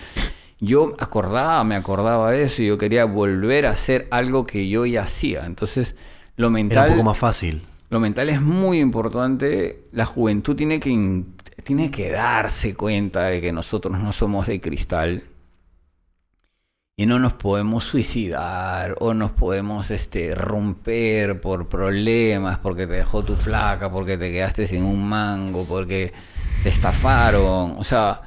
[0.60, 4.86] yo acordaba, me acordaba de eso y yo quería volver a hacer algo que yo
[4.86, 5.44] ya hacía.
[5.44, 5.94] Entonces
[6.36, 6.88] lo Era mental...
[6.90, 7.62] un poco más fácil.
[7.90, 9.84] Lo mental es muy importante.
[9.92, 11.22] La juventud tiene que,
[11.64, 15.22] tiene que darse cuenta de que nosotros no somos de cristal.
[16.98, 23.22] Y no nos podemos suicidar o nos podemos este, romper por problemas, porque te dejó
[23.22, 26.12] tu flaca, porque te quedaste sin un mango, porque
[26.64, 27.76] te estafaron.
[27.78, 28.20] O sea,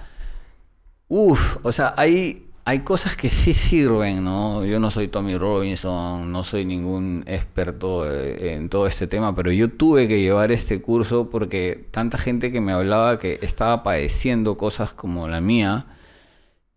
[1.09, 4.63] uff, o sea, hay, hay cosas que sí sirven, ¿no?
[4.63, 9.51] Yo no soy Tommy Robinson, no soy ningún experto eh, en todo este tema, pero
[9.51, 14.55] yo tuve que llevar este curso porque tanta gente que me hablaba que estaba padeciendo
[14.55, 15.87] cosas como la mía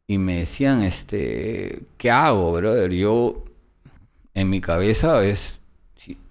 [0.07, 2.91] y me decían, este, ¿qué hago, brother?
[2.93, 3.45] Yo,
[4.35, 5.59] en mi cabeza es,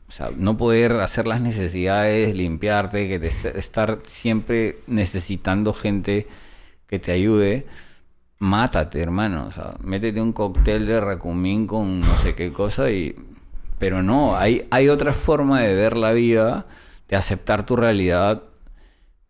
[0.07, 6.27] o sea, no poder hacer las necesidades, limpiarte, que te est- estar siempre necesitando gente
[6.87, 7.65] que te ayude.
[8.39, 9.47] Mátate, hermano.
[9.47, 13.15] O sea, métete un cóctel de racumín con no sé qué cosa y...
[13.79, 16.67] Pero no, hay, hay otra forma de ver la vida,
[17.09, 18.43] de aceptar tu realidad,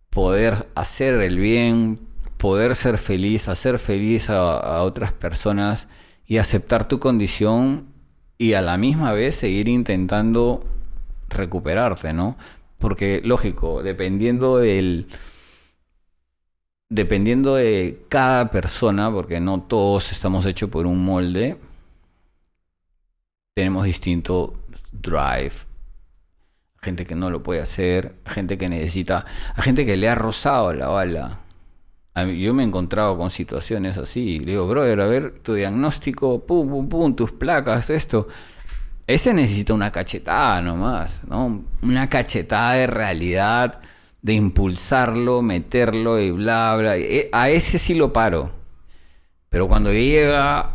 [0.09, 1.99] poder hacer el bien,
[2.43, 5.87] poder ser feliz, hacer feliz a, otras personas
[6.27, 7.85] y aceptar tu condición
[8.37, 10.65] y a la misma vez seguir intentando
[11.29, 12.35] recuperarte, ¿no?
[12.79, 15.07] Porque, lógico, dependiendo del...
[16.89, 21.57] Dependiendo de cada persona, porque no todos estamos hechos por un molde,
[23.53, 24.53] tenemos distinto
[24.91, 25.53] drive.
[26.81, 29.25] Gente que no lo puede hacer, gente que necesita,
[29.55, 31.42] a gente que le ha rozado la bala.
[32.15, 34.39] Yo me he encontrado con situaciones así.
[34.39, 38.27] Le digo, brother, a ver, tu diagnóstico, pum, pum, pum, tus placas, esto.
[39.07, 41.63] Ese necesita una cachetada nomás, ¿no?
[41.81, 43.81] Una cachetada de realidad,
[44.21, 46.97] de impulsarlo, meterlo y bla, bla.
[46.97, 48.51] E- A ese sí lo paro.
[49.49, 50.71] Pero cuando llega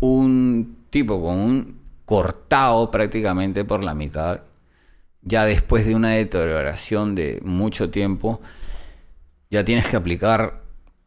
[0.00, 4.40] un tipo con un cortado prácticamente por la mitad,
[5.22, 8.40] ya después de una deterioración de mucho tiempo,
[9.50, 10.62] ya tienes que aplicar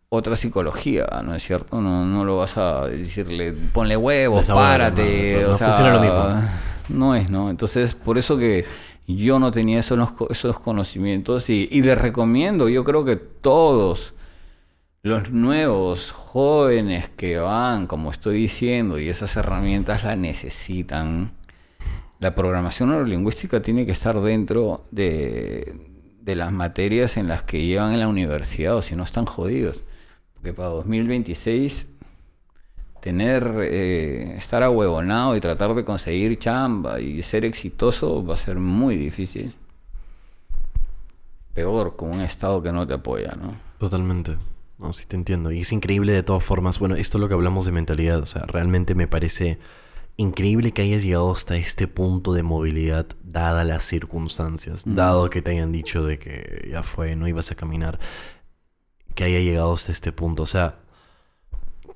[0.09, 1.79] otra psicología, ¿no es cierto?
[1.81, 5.39] No, no lo vas a decirle, ponle huevos, párate.
[5.41, 6.41] no, no o sea, funciona lo mismo.
[6.89, 7.51] No es, ¿no?
[7.51, 8.65] Entonces, por eso que
[9.07, 9.99] yo no tenía esos,
[10.29, 14.15] esos conocimientos y, y les recomiendo, yo creo que todos
[15.03, 21.31] los nuevos jóvenes que van, como estoy diciendo, y esas herramientas las necesitan,
[22.19, 25.88] la programación neurolingüística tiene que estar dentro de,
[26.21, 29.83] de las materias en las que llevan en la universidad, o si no están jodidos.
[30.33, 31.87] Porque para 2026
[33.01, 38.57] tener, eh, estar ahuevonado y tratar de conseguir chamba y ser exitoso va a ser
[38.57, 39.55] muy difícil.
[41.53, 43.53] Peor con un estado que no te apoya, ¿no?
[43.79, 44.37] Totalmente.
[44.77, 45.51] No, sí te entiendo.
[45.51, 46.79] Y es increíble de todas formas.
[46.79, 48.19] Bueno, esto es lo que hablamos de mentalidad.
[48.19, 49.59] O sea, realmente me parece
[50.19, 55.51] increíble que hayas llegado hasta este punto de movilidad, dadas las circunstancias, dado que te
[55.51, 57.99] hayan dicho de que ya fue, no ibas a caminar,
[59.15, 60.43] que haya llegado hasta este punto.
[60.43, 60.79] O sea,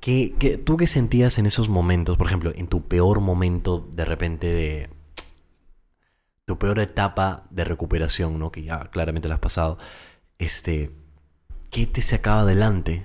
[0.00, 2.16] ¿qué, qué- tú qué sentías en esos momentos?
[2.16, 4.90] Por ejemplo, en tu peor momento de repente de...
[6.46, 8.50] Tu peor etapa de recuperación, ¿no?
[8.52, 9.78] Que ya claramente la has pasado.
[10.38, 10.90] Este...
[11.70, 13.04] ¿Qué te sacaba adelante?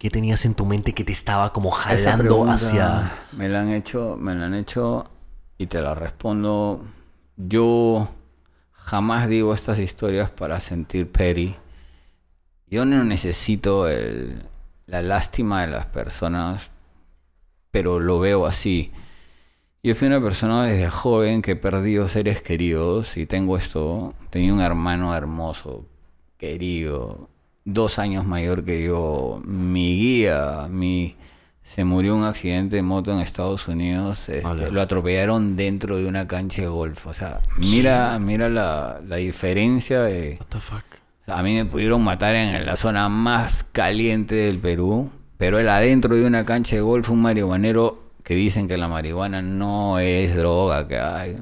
[0.00, 3.12] ¿Qué tenías en tu mente que te estaba como jalando pregunta hacia...
[3.36, 5.04] Me la han hecho, me la han hecho
[5.58, 6.82] y te la respondo.
[7.36, 8.08] Yo
[8.72, 11.54] jamás digo estas historias para sentir peri.
[12.66, 14.42] Yo no necesito el-
[14.86, 16.70] la lástima de las personas,
[17.70, 18.92] pero lo veo así.
[19.82, 24.14] Yo fui una persona desde joven que he perdido seres queridos y tengo esto.
[24.30, 25.84] Tenía un hermano hermoso,
[26.38, 27.28] querido,
[27.64, 29.40] dos años mayor que yo.
[29.44, 31.16] Mi guía, mi
[31.74, 34.28] se murió un accidente de moto en Estados Unidos.
[34.28, 37.06] este, lo atropellaron dentro de una cancha de golf.
[37.06, 40.36] O sea, mira, mira la, la diferencia de.
[40.40, 40.84] What the fuck?
[41.26, 46.16] A mí me pudieron matar en la zona más caliente del Perú, pero él adentro
[46.16, 50.88] de una cancha de golf, un marihuanero que dicen que la marihuana no es droga,
[50.88, 51.36] que hay.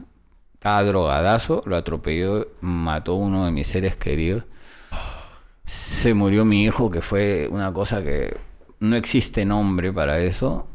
[0.53, 4.45] Estaba drogadazo, lo atropelló, mató a uno de mis seres queridos.
[5.69, 8.35] Se murió mi hijo, que fue una cosa que
[8.81, 10.67] no existe nombre para eso.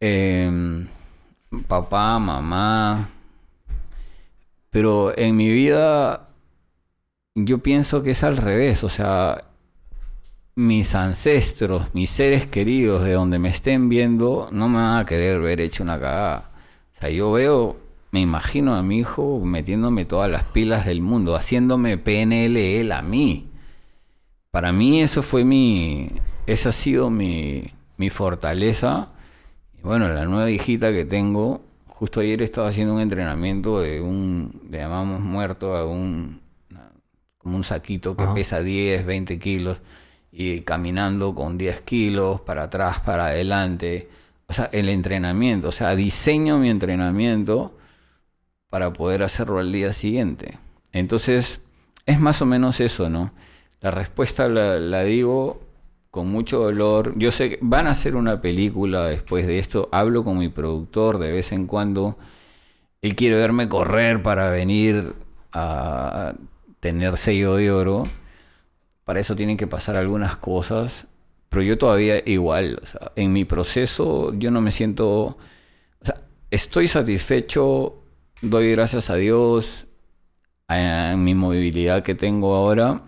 [0.00, 0.86] Em,
[1.66, 3.08] papá, mamá.
[4.70, 6.28] Pero en mi vida
[7.34, 9.44] yo pienso que es al revés, o sea,
[10.56, 15.40] mis ancestros, mis seres queridos de donde me estén viendo, no me van a querer
[15.40, 16.50] ver hecho una cagada.
[16.96, 17.76] O sea, yo veo,
[18.10, 23.45] me imagino a mi hijo metiéndome todas las pilas del mundo, haciéndome PNL a mí.
[24.56, 26.08] Para mí eso fue mi,
[26.46, 29.08] esa ha sido mi, mi fortaleza.
[29.78, 34.62] Y bueno, la nueva hijita que tengo, justo ayer estaba haciendo un entrenamiento de un,
[34.70, 36.40] le llamamos muerto a un,
[37.36, 38.32] como un saquito que Ajá.
[38.32, 39.82] pesa 10, 20 kilos
[40.32, 44.08] y caminando con 10 kilos para atrás, para adelante.
[44.46, 47.76] O sea, el entrenamiento, o sea, diseño mi entrenamiento
[48.70, 50.56] para poder hacerlo al día siguiente.
[50.92, 51.60] Entonces,
[52.06, 53.32] es más o menos eso, ¿no?
[53.86, 55.60] La respuesta la, digo
[56.10, 57.12] con mucho dolor.
[57.16, 59.88] Yo sé que van a hacer una película después de esto.
[59.92, 62.18] Hablo con mi productor de vez en cuando.
[63.00, 65.14] Él quiere verme correr para venir
[65.52, 66.34] a
[66.80, 68.08] tener sello de oro.
[69.04, 71.06] Para eso tienen que pasar algunas cosas.
[71.48, 72.82] Pero yo todavía igual,
[73.14, 75.06] en mi proceso yo no me siento...
[75.06, 75.36] O
[76.02, 78.02] sea, estoy satisfecho,
[78.42, 79.86] doy gracias a Dios
[80.66, 83.02] a, mi movilidad que tengo ahora,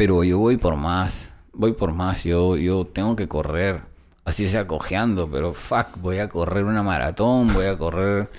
[0.00, 3.82] pero yo voy por más, voy por más, yo, yo tengo que correr,
[4.24, 8.30] así sea cojeando, pero fuck, voy a correr una maratón, voy a correr,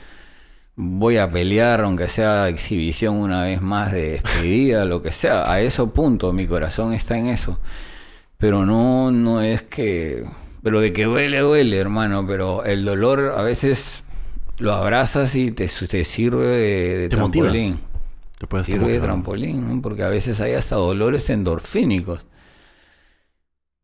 [0.75, 5.61] voy a pelear, aunque sea exhibición una vez más de despedida, lo que sea, a
[5.61, 7.59] eso punto, mi corazón está en eso.
[8.39, 10.25] Pero no, no es que.
[10.63, 12.25] Pero de que duele, duele, hermano.
[12.25, 14.03] Pero el dolor a veces
[14.57, 17.51] lo abrazas y te, te sirve de, de Te motiva.
[18.41, 19.81] Te puedes Sirve de trampolín, ¿no?
[19.84, 22.22] Porque a veces hay hasta dolores endorfínicos.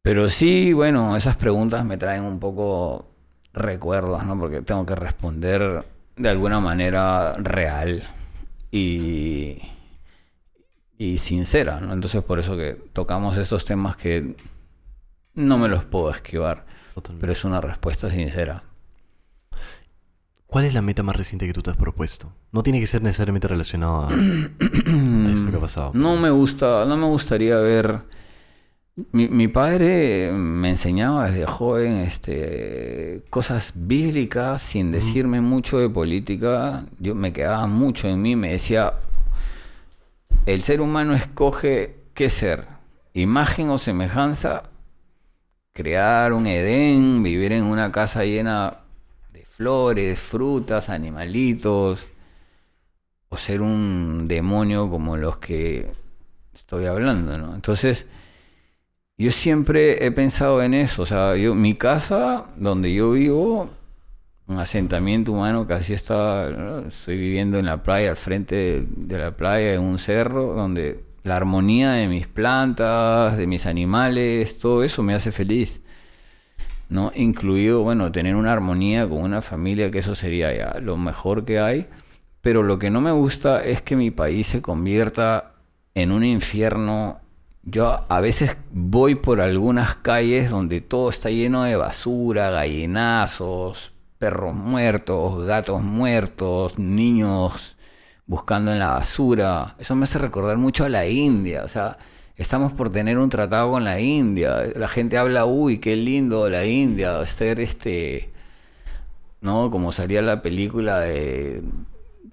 [0.01, 3.05] Pero sí, bueno, esas preguntas me traen un poco
[3.53, 4.39] recuerdos, ¿no?
[4.39, 5.85] Porque tengo que responder
[6.15, 8.01] de alguna manera real.
[8.71, 9.61] Y
[10.97, 11.93] y sincera, ¿no?
[11.93, 14.35] Entonces por eso que tocamos estos temas que
[15.35, 16.65] no me los puedo esquivar,
[16.95, 17.21] Totalmente.
[17.21, 18.63] pero es una respuesta sincera.
[20.47, 22.31] ¿Cuál es la meta más reciente que tú te has propuesto?
[22.53, 24.11] No tiene que ser necesariamente relacionado a, a
[25.33, 25.91] esto que ha pasado.
[25.93, 27.99] No me gusta, no me gustaría ver.
[29.11, 36.85] Mi, mi padre me enseñaba desde joven este, cosas bíblicas sin decirme mucho de política.
[36.97, 38.93] Yo me quedaba mucho en mí, me decía,
[40.45, 42.67] el ser humano escoge qué ser,
[43.13, 44.63] imagen o semejanza,
[45.73, 48.86] crear un Edén, vivir en una casa llena
[49.57, 52.05] flores, frutas, animalitos,
[53.29, 55.91] o ser un demonio como los que
[56.53, 57.55] estoy hablando, ¿no?
[57.55, 58.05] Entonces,
[59.17, 63.69] yo siempre he pensado en eso, o sea, yo, mi casa, donde yo vivo,
[64.47, 69.31] un asentamiento humano que así está, estoy viviendo en la playa, al frente de la
[69.31, 75.01] playa, en un cerro, donde la armonía de mis plantas, de mis animales, todo eso
[75.01, 75.81] me hace feliz.
[76.89, 77.11] ¿No?
[77.15, 81.59] Incluido, bueno, tener una armonía con una familia, que eso sería ya lo mejor que
[81.59, 81.87] hay.
[82.41, 85.53] Pero lo que no me gusta es que mi país se convierta
[85.95, 87.19] en un infierno.
[87.63, 94.55] Yo a veces voy por algunas calles donde todo está lleno de basura, gallinazos, perros
[94.55, 97.75] muertos, gatos muertos, niños
[98.25, 99.75] buscando en la basura.
[99.79, 101.63] Eso me hace recordar mucho a la India.
[101.63, 101.97] O sea,
[102.37, 104.63] estamos por tener un tratado con la India.
[104.75, 108.29] La gente habla, uy, qué lindo la India, ser este,
[109.41, 109.71] ¿no?
[109.71, 111.63] Como salía la película de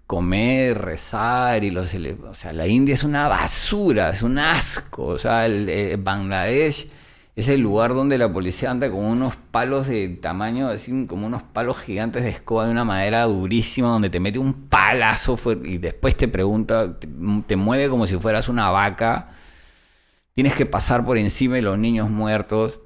[0.07, 1.91] comer, rezar y los...
[2.29, 5.07] O sea, la India es una basura, es un asco.
[5.07, 6.89] O sea, el, eh, Bangladesh
[7.35, 11.43] es el lugar donde la policía anda con unos palos de tamaño, así como unos
[11.43, 16.15] palos gigantes de escoba de una madera durísima, donde te mete un palazo y después
[16.15, 16.97] te pregunta,
[17.47, 19.31] te mueve como si fueras una vaca.
[20.35, 22.81] Tienes que pasar por encima de los niños muertos.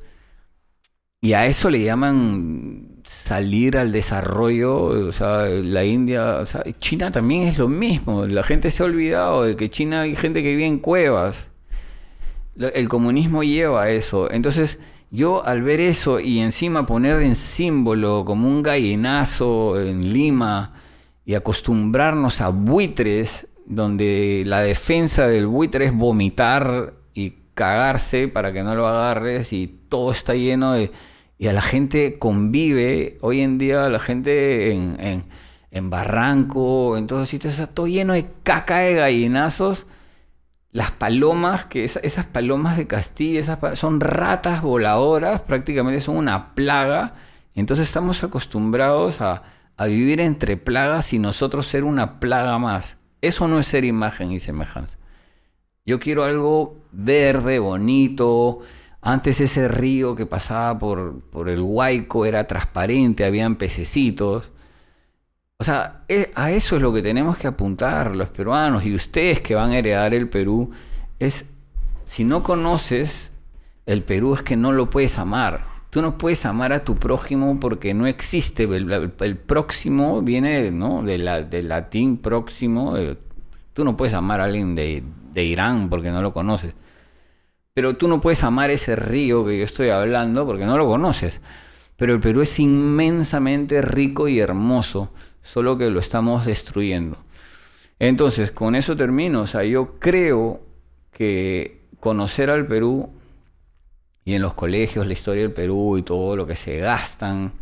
[1.21, 7.11] Y a eso le llaman salir al desarrollo, o sea, la India, o sea, China
[7.11, 8.27] también es lo mismo.
[8.27, 11.51] La gente se ha olvidado de que China hay gente que vive en cuevas.
[12.57, 14.31] El comunismo lleva a eso.
[14.31, 14.79] Entonces,
[15.11, 20.75] yo al ver eso y encima poner en símbolo como un gallinazo en Lima
[21.25, 26.95] y acostumbrarnos a buitres, donde la defensa del buitre es vomitar
[27.59, 30.93] cagarse para que no lo agarres y todo está lleno de...
[31.39, 35.25] Y a la gente convive, hoy en día la gente en, en,
[35.71, 39.87] en Barranco, en todos sitios, está todo lleno de caca de gallinazos
[40.71, 46.55] las palomas, que esa- esas palomas de Castilla, esas son ratas voladoras, prácticamente son una
[46.55, 47.15] plaga.
[47.55, 49.43] Entonces estamos acostumbrados a,
[49.77, 52.97] a vivir entre plagas y nosotros ser una plaga más.
[53.23, 54.98] Eso no es ser imagen y semejanza.
[55.89, 58.61] Yo quiero algo verde, bonito.
[59.01, 64.51] Antes ese río que pasaba por, por el Huayco era transparente, habían pececitos.
[65.57, 69.41] O sea, e- a eso es lo que tenemos que apuntar los peruanos y ustedes
[69.41, 70.73] que van a heredar el Perú.
[71.19, 71.47] Es,
[72.05, 73.33] si no conoces
[73.87, 75.65] el Perú es que no lo puedes amar.
[75.89, 78.65] Tú no puedes amar a tu prójimo porque no existe.
[78.65, 81.03] El, el- próximo viene ¿no?
[81.03, 82.99] de la- del latín próximo.
[82.99, 83.17] eh,
[83.73, 85.03] tú no puedes amar a alguien de,
[85.39, 86.75] de Irán porque no lo conoces.
[87.73, 91.41] Pero tú no puedes amar ese río que yo estoy hablando porque no lo conoces.
[91.97, 95.13] Pero el Perú es inmensamente rico y hermoso,
[95.43, 97.19] solo que lo estamos destruyendo.
[98.01, 99.43] Entonces, con eso termino.
[99.43, 100.61] O sea, yo creo
[101.13, 103.11] que conocer al Perú
[104.25, 107.53] y en los colegios la historia del Perú y todo lo que se gastan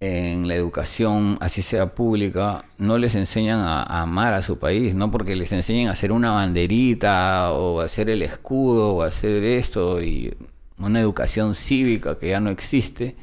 [0.00, 5.10] en la educación, así sea pública, no les enseñan a, amar a su país, no
[5.10, 9.42] porque les enseñen a hacer una banderita o a hacer el escudo o a hacer
[9.44, 10.34] esto y
[10.78, 13.16] una educación cívica que ya no existe.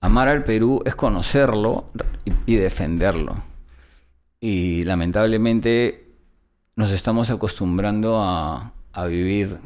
[0.00, 1.86] Amar al Perú es conocerlo
[2.24, 3.34] y, y defenderlo.
[4.40, 6.06] Y lamentablemente
[6.76, 9.58] nos estamos acostumbrando a, a vivir,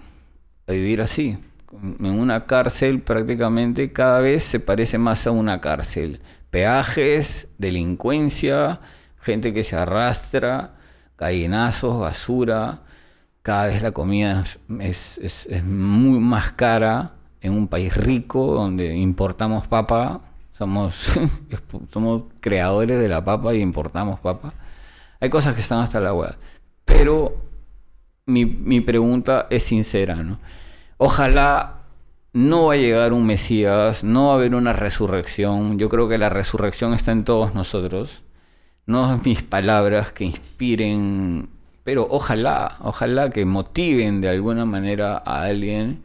[0.66, 1.36] a vivir así.
[1.72, 6.20] En una cárcel prácticamente cada vez se parece más a una cárcel.
[6.50, 8.80] Peajes, delincuencia,
[9.20, 10.72] gente que se arrastra,
[11.16, 12.80] gallinazos, basura.
[13.42, 14.44] Cada vez la comida
[14.80, 20.20] es, es- es muy más cara en un país rico donde importamos papa.
[20.58, 20.94] Somos,
[21.92, 24.52] somos creadores de la papa y importamos papa.
[25.20, 26.36] Hay cosas que están hasta la hueá.
[26.84, 27.36] Pero
[28.26, 30.38] mi, mi pregunta es sincera, ¿no?
[31.02, 31.78] Ojalá
[32.34, 35.78] no va a llegar un Mesías, no va a haber una resurrección.
[35.78, 38.22] Yo creo que la resurrección está en todos nosotros.
[38.84, 41.48] No mis palabras que inspiren
[41.84, 46.02] pero ojalá, ojalá que motiven de alguna manera a alguien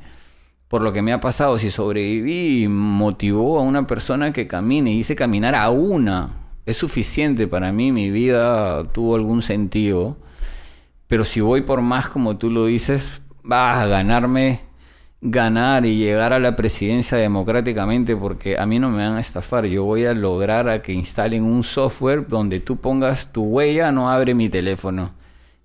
[0.68, 1.60] por lo que me ha pasado.
[1.60, 6.30] Si sobreviví, motivó a una persona que camine, hice caminar a una.
[6.66, 10.18] Es suficiente para mí, mi vida tuvo algún sentido.
[11.08, 14.62] Pero si voy por más, como tú lo dices, vas a ganarme,
[15.22, 19.66] ganar y llegar a la presidencia democráticamente, porque a mí no me van a estafar.
[19.66, 24.10] Yo voy a lograr a que instalen un software donde tú pongas tu huella, no
[24.12, 25.14] abre mi teléfono.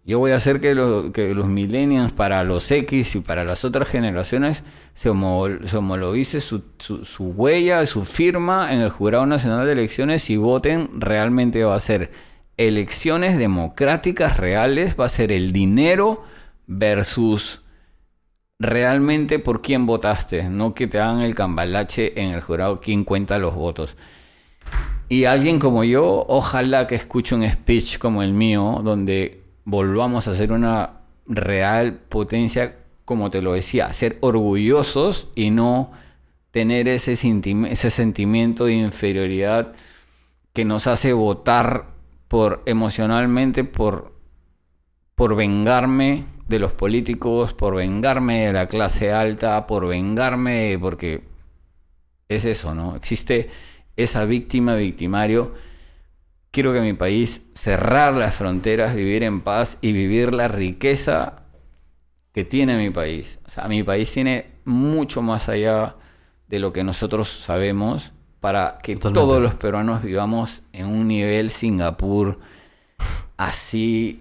[0.05, 3.89] Yo voy a hacer que, que los millennials para los X y para las otras
[3.89, 4.65] generaciones
[4.95, 10.31] se, homo- se su, su- su huella, su firma en el Jurado Nacional de Elecciones
[10.31, 10.89] y voten.
[10.99, 12.11] Realmente va a ser
[12.57, 16.25] elecciones democráticas reales, va a ser el dinero
[16.67, 17.63] versus
[18.61, 23.39] realmente por quién votaste, no que te hagan el cambalache en el jurado quién cuenta
[23.39, 23.97] los votos.
[25.09, 30.35] Y alguien como yo, ojalá que escuche un speech como el mío, donde volvamos a
[30.35, 35.91] ser una real potencia, como te lo decía, ser orgullosos y no
[36.53, 39.73] tener ese, ese sentimiento de inferioridad
[40.53, 41.87] que nos hace votar
[42.29, 44.21] por emocionalmente por
[45.21, 51.23] por vengarme de los políticos, por vengarme de la clase alta, por vengarme, porque
[52.29, 52.97] es eso, ¿no?
[52.97, 53.49] Existe
[53.97, 55.55] esa víctima, victimario.
[56.51, 61.45] Quiero que mi país cerrar las fronteras, vivir en paz y vivir la riqueza
[62.33, 63.39] que tiene mi país.
[63.47, 65.95] O sea, mi país tiene mucho más allá
[66.49, 68.11] de lo que nosotros sabemos
[68.41, 69.21] para que Totalmente.
[69.21, 72.41] todos los peruanos vivamos en un nivel Singapur
[73.37, 74.21] así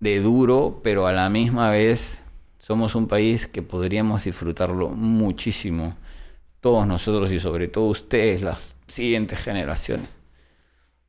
[0.00, 2.20] de duro, pero a la misma vez
[2.58, 5.96] somos un país que podríamos disfrutarlo muchísimo,
[6.60, 10.08] todos nosotros y sobre todo ustedes, las siguientes generaciones.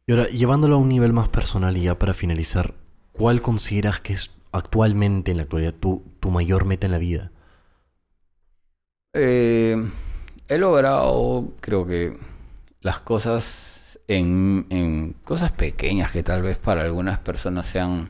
[0.06, 2.76] Y ahora, llevándolo a un nivel más personal y ya para finalizar,
[3.12, 7.32] ¿cuál consideras que es actualmente, en la actualidad, tu, tu mayor meta en la vida?
[9.14, 9.76] Eh,
[10.48, 12.18] he logrado, creo que,
[12.82, 18.10] las cosas en, en cosas pequeñas que tal vez para algunas personas sean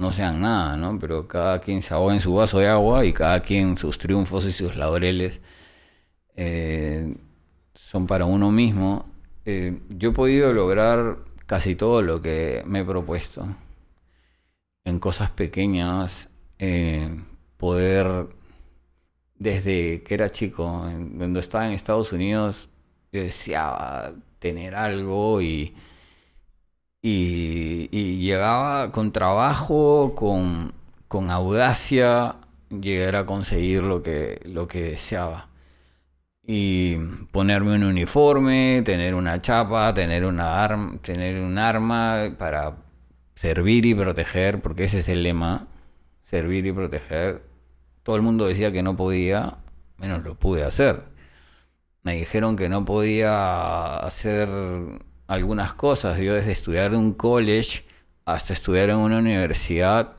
[0.00, 0.98] no sean nada, ¿no?
[0.98, 4.46] Pero cada quien se ahoga en su vaso de agua y cada quien sus triunfos
[4.46, 5.42] y sus laureles
[6.36, 7.14] eh,
[7.74, 9.04] son para uno mismo.
[9.44, 13.46] Eh, yo he podido lograr casi todo lo que me he propuesto
[14.84, 17.20] en cosas pequeñas, eh,
[17.58, 18.28] poder
[19.38, 20.80] desde que era chico,
[21.16, 22.70] cuando estaba en Estados Unidos,
[23.12, 25.74] yo deseaba tener algo y,
[27.02, 30.72] y, llegaba con trabajo, con,
[31.08, 32.36] con audacia,
[32.70, 35.48] llegar a conseguir lo que, lo que deseaba.
[36.46, 36.96] Y
[37.32, 42.76] ponerme un uniforme, tener una chapa, tener una tener un arma para
[43.34, 45.68] servir y proteger, porque ese es el lema,
[46.22, 47.42] servir y proteger.
[48.02, 49.58] Todo el mundo decía que no podía,
[49.98, 51.04] menos lo pude hacer.
[52.02, 54.48] Me dijeron que no podía hacer
[55.30, 56.18] algunas cosas.
[56.18, 57.84] Yo desde estudiar en un college
[58.24, 60.16] hasta estudiar en una universidad,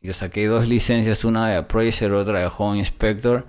[0.00, 3.44] yo saqué dos licencias, una de appraiser, otra de home inspector,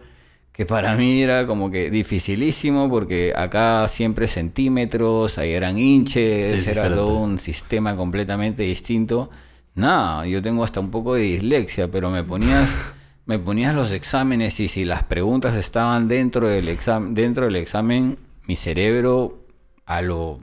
[0.52, 6.72] que para mí era como que dificilísimo porque acá siempre centímetros, ahí eran inches, Sí,
[6.72, 9.30] era todo un sistema completamente distinto.
[9.76, 12.76] Nada, yo tengo hasta un poco de dislexia, pero me ponías,
[13.28, 18.18] me ponías los exámenes y si las preguntas estaban dentro del examen, dentro del examen,
[18.48, 19.46] mi cerebro
[19.86, 20.40] a lo,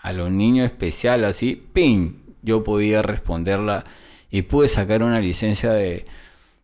[0.00, 2.14] a lo niño especial así, ¡ping!
[2.42, 3.84] Yo podía responderla
[4.30, 6.06] y pude sacar una licencia de,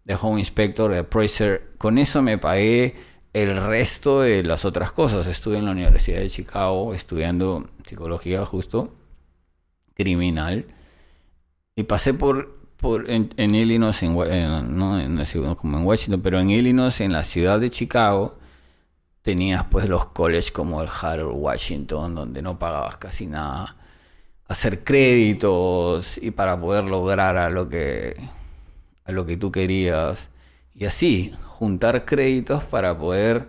[0.05, 1.73] de Home Inspector, de Appraiser.
[1.79, 2.95] Con eso me pagué
[3.33, 5.27] el resto de las otras cosas.
[5.27, 8.95] Estuve en la Universidad de Chicago estudiando psicología justo,
[9.95, 10.67] criminal.
[11.77, 14.15] Y pasé por, por en, en Illinois, en,
[14.77, 15.25] no en
[15.57, 18.35] como en Washington, pero en Illinois, en la ciudad de Chicago,
[19.25, 23.77] tenías pues los colleges como el Harold Washington, donde no pagabas casi nada.
[24.49, 28.17] Hacer créditos y para poder lograr a lo que,
[29.05, 30.29] a lo que tú querías.
[30.75, 33.49] Y así, juntar créditos para poder...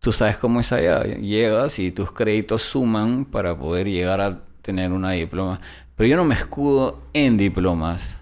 [0.00, 1.02] Tú sabes cómo es allá.
[1.04, 5.60] Llegas y tus créditos suman para poder llegar a tener una diploma.
[5.96, 8.16] Pero yo no me escudo en diplomas.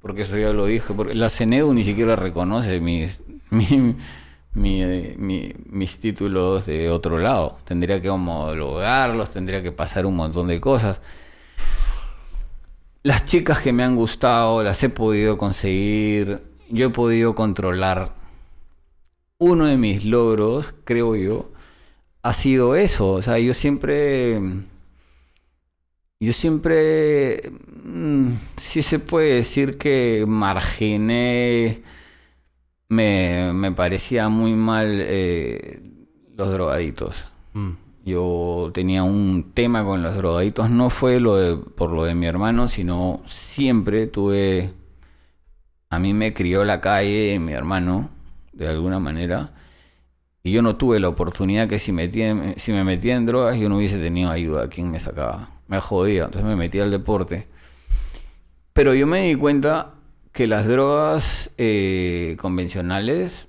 [0.00, 0.94] Porque eso ya lo dije.
[0.94, 3.96] Porque la CNEDU ni siquiera reconoce mis, mi-
[4.54, 4.84] mi,
[5.16, 7.58] mi- mis títulos de otro lado.
[7.64, 11.00] Tendría que homologarlos, tendría que pasar un montón de cosas.
[13.04, 16.40] Las chicas que me han gustado las he podido conseguir.
[16.70, 18.12] Yo he podido controlar.
[19.38, 21.52] Uno de mis logros, creo yo,
[22.22, 23.12] ha sido eso.
[23.12, 24.40] O sea, yo siempre
[26.20, 27.50] yo siempre,
[27.84, 31.82] mm, sí se puede decir que marginé,
[32.88, 35.82] me, me parecía muy mal eh,
[36.36, 37.28] los drogaditos.
[37.54, 37.70] Mm.
[38.04, 42.26] Yo tenía un tema con los drogaditos, no fue lo de- por lo de mi
[42.26, 44.72] hermano, sino siempre tuve,
[45.90, 48.10] a mí me crió la calle mi hermano,
[48.52, 49.52] de alguna manera,
[50.42, 53.68] y yo no tuve la oportunidad que si, metía, si me metía en drogas yo
[53.70, 55.50] no hubiese tenido ayuda, ¿quién me sacaba?
[55.68, 57.46] Me jodía, entonces me metía al deporte.
[58.74, 59.93] Pero yo me di cuenta
[60.34, 63.46] que las drogas eh, convencionales,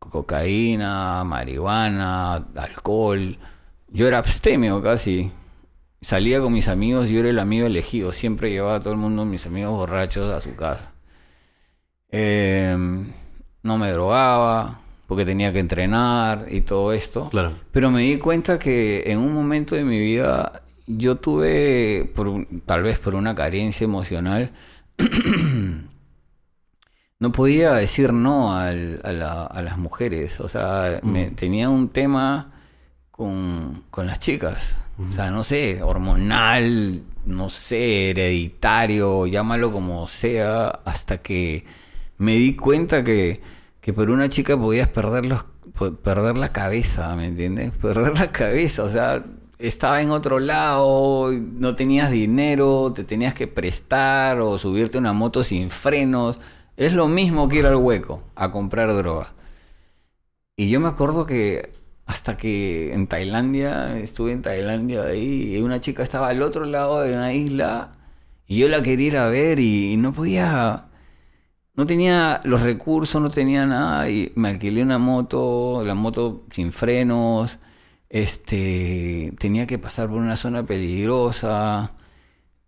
[0.00, 3.38] cocaína, marihuana, alcohol,
[3.88, 5.30] yo era abstemio casi.
[6.00, 9.24] Salía con mis amigos, yo era el amigo elegido, siempre llevaba a todo el mundo,
[9.24, 10.92] mis amigos borrachos, a su casa.
[12.10, 12.76] Eh,
[13.62, 17.30] no me drogaba, porque tenía que entrenar y todo esto.
[17.30, 17.52] Claro.
[17.70, 22.82] Pero me di cuenta que en un momento de mi vida yo tuve, por, tal
[22.82, 24.50] vez por una carencia emocional,
[27.22, 30.40] no podía decir no al- a, la- a las mujeres.
[30.40, 32.52] O sea, me- tenía un tema
[33.10, 34.76] con, con las chicas.
[35.10, 41.64] O sea, no sé, hormonal, no sé, hereditario, llámalo como sea, hasta que
[42.18, 43.40] me di cuenta que,
[43.80, 45.44] que por una chica podías perder, los,
[46.02, 47.70] perder la cabeza, ¿me entiendes?
[47.80, 49.24] Perder la cabeza, o sea,
[49.58, 55.42] estaba en otro lado, no tenías dinero, te tenías que prestar o subirte una moto
[55.42, 56.38] sin frenos.
[56.76, 59.32] Es lo mismo que ir al hueco a comprar droga.
[60.56, 61.72] Y yo me acuerdo que
[62.06, 67.00] hasta que en Tailandia, estuve en Tailandia ahí, y una chica estaba al otro lado
[67.02, 67.92] de una isla
[68.46, 70.86] y yo la quería ir a ver y, no podía,
[71.74, 76.72] no tenía los recursos, no tenía nada y me alquilé una moto, la moto sin
[76.72, 77.58] frenos,
[78.10, 81.94] este, tenía que pasar por una zona peligrosa,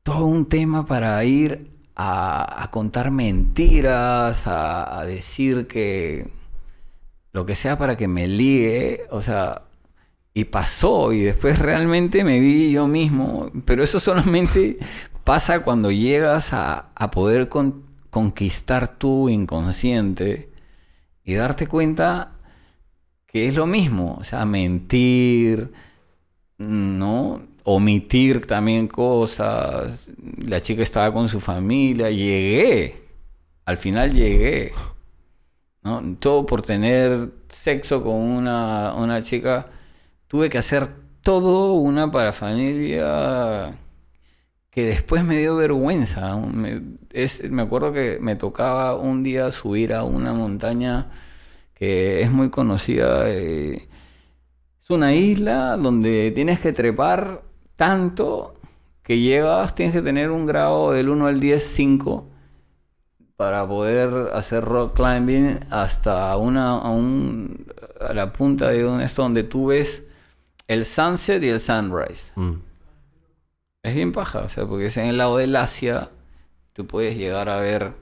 [0.03, 6.29] todo un tema para ir a, contar mentiras, a, decir que
[7.33, 9.63] lo que sea para que me ligue, o sea,
[10.35, 14.79] y pasó, y después realmente me vi yo mismo, pero eso solamente
[15.25, 20.51] pasa cuando llegas a, a poder con- conquistar tu inconsciente
[21.25, 22.33] y darte cuenta
[23.27, 25.73] que es lo mismo, o sea, mentir,
[26.59, 27.43] ¿no?
[27.65, 30.09] Omitir también cosas.
[30.39, 33.03] La chica estaba con su familia, llegué,
[33.65, 34.73] al final llegué.
[35.83, 36.03] ¿no?
[36.19, 39.69] Todo por tener sexo con una, una chica.
[40.29, 40.89] Tuve que hacer
[41.23, 43.77] todo una parafamilia
[44.71, 46.37] que después me dio vergüenza.
[46.37, 46.83] Me,
[47.51, 51.11] me acuerdo que me tocaba un día subir a una montaña
[51.75, 53.31] que es muy conocida.
[53.31, 53.89] eh,
[54.83, 57.44] es una isla donde tienes que trepar
[57.77, 58.55] tanto
[59.03, 62.29] que llegas, tienes que tener un grado del 1 al 10, 5
[63.37, 67.67] para poder hacer rock climbing hasta una a, un-
[68.01, 70.05] a la punta de un esto donde tú ves
[70.69, 72.33] el sunset y el sunrise.
[72.37, 72.53] Mm.
[73.83, 76.11] Es bien paja, o sea, porque es en el lado del Asia,
[76.73, 77.93] tú puedes llegar a ver,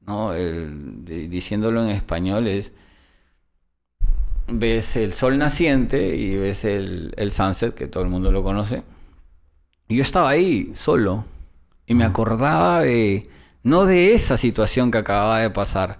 [0.00, 0.32] ¿no?
[0.32, 2.72] El- di- diciéndolo en español es,
[4.48, 8.82] ves el sol naciente y ves el, el sunset, que todo el mundo lo conoce.
[9.88, 11.24] Y yo estaba ahí, solo,
[11.86, 13.28] y me acordaba de,
[13.62, 15.98] no de esa situación que acababa de pasar,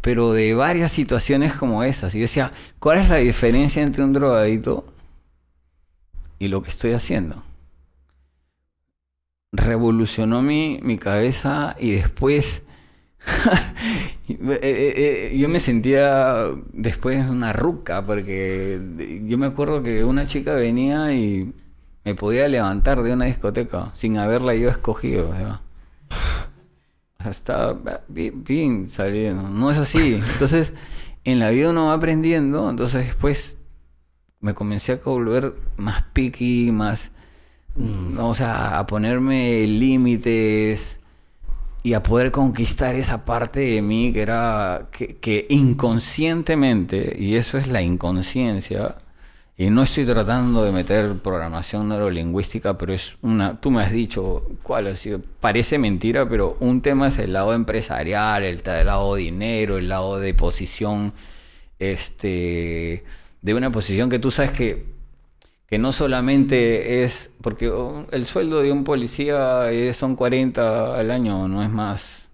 [0.00, 2.14] pero de varias situaciones como esas.
[2.14, 4.92] Y yo decía, ¿cuál es la diferencia entre un drogadito
[6.38, 7.42] y lo que estoy haciendo?
[9.56, 12.62] revolucionó mi, mi cabeza y después
[14.28, 18.80] yo me sentía después una ruca porque
[19.26, 21.52] yo me acuerdo que una chica venía y
[22.04, 25.32] me podía levantar de una discoteca sin haberla yo escogido.
[25.32, 25.60] sea,
[27.30, 27.76] estaba
[28.08, 29.48] bien, bien saliendo.
[29.48, 30.20] No es así.
[30.32, 30.72] Entonces,
[31.24, 32.70] en la vida uno va aprendiendo.
[32.70, 33.58] Entonces, después
[34.40, 37.10] me comencé a volver más picky, más.
[38.18, 41.00] O sea, a ponerme límites
[41.86, 44.88] y a poder conquistar esa parte de mí que era.
[44.90, 48.96] que, inconscientemente, y eso es la inconsciencia.
[49.56, 53.60] Y no estoy tratando de meter programación neurolingüística, pero es una.
[53.60, 55.20] Tú me has dicho cuál ha sido.
[55.38, 60.18] Parece mentira, pero un tema es el lado empresarial, el, el lado dinero, el lado
[60.18, 61.12] de posición.
[61.78, 63.04] Este.
[63.42, 64.95] De una posición que tú sabes que.
[65.66, 67.30] Que no solamente es.
[67.42, 72.28] Porque oh, el sueldo de un policía son 40 al año, no es más.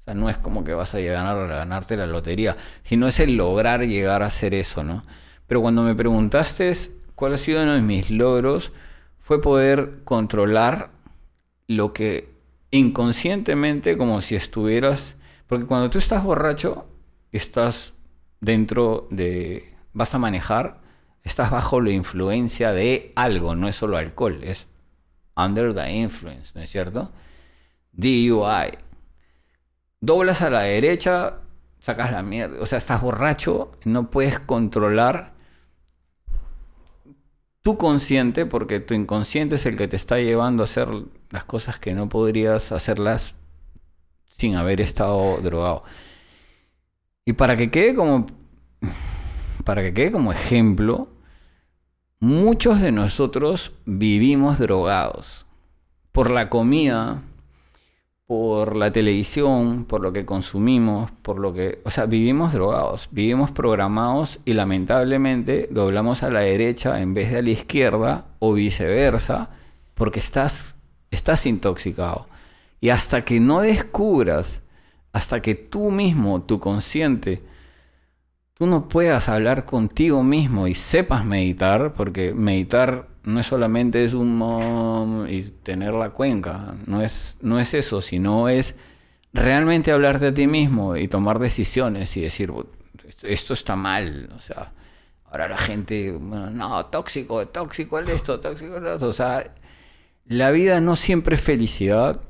[0.00, 3.18] O sea, no es como que vas a llegar a ganarte la lotería, sino es
[3.20, 5.04] el lograr llegar a hacer eso, ¿no?
[5.46, 6.72] Pero cuando me preguntaste
[7.14, 8.72] cuál ha sido uno de mis logros,
[9.18, 10.90] fue poder controlar
[11.66, 12.28] lo que
[12.70, 15.16] inconscientemente, como si estuvieras,
[15.46, 16.86] porque cuando tú estás borracho,
[17.32, 17.92] estás
[18.40, 20.80] dentro de, vas a manejar,
[21.26, 24.68] estás bajo la influencia de algo, no es solo alcohol, es
[25.36, 27.10] under the influence, ¿no es cierto?
[27.92, 28.78] DUI.
[30.00, 31.40] Doblas a la derecha,
[31.80, 35.32] sacas la mierda, o sea, estás borracho, no puedes controlar
[37.60, 40.88] tu consciente, porque tu inconsciente es el que te está llevando a hacer
[41.30, 43.34] las cosas que no podrías hacerlas
[44.38, 45.82] sin haber estado drogado.
[47.24, 48.26] Y para que quede como
[49.64, 51.08] para que quede como ejemplo,
[52.26, 55.46] muchos de nosotros vivimos drogados
[56.10, 57.22] por la comida,
[58.26, 63.52] por la televisión, por lo que consumimos, por lo que, o sea, vivimos drogados, vivimos
[63.52, 69.50] programados y lamentablemente doblamos a la derecha en vez de a la izquierda o viceversa,
[69.94, 70.74] porque estás
[71.12, 72.26] estás intoxicado.
[72.80, 74.62] Y hasta que no descubras,
[75.12, 77.42] hasta que tú mismo, tu consciente,
[78.58, 84.14] tú no puedas hablar contigo mismo y sepas meditar, porque meditar no es solamente es
[84.14, 88.76] un mom y tener la cuenca, no es, no es eso, sino es
[89.32, 92.52] realmente hablarte a ti mismo y tomar decisiones y decir,
[93.22, 94.72] esto está mal, o sea,
[95.26, 99.52] ahora la gente, no, tóxico, tóxico el esto, tóxico el otro, o sea,
[100.24, 102.20] la vida no siempre es felicidad.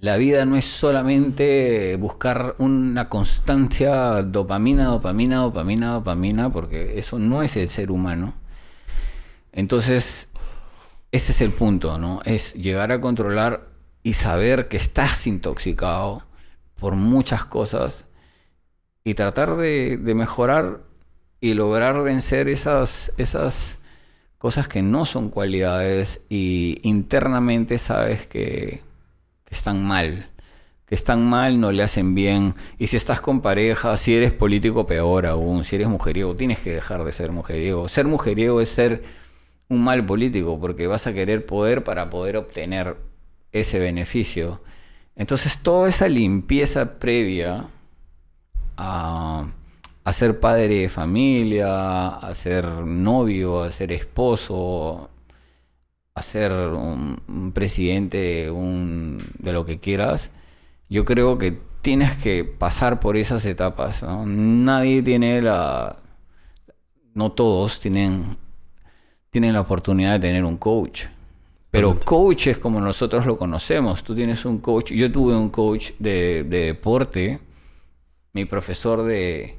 [0.00, 7.42] La vida no es solamente buscar una constancia dopamina, dopamina, dopamina, dopamina, porque eso no
[7.42, 8.32] es el ser humano.
[9.52, 10.28] Entonces,
[11.12, 12.22] ese es el punto, ¿no?
[12.24, 13.68] Es llegar a controlar
[14.02, 16.22] y saber que estás intoxicado
[16.78, 18.06] por muchas cosas
[19.04, 20.80] y tratar de, mejorar
[21.42, 23.76] y lograr vencer esas, esas
[24.38, 28.80] cosas que no son cualidades y internamente sabes que,
[29.50, 30.26] están mal.
[30.86, 32.54] Que están mal, no le hacen bien.
[32.78, 35.64] Y si estás con pareja, si eres político, peor aún.
[35.64, 37.88] Si eres mujeriego, tienes que dejar de ser mujeriego.
[37.88, 39.02] Ser mujeriego es ser
[39.68, 42.96] un mal político porque vas a querer poder para poder obtener
[43.52, 44.60] ese beneficio.
[45.16, 47.68] Entonces toda esa limpieza previa
[48.76, 49.46] a,
[50.12, 55.10] ser padre de familia, a ser novio, a ser esposo,
[56.14, 60.30] a ser un, presidente un, de lo que quieras,
[60.88, 64.02] yo creo que tienes que pasar por esas etapas.
[64.02, 65.96] Nadie tiene la...
[67.14, 68.36] No todos tienen
[69.30, 71.04] tienen la oportunidad de tener un coach.
[71.70, 74.02] Pero coach es como nosotros lo conocemos.
[74.02, 74.92] Tú tienes un coach.
[74.92, 77.38] Yo tuve un coach de, deporte.
[78.32, 79.56] Mi profesor de,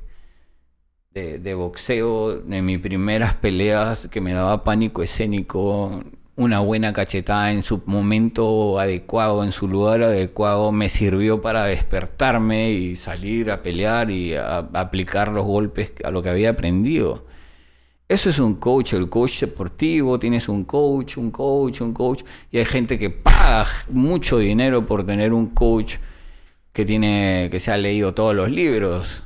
[1.14, 6.04] de, boxeo, de mis primeras peleas, que me daba pánico escénico,
[6.36, 12.72] una buena cachetada en su momento adecuado, en su lugar adecuado, me sirvió para despertarme
[12.72, 17.26] y salir a pelear y a aplicar los golpes a lo que había aprendido.
[18.08, 22.58] Eso es un coach, el coach deportivo, tienes un coach, un coach, un coach, y
[22.58, 25.96] hay gente que paga mucho dinero por tener un coach
[26.74, 29.24] que tiene, que se ha leído todos los libros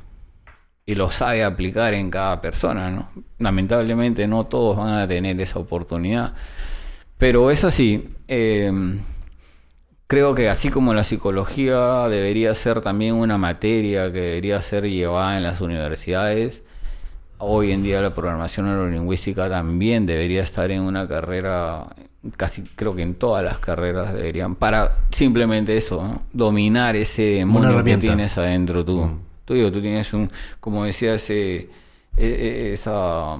[0.84, 3.08] y lo sabe aplicar en cada persona, ¿no?
[3.38, 6.34] Lamentablemente no todos van a tener esa oportunidad.
[7.18, 8.08] Pero es así.
[8.28, 9.00] Em,
[10.06, 15.36] creo que así como la psicología debería ser también una materia que debería ser llevada
[15.36, 16.62] en las universidades,
[17.38, 21.86] Hoy en día la programación neurolingüística también debería estar en una carrera,
[22.34, 27.98] casi creo que en todas las carreras deberían, para simplemente eso, dominar ese demonio que
[27.98, 29.02] tienes adentro tú.
[29.02, 29.20] Mm.
[29.44, 30.30] Tú digo, tú tienes un,
[30.60, 31.68] como decía ese, e,
[32.16, 33.36] e, esa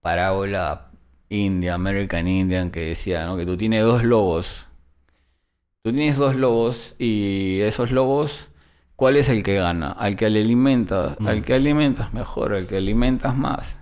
[0.00, 0.85] parábola
[1.28, 3.36] india, American Indian, que decía, ¿no?
[3.36, 4.66] Que tú tienes dos lobos.
[5.82, 8.48] Tú tienes dos lobos y esos lobos
[8.96, 9.92] ¿Cuál es el que gana?
[9.92, 11.28] Al que alimentas, mm.
[11.28, 13.78] al que alimentas mejor, al que alimentas más.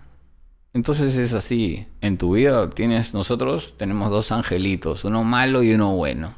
[0.73, 1.87] Entonces es así.
[2.01, 6.35] En tu vida tienes, nosotros tenemos dos angelitos, uno malo y uno bueno.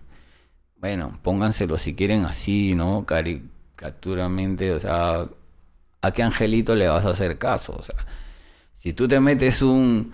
[0.76, 3.06] Bueno, pónganselo si quieren así, ¿no?
[3.06, 5.26] Caricaturamente, o sea,
[6.02, 7.76] ¿a qué angelito le vas a hacer caso?
[7.78, 7.96] O sea,
[8.74, 10.12] si tú te metes un.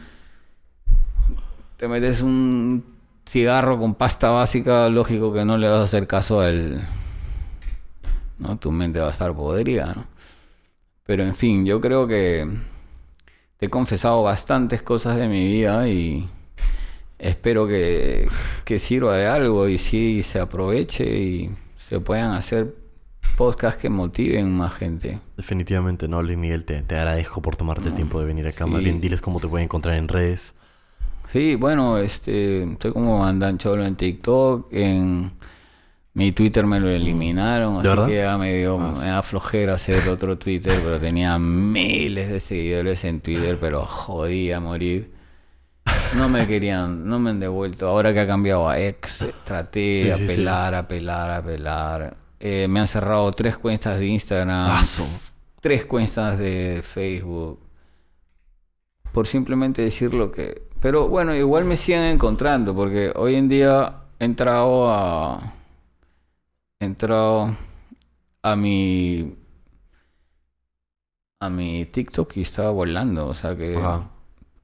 [1.82, 2.84] Te metes un
[3.26, 6.80] cigarro con pasta básica, lógico que no le vas a hacer caso al
[8.38, 8.56] ¿no?
[8.56, 10.04] Tu mente va a estar podrida, ¿no?
[11.04, 12.48] Pero en fin, yo creo que
[13.56, 16.30] te he confesado bastantes cosas de mi vida y
[17.18, 18.28] espero que,
[18.78, 22.76] sirva de algo y sí se aproveche y se puedan hacer
[23.36, 25.18] podcasts que motiven más gente.
[25.36, 28.68] Definitivamente, no, Luis Miguel, te, agradezco por tomarte el tiempo de venir acá.
[28.68, 30.54] Más bien, diles cómo te pueden encontrar en redes.
[31.32, 35.32] Sí, bueno, este, estoy como andan cholo en TikTok, en
[36.12, 38.06] mi Twitter me lo eliminaron, así verdad?
[38.06, 42.38] que ya me dio, Ah, me da flojera hacer otro Twitter, pero tenía miles de
[42.38, 45.10] seguidores en Twitter, pero jodía a morir.
[46.16, 47.88] No me querían, no me han devuelto.
[47.88, 50.32] Ahora que ha cambiado a ex, traté de sí, sí.
[50.32, 52.16] apelar, apelar, apelar.
[52.38, 55.06] Eh, me han cerrado tres cuentas de Instagram, Aso.
[55.62, 57.58] tres cuentas de Facebook
[59.12, 60.62] por simplemente decir lo que...
[60.82, 65.54] Pero bueno, igual me siguen encontrando porque hoy en día he entrado a...
[66.80, 67.56] He entrado
[68.42, 69.36] a mi...
[71.40, 73.76] A mi TikTok y estaba volando, o sea que...
[73.76, 74.08] Ajá.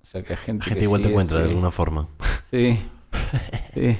[0.02, 2.08] O sea que hay gente, La gente que igual te encuentra de este, alguna forma.
[2.50, 2.80] Sí,
[3.74, 3.96] sí,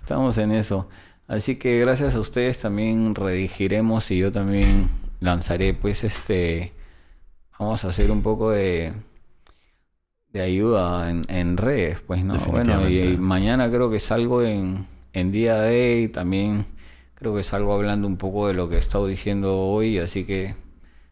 [0.00, 0.88] estamos en eso.
[1.26, 4.88] Así que gracias a ustedes también redigiremos y yo también
[5.20, 6.72] lanzaré pues este,
[7.58, 8.92] vamos a hacer un poco de,
[10.34, 12.36] de ayuda en, en redes, pues no.
[12.36, 16.66] Bueno, y, mañana creo que salgo en, en Día de y también
[17.14, 20.56] creo que salgo hablando un poco de lo que he estado diciendo hoy, así que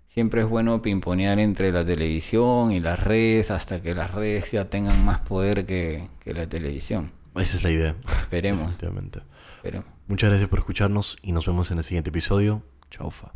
[0.08, 4.68] siempre es bueno pimponear entre la televisión y las redes hasta que las redes ya
[4.68, 7.12] tengan más poder que, que la televisión.
[7.36, 7.94] Esa es la idea.
[8.22, 9.86] Esperemos, esperemos.
[10.08, 12.62] Muchas gracias por escucharnos y nos vemos en el siguiente episodio.
[12.90, 13.30] Chaufa.